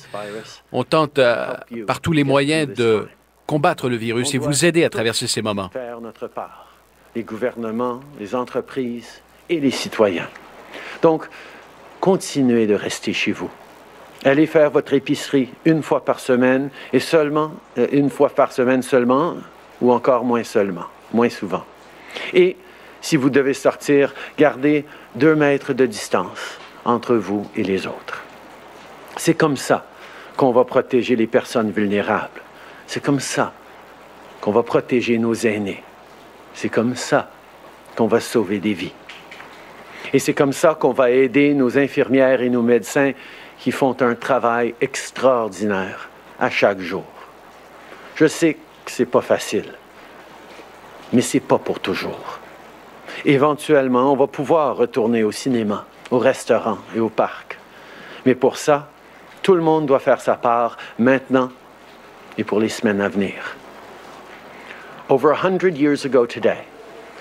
[0.71, 1.55] On tente euh,
[1.87, 3.07] par tous les moyens de
[3.49, 5.69] combattre le virus et vous aider à traverser ces moments.
[5.69, 6.67] Faire notre part,
[7.15, 10.29] les gouvernements, les entreprises et les citoyens.
[11.01, 11.27] Donc,
[11.99, 13.49] continuez de rester chez vous.
[14.23, 18.83] Allez faire votre épicerie une fois par semaine et seulement, euh, une fois par semaine
[18.83, 19.37] seulement,
[19.81, 21.63] ou encore moins seulement, moins souvent.
[22.35, 22.55] Et
[23.01, 24.85] si vous devez sortir, gardez
[25.15, 28.23] deux mètres de distance entre vous et les autres.
[29.17, 29.87] C'est comme ça
[30.37, 32.41] qu'on va protéger les personnes vulnérables.
[32.89, 33.53] C'est comme ça
[34.41, 35.83] qu'on va protéger nos aînés.
[36.55, 37.29] C'est comme ça
[37.95, 38.95] qu'on va sauver des vies.
[40.11, 43.11] Et c'est comme ça qu'on va aider nos infirmières et nos médecins
[43.59, 46.09] qui font un travail extraordinaire
[46.39, 47.05] à chaque jour.
[48.15, 49.71] Je sais que c'est pas facile,
[51.13, 52.39] mais c'est pas pour toujours.
[53.23, 57.59] Éventuellement, on va pouvoir retourner au cinéma, au restaurant et au parc.
[58.25, 58.89] Mais pour ça,
[59.43, 61.51] tout le monde doit faire sa part maintenant
[62.39, 63.57] et pour les semaines à venir.
[65.09, 66.63] Over a hundred years ago today,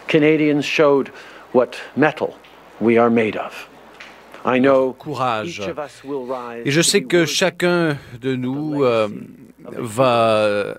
[0.06, 1.10] Canadians showed
[1.52, 2.34] what metal
[2.80, 3.68] we are made of.
[4.44, 5.60] I know courage.
[6.64, 9.08] Et je sais que chacun de nous euh,
[9.76, 10.76] va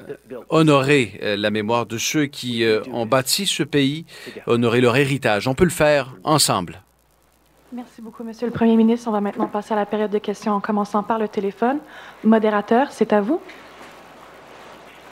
[0.49, 4.05] honorer euh, la mémoire de ceux qui euh, ont bâti ce pays,
[4.47, 5.47] honorer leur héritage.
[5.47, 6.81] On peut le faire ensemble.
[7.73, 9.09] Merci beaucoup, Monsieur le Premier ministre.
[9.09, 11.79] On va maintenant passer à la période de questions en commençant par le téléphone.
[12.23, 13.41] Modérateur, c'est à vous.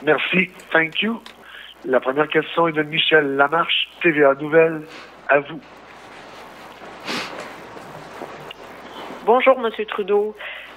[0.03, 0.49] Merci.
[0.71, 1.21] Thank you.
[1.85, 4.81] La première question est de Michel Lamarche, TVA Nouvelle.
[5.29, 5.59] À vous.
[9.25, 10.35] Bonjour, Monsieur Trudeau.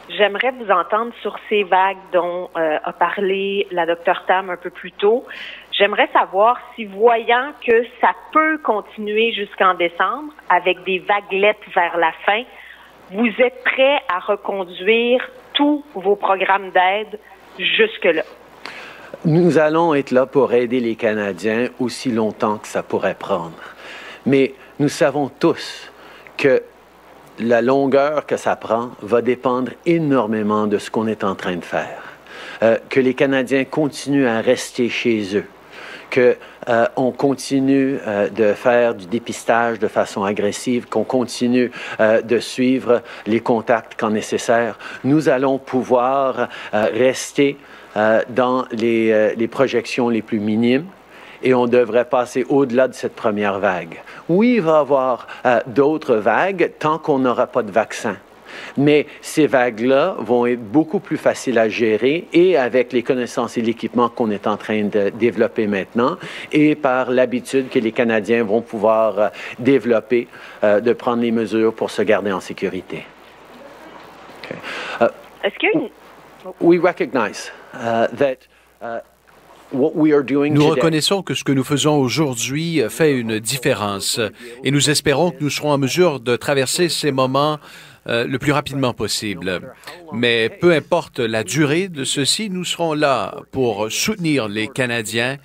[0.08, 4.70] J'aimerais vous entendre sur ces vagues dont euh, a parlé la docteur Tam un peu
[4.70, 5.24] plus tôt.
[5.70, 12.12] J'aimerais savoir si, voyant que ça peut continuer jusqu'en décembre avec des vaguelettes vers la
[12.26, 12.42] fin,
[13.12, 17.18] vous êtes prêt à reconduire tous vos programmes d'aide
[17.58, 18.22] jusque-là?
[19.26, 23.52] Nous allons être là pour aider les Canadiens aussi longtemps que ça pourrait prendre.
[24.24, 25.90] Mais nous savons tous
[26.38, 26.62] que
[27.38, 31.64] la longueur que ça prend va dépendre énormément de ce qu'on est en train de
[31.64, 32.02] faire.
[32.62, 35.46] Euh, que les Canadiens continuent à rester chez eux,
[36.12, 36.34] qu'on
[36.68, 43.40] euh, continue euh, de faire du dépistage de façon agressive, qu'on continue de suivre les
[43.40, 47.58] contacts quand nécessaire, nous allons pouvoir rester
[47.96, 50.86] dans les, les projections les plus minimes
[51.42, 54.00] et on devrait passer au-delà de cette première vague.
[54.28, 58.16] Oui, il va y avoir euh, d'autres vagues tant qu'on n'aura pas de vaccin.
[58.76, 63.62] Mais ces vagues-là vont être beaucoup plus faciles à gérer et avec les connaissances et
[63.62, 66.16] l'équipement qu'on est en train de développer maintenant
[66.50, 70.26] et par l'habitude que les Canadiens vont pouvoir euh, développer
[70.64, 73.04] euh, de prendre les mesures pour se garder en sécurité.
[75.42, 75.88] Est-ce que...
[76.58, 77.52] We recognize
[79.72, 84.20] nous reconnaissons que ce que nous faisons aujourd'hui fait une différence
[84.64, 87.58] et nous espérons que nous serons en mesure de traverser ces moments
[88.06, 89.60] euh, le plus rapidement possible.
[90.12, 95.36] Mais peu importe la durée de ceci, nous serons là pour soutenir les Canadiens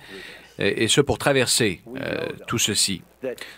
[0.58, 3.02] et, ce pour traverser euh, tout ceci.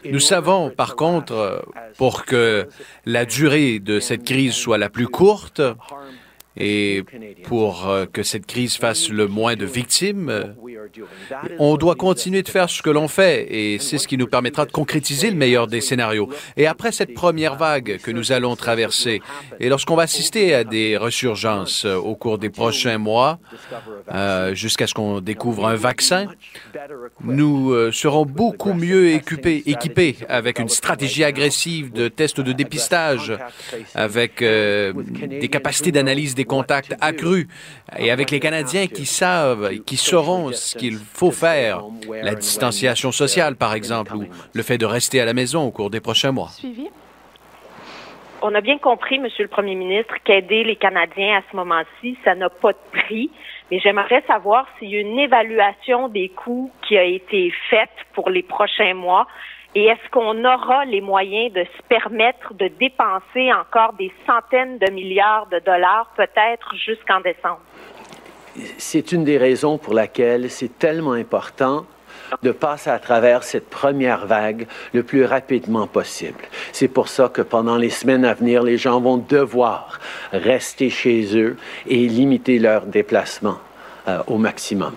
[0.04, 1.64] Nous savons par contre,
[1.96, 2.68] pour que
[3.06, 5.62] la durée de cette crise soit la plus courte,
[6.58, 7.04] Et
[7.44, 10.44] pour euh, que cette crise fasse le moins de victimes, euh,
[11.60, 14.66] on doit continuer de faire ce que l'on fait et c'est ce qui nous permettra
[14.66, 16.28] de concrétiser le meilleur des scénarios.
[16.56, 19.22] Et après cette première vague que nous allons traverser,
[19.60, 23.38] et lorsqu'on va assister à des resurgences euh, au cours des prochains mois,
[24.52, 26.26] jusqu'à ce qu'on découvre un vaccin,
[27.22, 33.36] nous serons beaucoup mieux équipés, équipés avec une stratégie agressive de tests de dépistage,
[33.94, 37.46] avec des capacités d'analyse des contacts accrus
[37.96, 43.54] et avec les Canadiens qui savent, qui sauront ce qu'il faut faire, la distanciation sociale,
[43.54, 46.50] par exemple, ou le fait de rester à la maison au cours des prochains mois.
[48.40, 52.36] On a bien compris, Monsieur le Premier ministre, qu'aider les Canadiens à ce moment-ci, ça
[52.36, 53.30] n'a pas de prix.
[53.70, 58.30] Mais j'aimerais savoir s'il y a une évaluation des coûts qui a été faite pour
[58.30, 59.26] les prochains mois
[59.78, 64.90] et est-ce qu'on aura les moyens de se permettre de dépenser encore des centaines de
[64.90, 67.60] milliards de dollars, peut-être jusqu'en décembre?
[68.76, 71.86] C'est une des raisons pour laquelle c'est tellement important
[72.42, 76.42] de passer à travers cette première vague le plus rapidement possible.
[76.72, 80.00] C'est pour ça que pendant les semaines à venir, les gens vont devoir
[80.32, 81.56] rester chez eux
[81.86, 83.60] et limiter leurs déplacements
[84.08, 84.92] euh, au maximum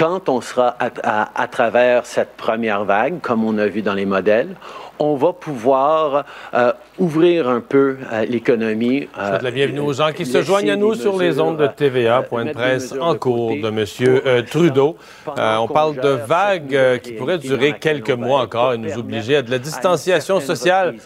[0.00, 4.56] quand on sera à, travers cette première vague, comme on a vu dans les modèles,
[4.98, 6.24] on va pouvoir
[6.54, 9.08] euh, ouvrir un peu euh, l'économie.
[9.18, 12.22] Euh, la bienvenue aux gens qui se joignent à nous sur les ondes de TVA.
[12.22, 14.44] Point de presse en cours de M.
[14.46, 14.96] Trudeau.
[15.26, 19.50] on parle de vagues qui pourraient durer quelques mois encore et nous obliger à de
[19.50, 20.96] la distanciation sociale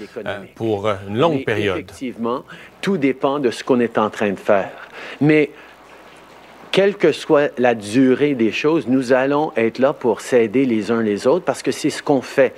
[0.55, 1.79] pour une longue période.
[1.79, 2.45] Effectivement,
[2.81, 4.71] tout dépend de ce qu'on est en train de faire.
[5.21, 5.51] Mais
[6.75, 11.03] quelle que soit la durée des choses, nous allons être là pour s'aider les uns
[11.03, 12.53] les autres parce que c'est ce qu'on fait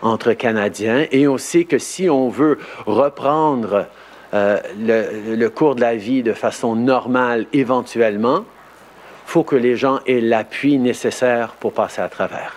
[0.00, 3.86] entre Canadiens et on sait que si on veut reprendre
[4.32, 10.00] euh, le, cours de la vie de façon normale éventuellement, il faut que les gens
[10.06, 12.54] aient l'appui nécessaire pour passer à travers.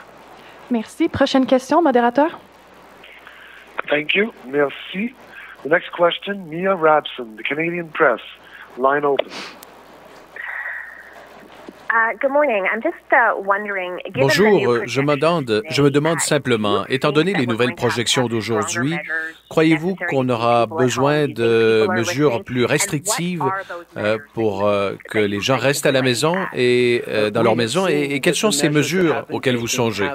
[0.70, 1.10] Merci.
[1.10, 2.40] Prochaine question, modérateur.
[3.90, 4.32] Thank you.
[4.48, 5.14] Merci.
[5.66, 8.22] The next question, Mia Rabson, the Canadian Press.
[8.78, 9.28] Line open.
[11.94, 12.30] Uh, uh,
[14.16, 18.96] Bonjour, je me, demande, je me demande simplement, étant donné les nouvelles projections d'aujourd'hui,
[19.50, 23.44] croyez-vous qu'on aura besoin de mesures plus restrictives
[23.98, 27.88] euh, pour euh, que les gens restent à la maison et euh, dans leur maison?
[27.88, 30.08] Et, quelles sont ces mesures auxquelles vous songez?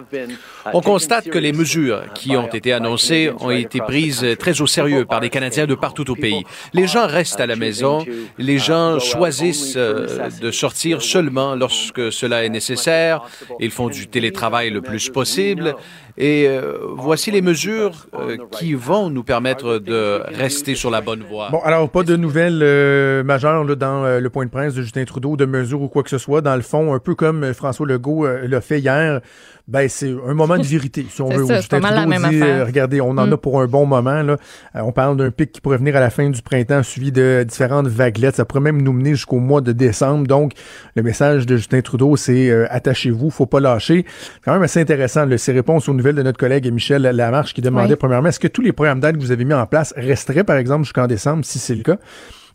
[0.72, 5.04] On constate que les mesures qui ont été annoncées ont été prises très au sérieux
[5.04, 6.44] par les Canadiens de partout au pays.
[6.72, 8.04] Les gens restent à la maison,
[8.38, 13.22] les gens choisissent de sortir seulement lorsque cela est nécessaire.
[13.58, 15.74] Ils font du télétravail le plus possible.
[16.18, 21.22] Et euh, voici les mesures euh, qui vont nous permettre de rester sur la bonne
[21.22, 21.50] voie.
[21.50, 25.04] Bon, alors pas de nouvelles euh, majeures là, dans le point de presse de Justin
[25.04, 26.40] Trudeau, de mesures ou quoi que ce soit.
[26.40, 29.20] Dans le fond, un peu comme François Legault l'a fait hier,
[29.68, 31.44] ben c'est un moment de vérité, si on veut.
[31.44, 33.36] Ça, Justin Trudeau la même dit, regardez, on en a mm.
[33.36, 34.22] pour un bon moment.
[34.22, 34.36] Là.
[34.74, 37.88] on parle d'un pic qui pourrait venir à la fin du printemps, suivi de différentes
[37.88, 38.36] vaguelettes.
[38.36, 40.26] Ça pourrait même nous mener jusqu'au mois de décembre.
[40.26, 40.52] Donc,
[40.94, 44.06] le message de Justin Trudeau, c'est attachez-vous, faut pas lâcher.
[44.06, 47.54] C'est quand même assez intéressant, là, ses réponses aux nouvelles de notre collègue Michel Lamarche
[47.54, 49.92] qui demandait premièrement, est-ce que tous les programmes d'aide que vous avez mis en place
[49.96, 51.98] resteraient, par exemple, jusqu'en décembre, si c'est le cas?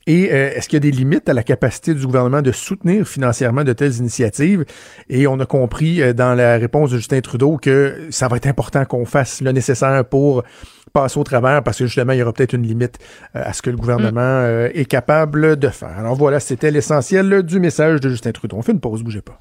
[0.08, 3.08] Et euh, est-ce qu'il y a des limites à la capacité du gouvernement de soutenir
[3.08, 4.66] financièrement de telles initiatives?
[5.10, 8.48] Et on a compris euh, dans la réponse de Justin Trudeau que ça va être
[8.48, 10.44] important qu'on fasse le nécessaire pour
[10.92, 12.98] passer au travers parce que justement, il y aura peut-être une limite
[13.36, 14.72] euh, à ce que le gouvernement mm.
[14.74, 16.00] est capable de faire.
[16.00, 18.58] Alors voilà, c'était l'essentiel du message de Justin Trudeau.
[18.58, 19.40] On fait une pause, bougez pas.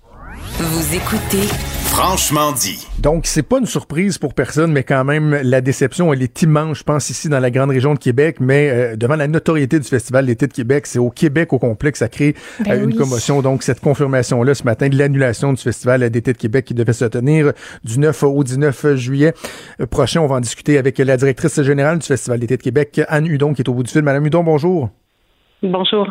[0.63, 1.49] Vous écoutez
[1.89, 2.87] Franchement dit.
[2.99, 6.81] Donc, c'est pas une surprise pour personne, mais quand même, la déception, elle est immense,
[6.81, 9.89] je pense, ici dans la grande région de Québec, mais euh, devant la notoriété du
[9.89, 13.41] Festival d'été de Québec, c'est au Québec au complexe, ça crée ben euh, une commotion.
[13.41, 17.07] Donc, cette confirmation-là ce matin de l'annulation du Festival d'été de Québec qui devait se
[17.07, 19.33] tenir du 9 au 19 juillet
[19.91, 20.21] prochain.
[20.21, 23.55] On va en discuter avec la directrice générale du Festival d'été de Québec, Anne Hudon,
[23.55, 24.03] qui est au bout du fil.
[24.03, 24.91] Madame Hudon, bonjour.
[25.63, 26.07] Bonjour.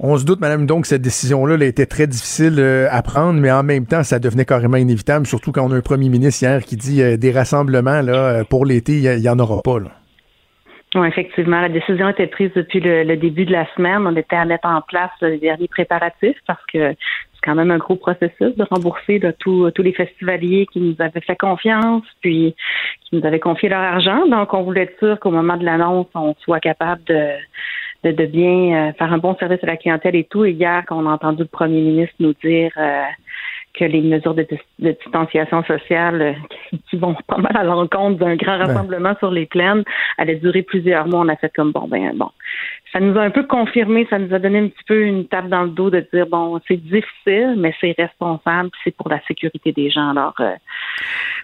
[0.00, 3.62] On se doute, Madame, donc, cette décision-là été très difficile euh, à prendre, mais en
[3.62, 6.76] même temps, ça devenait carrément inévitable, surtout quand on a un premier ministre hier qui
[6.76, 9.78] dit euh, des rassemblements euh, pour l'été, il n'y en aura pas.
[10.96, 11.60] Oui, effectivement.
[11.60, 14.06] La décision été prise depuis le, début de la semaine.
[14.06, 17.78] On était à mettre en place les derniers préparatifs parce que c'est quand même un
[17.78, 22.54] gros processus de rembourser tous les festivaliers qui nous avaient fait confiance, puis
[23.02, 24.26] qui nous avaient confié leur argent.
[24.28, 27.30] Donc, on voulait être sûr qu'au moment de l'annonce, on soit capable de
[28.12, 30.44] de, bien euh, faire un bon service à la clientèle et tout.
[30.44, 33.02] Et hier, quand on a entendu le premier ministre nous dire euh,
[33.74, 34.46] que les mesures de,
[34.78, 36.32] distanciation sociale euh,
[36.88, 39.82] qui, vont pas mal à l'encontre d'un grand rassemblement sur les plaines
[40.16, 41.20] allaient durer plusieurs mois.
[41.20, 42.30] On a fait comme bon, ben bon.
[42.92, 45.48] Ça nous a un peu confirmé, ça nous a donné un petit peu une tape
[45.48, 49.72] dans le dos de dire bon, c'est difficile, mais c'est responsable, c'est pour la sécurité
[49.72, 50.10] des gens.
[50.10, 50.54] Alors euh,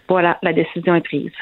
[0.09, 1.33] voilà, la décision est prise.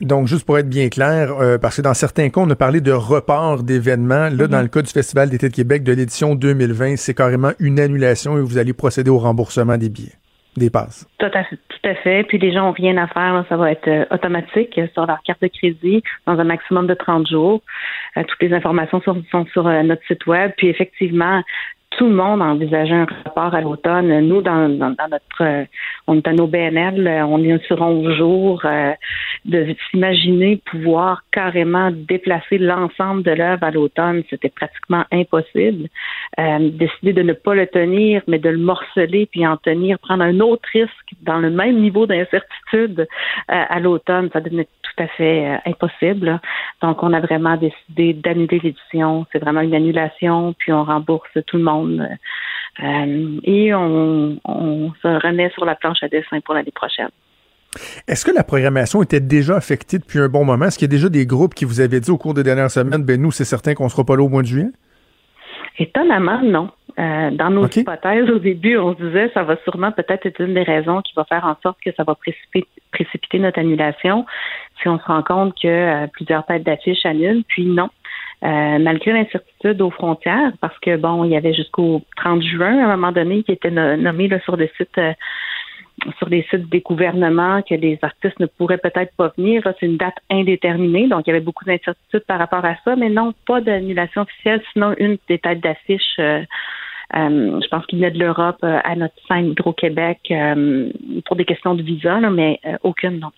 [0.00, 2.80] Donc, juste pour être bien clair, euh, parce que dans certains cas, on a parlé
[2.80, 4.28] de report d'événements.
[4.28, 4.62] Là, dans mhm.
[4.62, 8.40] le cas du Festival d'été de Québec de l'édition 2020, c'est carrément une annulation et
[8.40, 10.12] vous allez procéder au remboursement des billets,
[10.56, 11.08] des passes.
[11.18, 11.56] Tout à fait.
[11.56, 12.22] Tout à fait.
[12.28, 13.44] Puis les gens n'ont rien à faire.
[13.48, 17.28] Ça va être euh, automatique sur leur carte de crédit dans un maximum de 30
[17.28, 17.60] jours.
[18.16, 20.52] Euh, toutes les informations sont, sont sur notre site web.
[20.56, 21.42] Puis effectivement,
[21.90, 24.20] tout le monde envisageait un report à l'automne.
[24.20, 25.64] Nous, dans, notre, euh,
[26.06, 28.92] on est à nos BNL, euh, on est sur 11 jours euh,
[29.44, 34.22] de s'imaginer pouvoir carrément déplacer l'ensemble de l'œuvre à l'automne.
[34.30, 35.88] C'était pratiquement impossible.
[36.38, 40.40] décider de ne pas le tenir, mais de le morceler puis en tenir, prendre un
[40.40, 43.08] autre risque dans le même niveau d'incertitude
[43.48, 46.40] à l'automne, ça devenait tout à fait impossible.
[46.82, 49.26] Donc, on a vraiment décidé d'annuler l'édition.
[49.32, 52.08] C'est vraiment une annulation, puis on rembourse tout le monde
[52.82, 54.38] euh, et on,
[55.02, 57.08] se remet sur la planche à dessin pour l'année prochaine.
[58.06, 60.66] Est-ce que la programmation était déjà affectée depuis un bon moment?
[60.66, 62.70] Est-ce qu'il y a déjà des groupes qui vous avaient dit au cours des dernières
[62.70, 64.70] semaines, ben nous, c'est certain qu'on ne sera pas là au mois de juillet?
[65.78, 66.70] Étonnamment, non.
[66.98, 70.54] Euh, dans nos hypothèses, au début, on se disait ça va sûrement peut-être être une
[70.54, 72.66] des raisons qui va faire en sorte que ça va précipiter,
[73.34, 74.26] notre annulation
[74.80, 77.44] si on se rend compte que euh, plusieurs têtes d'affiches annulent.
[77.48, 77.88] Puis non,
[78.44, 82.92] euh, malgré l'incertitude aux frontières, parce que bon, il y avait jusqu'au 30 juin à
[82.92, 85.12] un moment donné qui était nommé sur le site euh,
[86.18, 89.62] sur les sites des gouvernements que les artistes ne pourraient peut-être pas venir.
[89.80, 93.08] C'est une date indéterminée, donc il y avait beaucoup d'incertitudes par rapport à ça, mais
[93.08, 96.20] non, pas d'annulation officielle, sinon une des têtes d'affiche.
[97.16, 100.32] Euh, je pense qu'il venait de l'Europe à notre scène Hydro-Québec
[101.24, 103.30] pour des questions de visa, mais aucune non.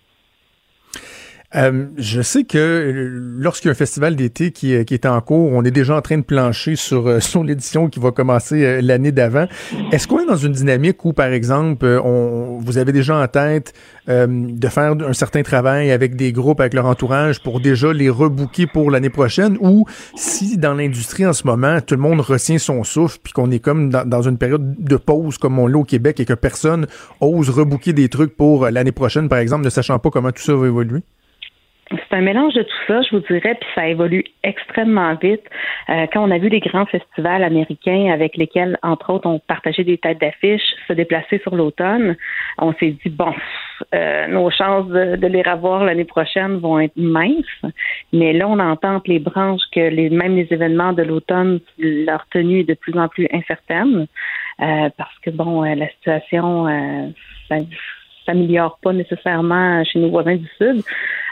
[1.55, 5.05] Euh, je sais que euh, lorsqu'il y a un festival d'été qui, euh, qui, est
[5.05, 8.81] en cours, on est déjà en train de plancher sur, sur l'édition qui va commencer
[8.81, 9.47] l'année d'avant.
[9.91, 13.73] Est-ce qu'on est dans une dynamique où, par exemple, on, vous avez déjà en tête
[14.07, 18.65] de faire un certain travail avec des groupes, avec leur entourage pour déjà les rebooker
[18.65, 19.57] pour l'année prochaine?
[19.61, 23.51] Ou si dans l'industrie en ce moment, tout le monde retient son souffle puis qu'on
[23.51, 26.33] est comme dans, dans, une période de pause comme on l'a au Québec et que
[26.33, 26.87] personne
[27.19, 30.55] ose rebooker des trucs pour l'année prochaine, par exemple, ne sachant pas comment tout ça
[30.55, 31.03] va évoluer?
[32.11, 35.43] C'est un mélange de tout ça, je vous dirais, puis ça évolue extrêmement vite.
[35.89, 39.85] Euh, quand on a vu les grands festivals américains avec lesquels, entre autres, on partageait
[39.85, 42.17] des têtes d'affiches se déplacer sur l'automne,
[42.57, 43.33] on s'est dit, bon,
[43.95, 47.45] euh, nos chances de, les revoir l'année prochaine vont être minces.
[48.11, 52.59] Mais là, on entend les branches que les, même les événements de l'automne, leur tenue
[52.59, 54.07] est de plus en plus incertaine
[54.61, 56.67] euh, parce que, bon, la situation...
[57.47, 57.57] Ça,
[58.25, 60.83] s'améliore pas nécessairement chez nos voisins du Sud.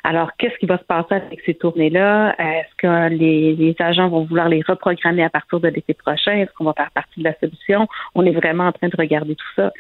[0.04, 2.36] Alors, qu'est-ce qui va se passer avec ces tournées-là?
[2.40, 6.34] Est-ce que les, agents vont vouloir les reprogrammer à partir de l'été prochain?
[6.34, 7.88] Est-ce qu'on va faire partie de la solution?
[8.16, 9.72] On est vraiment en train de regarder tout ça.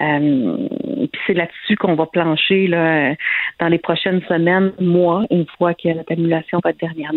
[0.00, 0.68] Euh,
[1.12, 6.02] puis c'est là-dessus qu'on va plancher dans les prochaines semaines, mois, une fois que la
[6.08, 7.12] annulation va être dernière.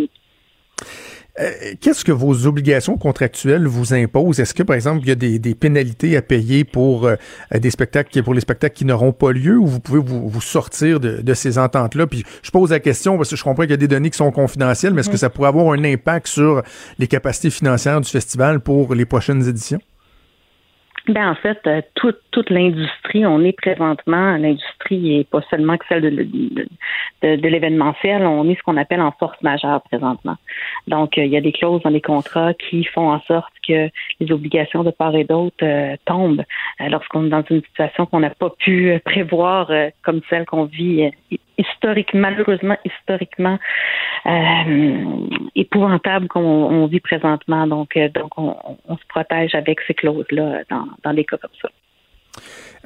[1.40, 4.40] Euh, qu'est-ce que vos obligations contractuelles vous imposent?
[4.40, 7.16] Est-ce que, par exemple, il y a des, pénalités à payer pour euh,
[7.54, 11.34] des spectacles, pour les spectacles qui n'auront pas lieu ou vous pouvez vous, sortir de,
[11.34, 12.08] ces ententes-là?
[12.08, 14.18] Puis je pose la question parce que je comprends qu'il y a des données qui
[14.18, 16.62] sont confidentielles, mais est-ce que ça pourrait avoir un impact sur
[16.98, 19.80] les capacités financières du festival pour les prochaines éditions?
[21.10, 25.86] Ben en fait, euh, toute, toute l'industrie, on est présentement, l'industrie et pas seulement que
[25.90, 30.36] celle de, l'événementiel, on est ce qu'on appelle en force majeure présentement.
[30.88, 33.90] Donc, euh, il y a des clauses dans les contrats qui font en sorte que
[34.20, 36.44] les obligations de part et d'autre euh, tombent
[36.80, 39.72] lorsqu'on est dans une situation qu'on n'a pas pu prévoir
[40.04, 41.10] comme celle qu'on vit
[41.60, 43.60] historiquement, malheureusement historiquement
[45.56, 47.68] épouvantable qu'on vit présentement.
[47.68, 48.56] Donc, donc on,
[48.88, 51.70] on, se protège avec ces clauses-là dans, dans des cas comme ça.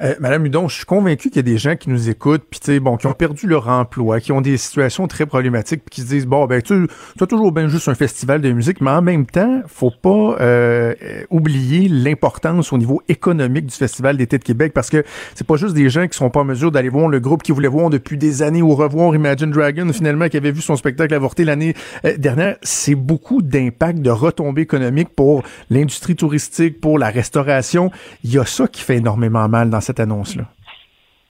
[0.00, 2.80] Euh, Madame Hudon, je suis convaincu qu'il y a des gens qui nous écoutent, puis
[2.80, 6.06] bon, qui ont perdu leur emploi, qui ont des situations très problématiques, puis qui se
[6.06, 6.88] disent bon, ben tu
[7.20, 10.94] as toujours bien juste un festival de musique, mais en même temps, faut pas euh,
[11.30, 15.04] oublier l'importance au niveau économique du festival d'été de Québec, parce que
[15.34, 17.52] c'est pas juste des gens qui sont pas en mesure d'aller voir le groupe qui
[17.52, 21.14] voulait voir depuis des années ou revoir Imagine Dragon finalement qui avait vu son spectacle
[21.14, 22.56] avorté l'année euh, dernière.
[22.62, 27.92] C'est beaucoup d'impact, de retombées économiques pour l'industrie touristique, pour la restauration.
[28.24, 30.44] Il y a ça qui fait énormément mal dans cette annonce-là.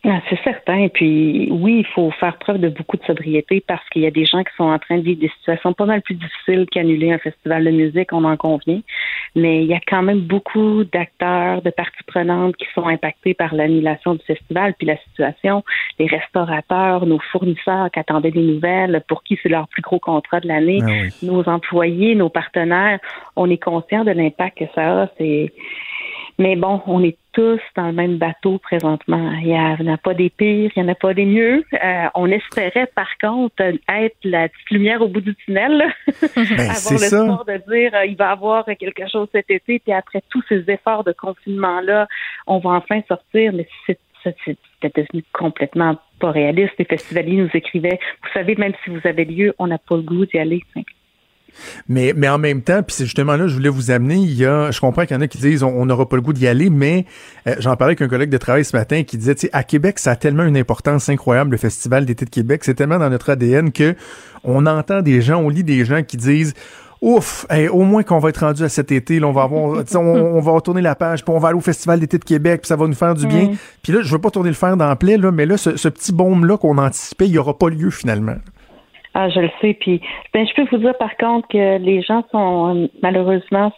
[0.06, 0.80] Ah, c'est certain.
[0.80, 4.10] Et puis, oui, il faut faire preuve de beaucoup de sobriété parce qu'il y a
[4.10, 7.10] des gens qui sont en train de vivre des situations pas mal plus difficiles qu'annuler
[7.10, 8.82] un festival de musique, on en convient.
[9.34, 13.54] Mais il y a quand même beaucoup d'acteurs, de parties prenantes qui sont impactés par
[13.54, 15.64] l'annulation du festival, puis la situation.
[15.98, 20.40] Les restaurateurs, nos fournisseurs qui attendaient des nouvelles, pour qui c'est leur plus gros contrat
[20.40, 22.98] de l'année, ah nos employés, nos partenaires,
[23.36, 25.08] on est conscient de l'impact que ça a.
[25.16, 25.50] C'est
[26.38, 29.32] mais bon, on est tous dans le même bateau présentement.
[29.40, 31.64] Il n'y en a pas des pires, il n'y en a pas des mieux.
[31.72, 35.84] Euh, on espérait, par contre, être la petite lumière au bout du tunnel.
[36.34, 39.92] Ben, avoir l'espoir de dire euh, il va y avoir quelque chose cet été, puis
[39.92, 42.06] après tous ces efforts de confinement-là,
[42.46, 43.52] on va enfin sortir.
[43.52, 46.74] Mais c'était devenu complètement pas réaliste.
[46.78, 50.02] Les festivaliers nous écrivaient, vous savez, même si vous avez lieu, on n'a pas le
[50.02, 50.62] goût d'y aller.
[51.88, 54.44] Mais, mais en même temps, puis c'est justement là, je voulais vous amener, il y
[54.44, 56.46] a, je comprends qu'il y en a qui disent on n'aura pas le goût d'y
[56.46, 57.06] aller, mais
[57.46, 59.62] euh, j'en parlais avec un collègue de travail ce matin qui disait, tu sais, à
[59.62, 63.10] Québec, ça a tellement une importance incroyable, le Festival d'été de Québec, c'est tellement dans
[63.10, 63.94] notre ADN que
[64.42, 66.54] on entend des gens, on lit des gens qui disent
[67.04, 70.40] Ouf, au moins qu'on va être rendu à cet été, là, on va avoir, on,
[70.40, 72.76] va retourner la page, puis on va aller au Festival d'été de Québec, puis ça
[72.76, 73.52] va nous faire du bien.
[73.82, 75.76] Puis là, je veux pas tourner le fer dans le plaie, là, mais là, ce,
[75.76, 78.36] ce petit baume-là qu'on anticipait, il n'y aura pas lieu finalement.
[79.14, 79.74] Ah, je le sais.
[79.74, 80.00] Puis,
[80.32, 83.72] ben, je peux vous dire par contre que les gens sont euh, malheureusement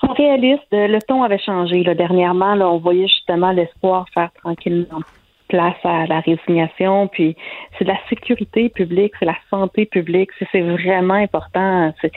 [0.00, 0.66] sont réalistes.
[0.72, 1.82] Le ton avait changé.
[1.82, 5.00] Là, dernièrement, là, on voyait justement l'espoir faire tranquillement
[5.48, 7.08] place à la résignation.
[7.08, 7.36] Puis,
[7.78, 10.30] c'est la sécurité publique, c'est la santé publique.
[10.52, 11.92] C'est vraiment important.
[12.02, 12.10] Il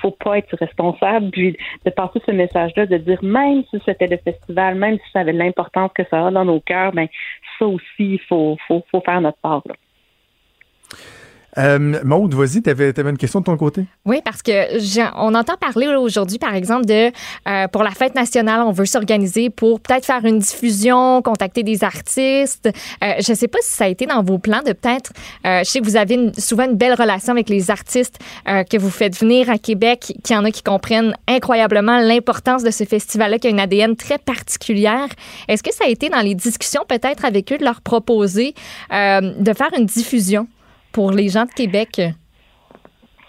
[0.00, 1.30] faut pas être responsable.
[1.30, 5.20] Puis, de passer ce message-là, de dire même si c'était le festival, même si ça
[5.20, 7.08] avait l'importance que ça a dans nos cœurs, ben
[7.58, 9.62] ça aussi, il faut, faut, faut faire notre part.
[9.66, 9.74] Là.
[11.58, 13.84] Euh, Maude, vas-y, tu avais, une question de ton côté?
[14.04, 14.52] Oui, parce que
[15.16, 17.10] on entend parler aujourd'hui, par exemple, de
[17.48, 21.84] euh, pour la fête nationale, on veut s'organiser pour peut-être faire une diffusion, contacter des
[21.84, 22.68] artistes.
[23.02, 25.12] Euh, je ne sais pas si ça a été dans vos plans de peut-être.
[25.46, 28.90] Euh, je sais que vous avez souvent une belle relation avec les artistes que vous
[28.90, 33.38] faites venir à Québec, qu'il y en a qui comprennent incroyablement l'importance de ce festival-là,
[33.38, 35.08] qui a une ADN très particulière.
[35.48, 38.54] Est-ce que ça a été dans les discussions peut-être avec eux de leur proposer
[38.90, 40.46] de faire une diffusion?
[40.94, 42.00] Pour les gens de Québec?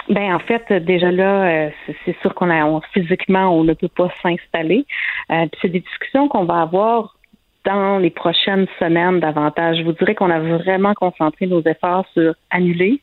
[0.08, 1.70] Ben en fait, déjà là, euh,
[2.06, 4.86] c'est sûr qu'on a physiquement on ne peut pas s'installer.
[5.32, 7.18] Euh, c'est des discussions qu'on va avoir
[7.66, 9.78] dans les prochaines semaines davantage.
[9.80, 13.02] Je vous dirais qu'on a vraiment concentré nos efforts sur annuler,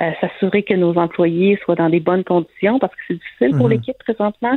[0.00, 3.66] euh, s'assurer que nos employés soient dans des bonnes conditions parce que c'est difficile pour
[3.66, 3.72] mhm.
[3.72, 4.56] l'équipe présentement.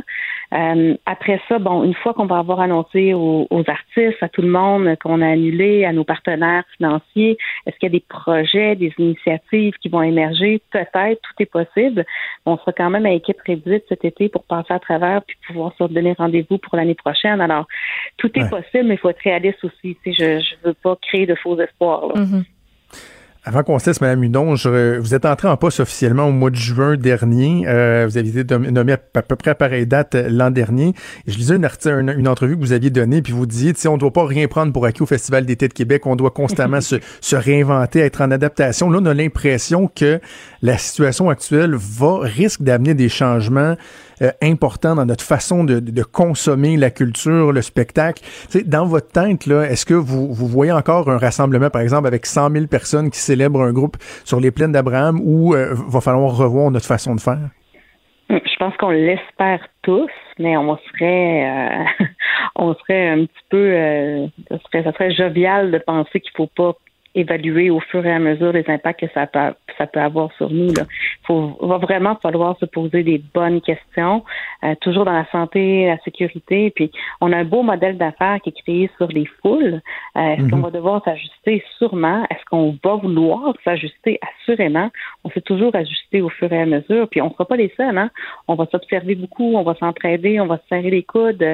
[0.52, 4.48] Euh, après ça, bon, une fois qu'on va avoir annoncé aux, artistes, à tout le
[4.48, 7.36] monde qu'on a annulé, à nos partenaires financiers,
[7.66, 10.60] est-ce qu'il y a des projets, des initiatives qui vont émerger?
[10.70, 12.04] Peut-être, tout est possible.
[12.46, 15.72] On sera quand même à équipe réduite cet été pour passer à travers puis pouvoir
[15.78, 17.40] se donner rendez-vous pour l'année prochaine.
[17.40, 17.66] Alors,
[18.16, 19.96] tout est possible, mais il faut être réaliste aussi.
[20.02, 22.08] Tu je ne veux pas créer de faux espoirs.
[22.08, 22.20] Là.
[22.20, 22.44] Mhm.
[23.46, 26.56] Avant qu'on se laisse, Mme Hudon, vous êtes entré en poste officiellement au mois de
[26.56, 27.64] juin dernier.
[27.66, 30.94] Euh, vous avez été nommé à, peu près à pareille date euh, l'an dernier.
[31.26, 31.68] je lisais une,
[32.08, 34.72] une, entrevue que vous aviez donnée, puis vous disiez, on ne doit pas rien prendre
[34.72, 36.06] pour acquis au Festival d'été de Québec.
[36.06, 38.88] On doit constamment se, se, réinventer, être en adaptation.
[38.88, 40.20] Là, on a l'impression que
[40.62, 43.76] la situation actuelle va risque d'amener des changements
[44.22, 48.22] euh, important dans notre façon de, consommer la culture, le spectacle.
[48.66, 52.26] dans votre tête, là, est-ce que vous, vous voyez encore un rassemblement, par exemple, avec
[52.26, 56.36] 100 000 personnes qui célèbrent un groupe sur les plaines d'Abraham ou euh, va falloir
[56.36, 57.50] revoir notre façon de faire?
[58.30, 61.50] Hum, je pense qu'on l'espère tous, mais on serait,
[62.00, 62.04] euh,
[62.56, 66.74] on serait un petit peu, ça serait, ça serait jovial de penser qu'il faut pas
[67.14, 70.50] évaluer au fur et à mesure les impacts que ça peut, ça peut avoir sur
[70.50, 70.68] nous.
[70.70, 70.86] Il
[71.26, 74.24] faut, va vraiment falloir se poser des bonnes questions,
[74.64, 76.70] euh, toujours dans la santé, la sécurité.
[76.74, 79.80] Puis, on a un beau modèle d'affaires qui est créé sur les foules.
[80.16, 80.62] Euh, est-ce qu'on mhm.
[80.62, 81.62] va devoir s'ajuster?
[81.78, 82.24] Sûrement.
[82.30, 84.18] Est-ce qu'on va vouloir s'ajuster?
[84.40, 84.90] Assurément.
[85.24, 87.08] On s'est toujours ajusté au fur et à mesure.
[87.08, 87.96] Puis, on ne sera pas les seuls.
[87.96, 88.10] Hein?
[88.48, 91.44] On va s'observer beaucoup, on va s'entraider, on va se serrer les coudes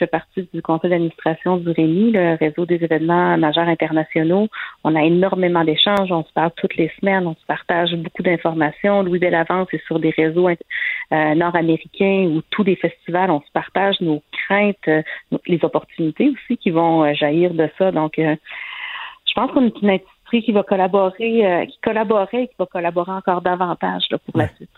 [0.00, 4.48] fais partie du conseil d'administration du REMI, le réseau des événements majeurs internationaux.
[4.82, 9.02] On a énormément d'échanges, on se parle toutes les semaines, on se partage beaucoup d'informations.
[9.02, 14.00] Louis Bellavance est sur des réseaux euh, nord-américains où tous les festivals, on se partage
[14.00, 15.02] nos craintes, euh,
[15.46, 17.92] les opportunités aussi qui vont euh, jaillir de ça.
[17.92, 22.66] Donc, je pense qu'on est une industrie qui va collaborer, qui collaborait et qui va
[22.66, 24.70] collaborer encore davantage pour la suite.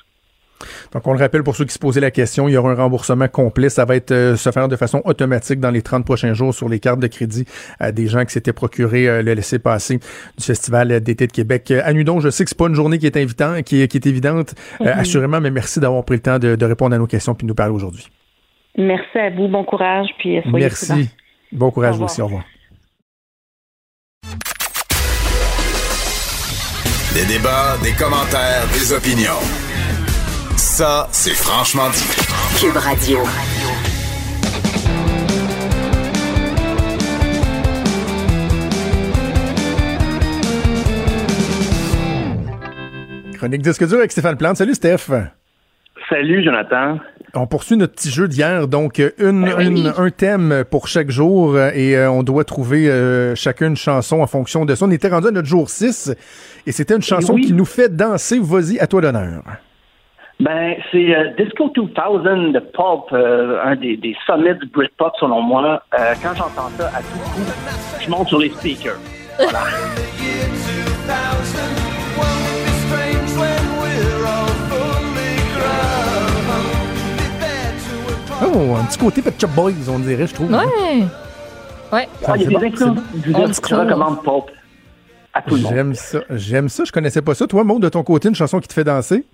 [0.92, 2.74] Donc, on le rappelle pour ceux qui se posaient la question, il y aura un
[2.74, 3.68] remboursement complet.
[3.68, 6.80] Ça va euh, se faire de façon automatique dans les 30 prochains jours sur les
[6.80, 7.44] cartes de crédit
[7.78, 11.70] à des gens qui s'étaient procurés euh, le laisser-passer du Festival d'été de Québec.
[11.70, 14.98] À je sais que c'est pas une journée qui est invitant, qui, est évidente, mm-hmm.
[14.98, 17.54] assurément, mais merci d'avoir pris le temps de, répondre à nos questions puis de nous
[17.54, 18.08] parler aujourd'hui.
[18.76, 19.48] Merci à vous.
[19.48, 20.08] Bon courage.
[20.18, 21.10] Puis soyez merci.
[21.52, 22.22] Bon courage vous aussi.
[22.22, 22.44] Au revoir.
[27.14, 29.61] Des débats, des commentaires, des opinions.
[30.56, 32.04] Ça, c'est franchement dit.
[32.60, 33.18] Cube Radio.
[43.36, 44.56] Chronique disque dur avec Stéphane Plante.
[44.56, 45.10] Salut Steph.
[46.08, 46.98] Salut Jonathan.
[47.34, 49.66] On poursuit notre petit jeu d'hier, donc une, Ben oui.
[49.66, 53.76] une- un thème pour chaque jour euh, et euh, on doit trouver euh, chacun une
[53.76, 54.84] chanson en fonction de ça.
[54.84, 56.12] On était rendu à notre jour 6
[56.66, 57.46] et c'était une chanson oui.
[57.46, 58.38] qui nous fait danser.
[58.38, 59.42] Vas-y, à toi l'honneur.
[60.42, 65.40] Ben, c'est euh, Disco 2000 de Pulp, euh, un des, des sommets du Britpop selon
[65.40, 65.80] moi.
[65.96, 67.42] Euh, quand j'entends ça à tout coup,
[68.00, 68.98] je monte sur les speakers.
[69.38, 69.60] Voilà.
[78.44, 80.50] Oh, un petit côté Pet Shop Boys, on dirait, je trouve.
[80.50, 81.04] Ouais.
[81.92, 82.08] Ouais.
[82.26, 83.60] Ah, il y a C'est des influences.
[83.68, 84.50] Je recommande Pulp
[85.32, 85.72] à tout le monde.
[85.72, 86.84] J'aime ça, j'aime ça.
[86.84, 87.46] Je connaissais pas ça.
[87.46, 89.24] Toi, Maud, de ton côté, une chanson qui te fait danser?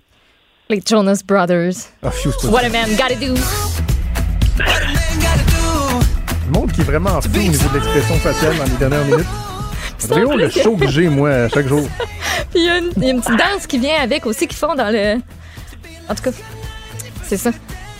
[0.71, 1.87] Les Jonas Brothers.
[1.99, 2.11] Pas
[2.43, 3.33] What a man gotta do.
[6.53, 9.25] Maud qui est vraiment fou au niveau de l'expression faciale dans les dernières minutes.
[9.97, 11.89] C'est en le show que j'ai, moi, chaque jour.
[12.51, 14.57] Puis il y, a une- y a une petite danse qui vient avec aussi qu'ils
[14.59, 15.15] font dans le.
[16.07, 16.31] En tout cas,
[17.23, 17.49] c'est ça.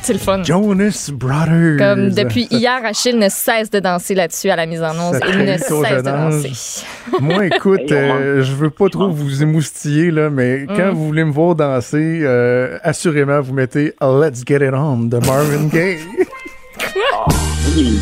[0.02, 0.42] C'est le fun.
[0.44, 1.78] Jonas Brothers.
[1.78, 5.20] Comme depuis hier, Achille ne cesse de danser là-dessus à la mise en onde.
[5.30, 6.84] Il ne cesse de danser.
[7.22, 10.96] Moi, écoute, euh, je veux pas trop vous émoustiller, là, mais quand Mm.
[10.96, 15.68] vous voulez me voir danser, euh, assurément, vous mettez Let's Get It On de Marvin
[15.72, 16.00] Gaye.
[17.76, 18.00] Oui.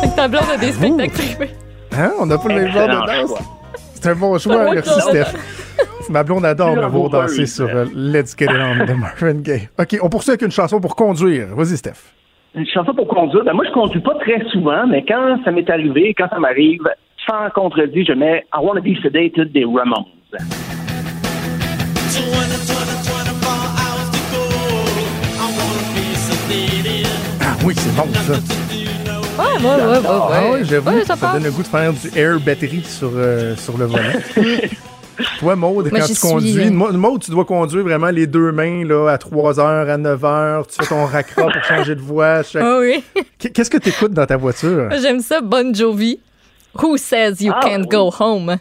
[0.00, 1.50] Fait que ta blonde a des spectacles privés.
[1.96, 2.12] Hein?
[2.18, 2.92] On n'a pas le même genre de
[3.28, 3.38] danse.
[4.04, 5.00] C'est un bon choix, merci.
[5.00, 5.32] Steph.
[6.10, 9.70] Ma blonde adore me voir danser sur euh, Let's Get It On de Marvin Gaye.
[9.78, 11.46] OK, on poursuit avec une chanson pour conduire.
[11.56, 12.12] Vas-y, Steph.
[12.54, 13.44] Une chanson pour conduire.
[13.44, 16.82] Ben, moi, je conduis pas très souvent, mais quand ça m'est arrivé, quand ça m'arrive,
[17.26, 20.04] sans contredit, je mets I Wanna Be Sedated des Ramones.
[27.40, 28.63] Ah oui, c'est bon, ça.
[29.38, 29.98] Ouais, ouais, ouais, ouais.
[30.06, 30.50] Ah ouais.
[30.60, 33.76] oui, j'avoue, Ouais, ça, donne le goût de faire du air battery sur, euh, sur
[33.76, 34.02] le volant.
[35.38, 36.70] Toi, Maude, Moi, quand j'y tu conduis.
[36.70, 40.24] Mo- Maude, tu dois conduire vraiment les deux mains là, à 3 heures, à 9
[40.24, 40.66] heures.
[40.66, 42.42] Tu fais ton racra pour changer de voix.
[42.42, 43.02] chaque- Ah oui.
[43.38, 44.88] Qu- Qu'est-ce que tu écoutes dans ta voiture?
[45.00, 46.18] J'aime ça, Bon Jovi.
[46.82, 47.88] Who says you Ah, can't oui.
[47.88, 48.56] go home?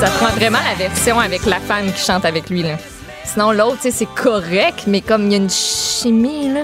[0.00, 2.62] Ça prend vraiment la version avec la femme qui chante avec lui.
[2.62, 2.76] Là.
[3.26, 6.60] Sinon, l'autre, c'est correct, mais comme il y a une chimie, là.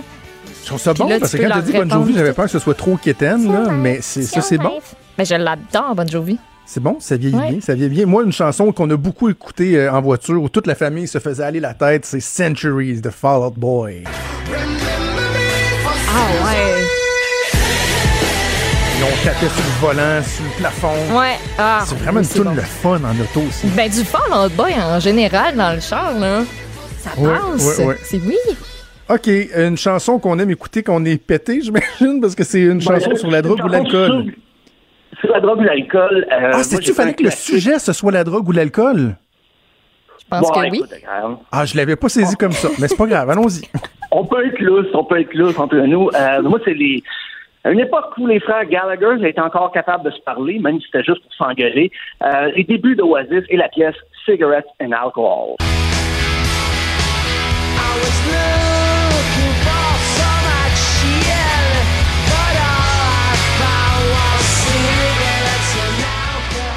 [0.62, 2.44] Je trouve ça bon là, parce que quand tu leur dit Bon Jovi, j'avais peur
[2.46, 4.78] que ce soit trop quétaine, là, mais c'est, ça, c'est bon.
[5.18, 6.38] Mais je l'adore, Bon Jovi.
[6.64, 7.50] C'est bon, ça vieillit Ouais.
[7.50, 8.06] bien, ça vieillit bien.
[8.06, 11.18] Moi, une chanson qu'on a beaucoup écoutée euh, en voiture où toute la famille se
[11.18, 14.04] faisait aller la tête, c'est Centuries de Fall Out Boy.
[16.08, 17.01] Ah ouais.
[19.02, 21.18] Ils ont tapé sur le volant, sur le plafond.
[21.18, 21.34] Ouais.
[21.58, 22.54] Ah, C'est vraiment oui, une bon.
[22.54, 23.66] le fun en auto aussi.
[23.76, 26.42] Ben, du Fall Out Boy en général dans le char, là.
[26.98, 27.78] Ça Ouais, passe.
[27.78, 27.96] ouais, ouais.
[28.04, 28.36] C'est oui.
[29.10, 29.26] OK,
[29.56, 33.10] une chanson qu'on aime écouter quand on est pété, j'imagine, parce que c'est une chanson
[33.10, 34.24] Ben, sur la drogue ou chanson l'alcool.
[35.14, 36.26] Sur, sur la drogue ou l'alcool.
[36.30, 39.16] euh, Ah, c'est-tu fallait que le sujet, ce soit la drogue ou l'alcool?
[40.20, 40.82] Je pense Bon, que oui.
[41.50, 43.62] Ah, je l'avais pas saisi comme ça, mais c'est pas grave, allons-y.
[44.12, 46.08] On peut être lousse, on peut être lousse entre nous.
[46.14, 47.02] Euh, moi, c'est les.
[47.64, 50.86] À une époque où les frères Gallagher étaient encore capables de se parler, même si
[50.86, 51.92] c'était juste pour s'engueuler,
[52.24, 53.94] euh, les débuts d'Oasis et la pièce
[54.24, 55.54] Cigarettes and Alcohol.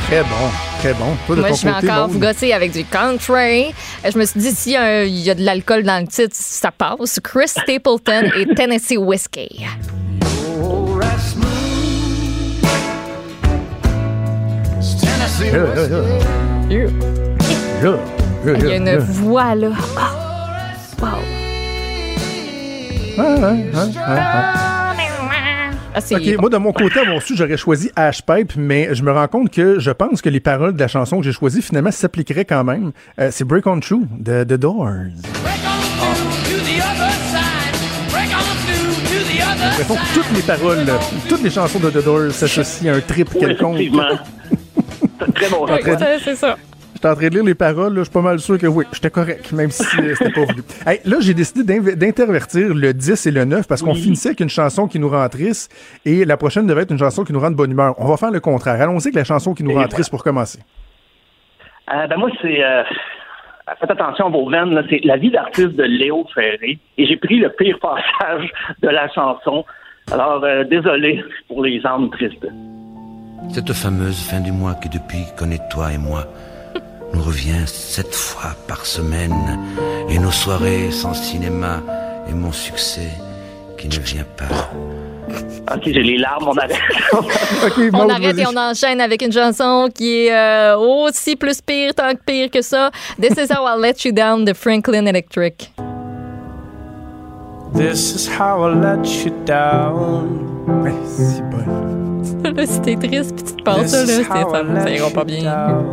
[0.06, 0.28] Très bon,
[0.82, 1.18] très bon.
[1.26, 3.74] Toi, de Moi, ton je vais côté, encore vous gosser avec du country.
[4.08, 7.20] Je me suis dit, s'il y, y a de l'alcool dans le titre, ça passe.
[7.24, 9.50] Chris Stapleton et Tennessee Whiskey.
[18.46, 19.72] Il y a une voix, là.
[19.98, 20.12] Ah.
[21.02, 21.08] Wow.
[23.18, 24.94] Ah,
[26.40, 29.28] moi, de mon côté, à mon su, j'aurais choisi Ash Pipe, mais je me rends
[29.28, 32.46] compte que je pense que les paroles de la chanson que j'ai choisie, finalement, s'appliqueraient
[32.46, 32.92] quand même.
[33.20, 34.90] Euh, c'est Break On True de The Doors.
[35.24, 35.75] J'ai
[39.80, 40.86] l'impression que toutes les paroles,
[41.30, 43.76] toutes les chansons de The Doors s'associent à un trip Oui, quelconque.
[43.76, 44.04] effectivement.
[45.20, 45.66] C'est très bon
[46.20, 46.56] c'est- ça.
[46.94, 48.86] J'étais en train de lire les paroles, là, je suis pas mal sûr que oui,
[48.94, 50.64] j'étais correct, même si euh, c'était pas voulu.
[50.88, 54.02] Hey, là, j'ai décidé d'intervertir le 10 et le 9 parce qu'on Oui.
[54.02, 55.70] finissait avec une chanson qui nous rend triste
[56.06, 57.96] et la prochaine devait être une chanson qui nous rend de bonne humeur.
[57.98, 58.82] On va faire le contraire.
[58.82, 59.90] Allons-y avec la chanson qui nous Et rend voilà.
[59.90, 60.60] triste pour commencer.
[61.94, 62.84] Euh, ben moi, c'est euh,
[63.80, 66.78] faites attention à vos veines, c'est la vie d'artiste de Léo Ferré.
[66.98, 68.50] Et j'ai pris le pire passage
[68.82, 69.66] de la chanson.
[70.12, 72.48] Alors, euh, désolé pour les âmes tristes.
[73.50, 76.26] Cette fameuse fin du mois qui depuis connaît toi et moi
[77.14, 79.60] nous revient sept fois par semaine
[80.10, 81.82] et nos soirées sans cinéma
[82.30, 83.10] et mon succès
[83.78, 84.70] qui ne vient pas.
[85.74, 86.78] Ok, j'ai les larmes, on arrête.
[87.94, 92.12] on arrête et on enchaîne avec une chanson qui est euh, aussi plus pire, tant
[92.12, 92.92] que pire que ça.
[93.20, 95.72] This is how I let you down de Franklin Electric.
[97.76, 100.94] This is how I let you down.
[101.06, 102.54] c'est bon.
[102.56, 105.84] là, si t'es triste puis tu te penses ça, là, ça, ça ira pas bien.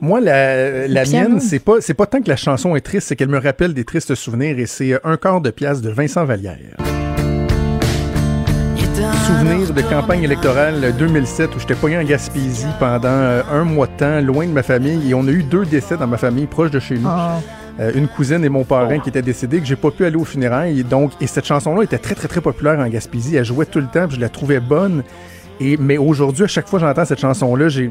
[0.00, 3.16] Moi, la, la mienne, c'est pas, c'est pas tant que la chanson est triste, c'est
[3.16, 6.76] qu'elle me rappelle des tristes souvenirs et c'est un quart de pièce de Vincent Vallière.
[8.96, 13.92] Souvenir de campagne électorale 2007 où j'étais poigné en Gaspésie pendant euh, un mois de
[13.92, 16.70] temps, loin de ma famille, et on a eu deux décès dans ma famille, proche
[16.70, 17.10] de chez nous.
[17.78, 20.24] Euh, une cousine et mon parrain qui étaient décédés, que j'ai pas pu aller au
[20.24, 20.80] funérailles.
[20.80, 23.36] Et donc, et cette chanson-là était très, très, très populaire en Gaspésie.
[23.36, 25.02] Elle jouait tout le temps, puis je la trouvais bonne.
[25.60, 27.90] Et, mais aujourd'hui, à chaque fois que j'entends cette chanson-là, j'ai,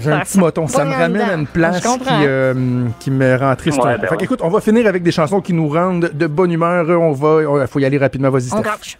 [0.00, 0.66] j'ai un petit moton.
[0.68, 3.78] Ça me ramène à une place qui, euh, qui me rend triste.
[3.78, 4.00] Ouais, un peu.
[4.00, 4.20] ben fait ouais.
[4.20, 6.88] qu'écoute, on va finir avec des chansons qui nous rendent de bonne humeur.
[6.98, 8.30] On va, il faut y aller rapidement.
[8.30, 8.96] Vas-y, Steph.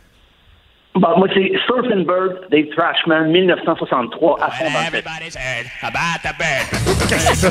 [0.94, 5.04] Bon, moi, c'est Surfing Bird des Trashmen 1963 à fond dans le tête.
[7.08, 7.50] Qu'est-ce que c'est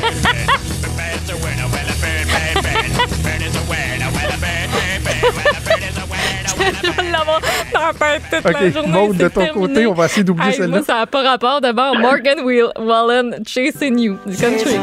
[8.44, 8.88] Ok, journée.
[8.92, 9.66] Maude, de ton terminé.
[9.68, 10.76] côté, on va essayer d'oublier Hey, celle-là.
[10.76, 11.60] Moi, ça n'a pas rapport.
[11.60, 14.74] D'abord, Morgan Will- Wallen, Chasing You, du country.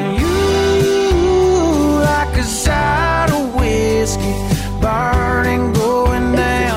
[2.00, 4.34] Like a side of whiskey,
[4.82, 5.74] burning,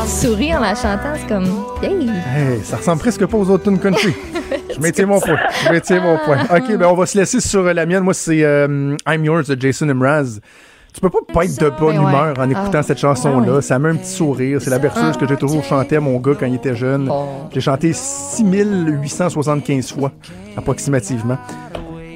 [0.06, 1.44] souris en la chantant, c'est comme.
[1.82, 2.08] Yay!
[2.08, 4.14] Hey, ça ressemble presque pas aux autres tunes country.
[4.74, 5.36] Je maintiens mon point.
[5.64, 6.38] Je maintiens mon point.
[6.56, 8.02] OK, ben on va se laisser sur euh, la mienne.
[8.02, 10.40] Moi, c'est euh, I'm Yours de Jason Mraz.
[10.92, 12.08] Tu peux pas pas être de bonne Ben ouais.
[12.10, 12.82] humeur en écoutant Ah.
[12.84, 13.46] cette chanson-là.
[13.48, 13.62] Ah ouais.
[13.62, 14.60] Ça met un petit sourire.
[14.62, 17.10] C'est la berceuse que j'ai toujours chanté à mon gars quand il était jeune.
[17.52, 20.12] J'ai chanté 6875 fois,
[20.56, 21.36] approximativement.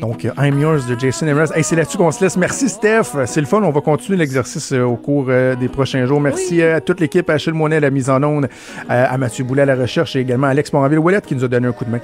[0.00, 1.50] Donc, euh, I'm Yours de Jason Mraz.
[1.54, 2.36] Hey, c'est là-dessus qu'on se laisse.
[2.36, 3.26] Merci, Steph.
[3.26, 3.62] C'est le fun.
[3.62, 6.20] On va continuer l'exercice euh, au cours euh, des prochains jours.
[6.20, 9.44] Merci à toute l'équipe, à Achille Moinet à la mise en onde, euh, à Mathieu
[9.44, 11.84] Boulet à la recherche et également à Alex Moranville-Ouellette qui nous a donné un coup
[11.84, 12.00] de main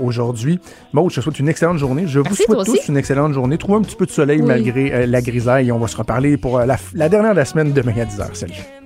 [0.00, 0.60] aujourd'hui.
[0.92, 2.04] Maud, je te souhaite une excellente journée.
[2.06, 3.56] Je vous souhaite tous une excellente journée.
[3.58, 4.46] Trouvez un petit peu de soleil Oui.
[4.46, 5.72] malgré la grisaille.
[5.72, 8.34] On va se reparler pour la, la dernière de la semaine demain à 10h.
[8.34, 8.79] Salut.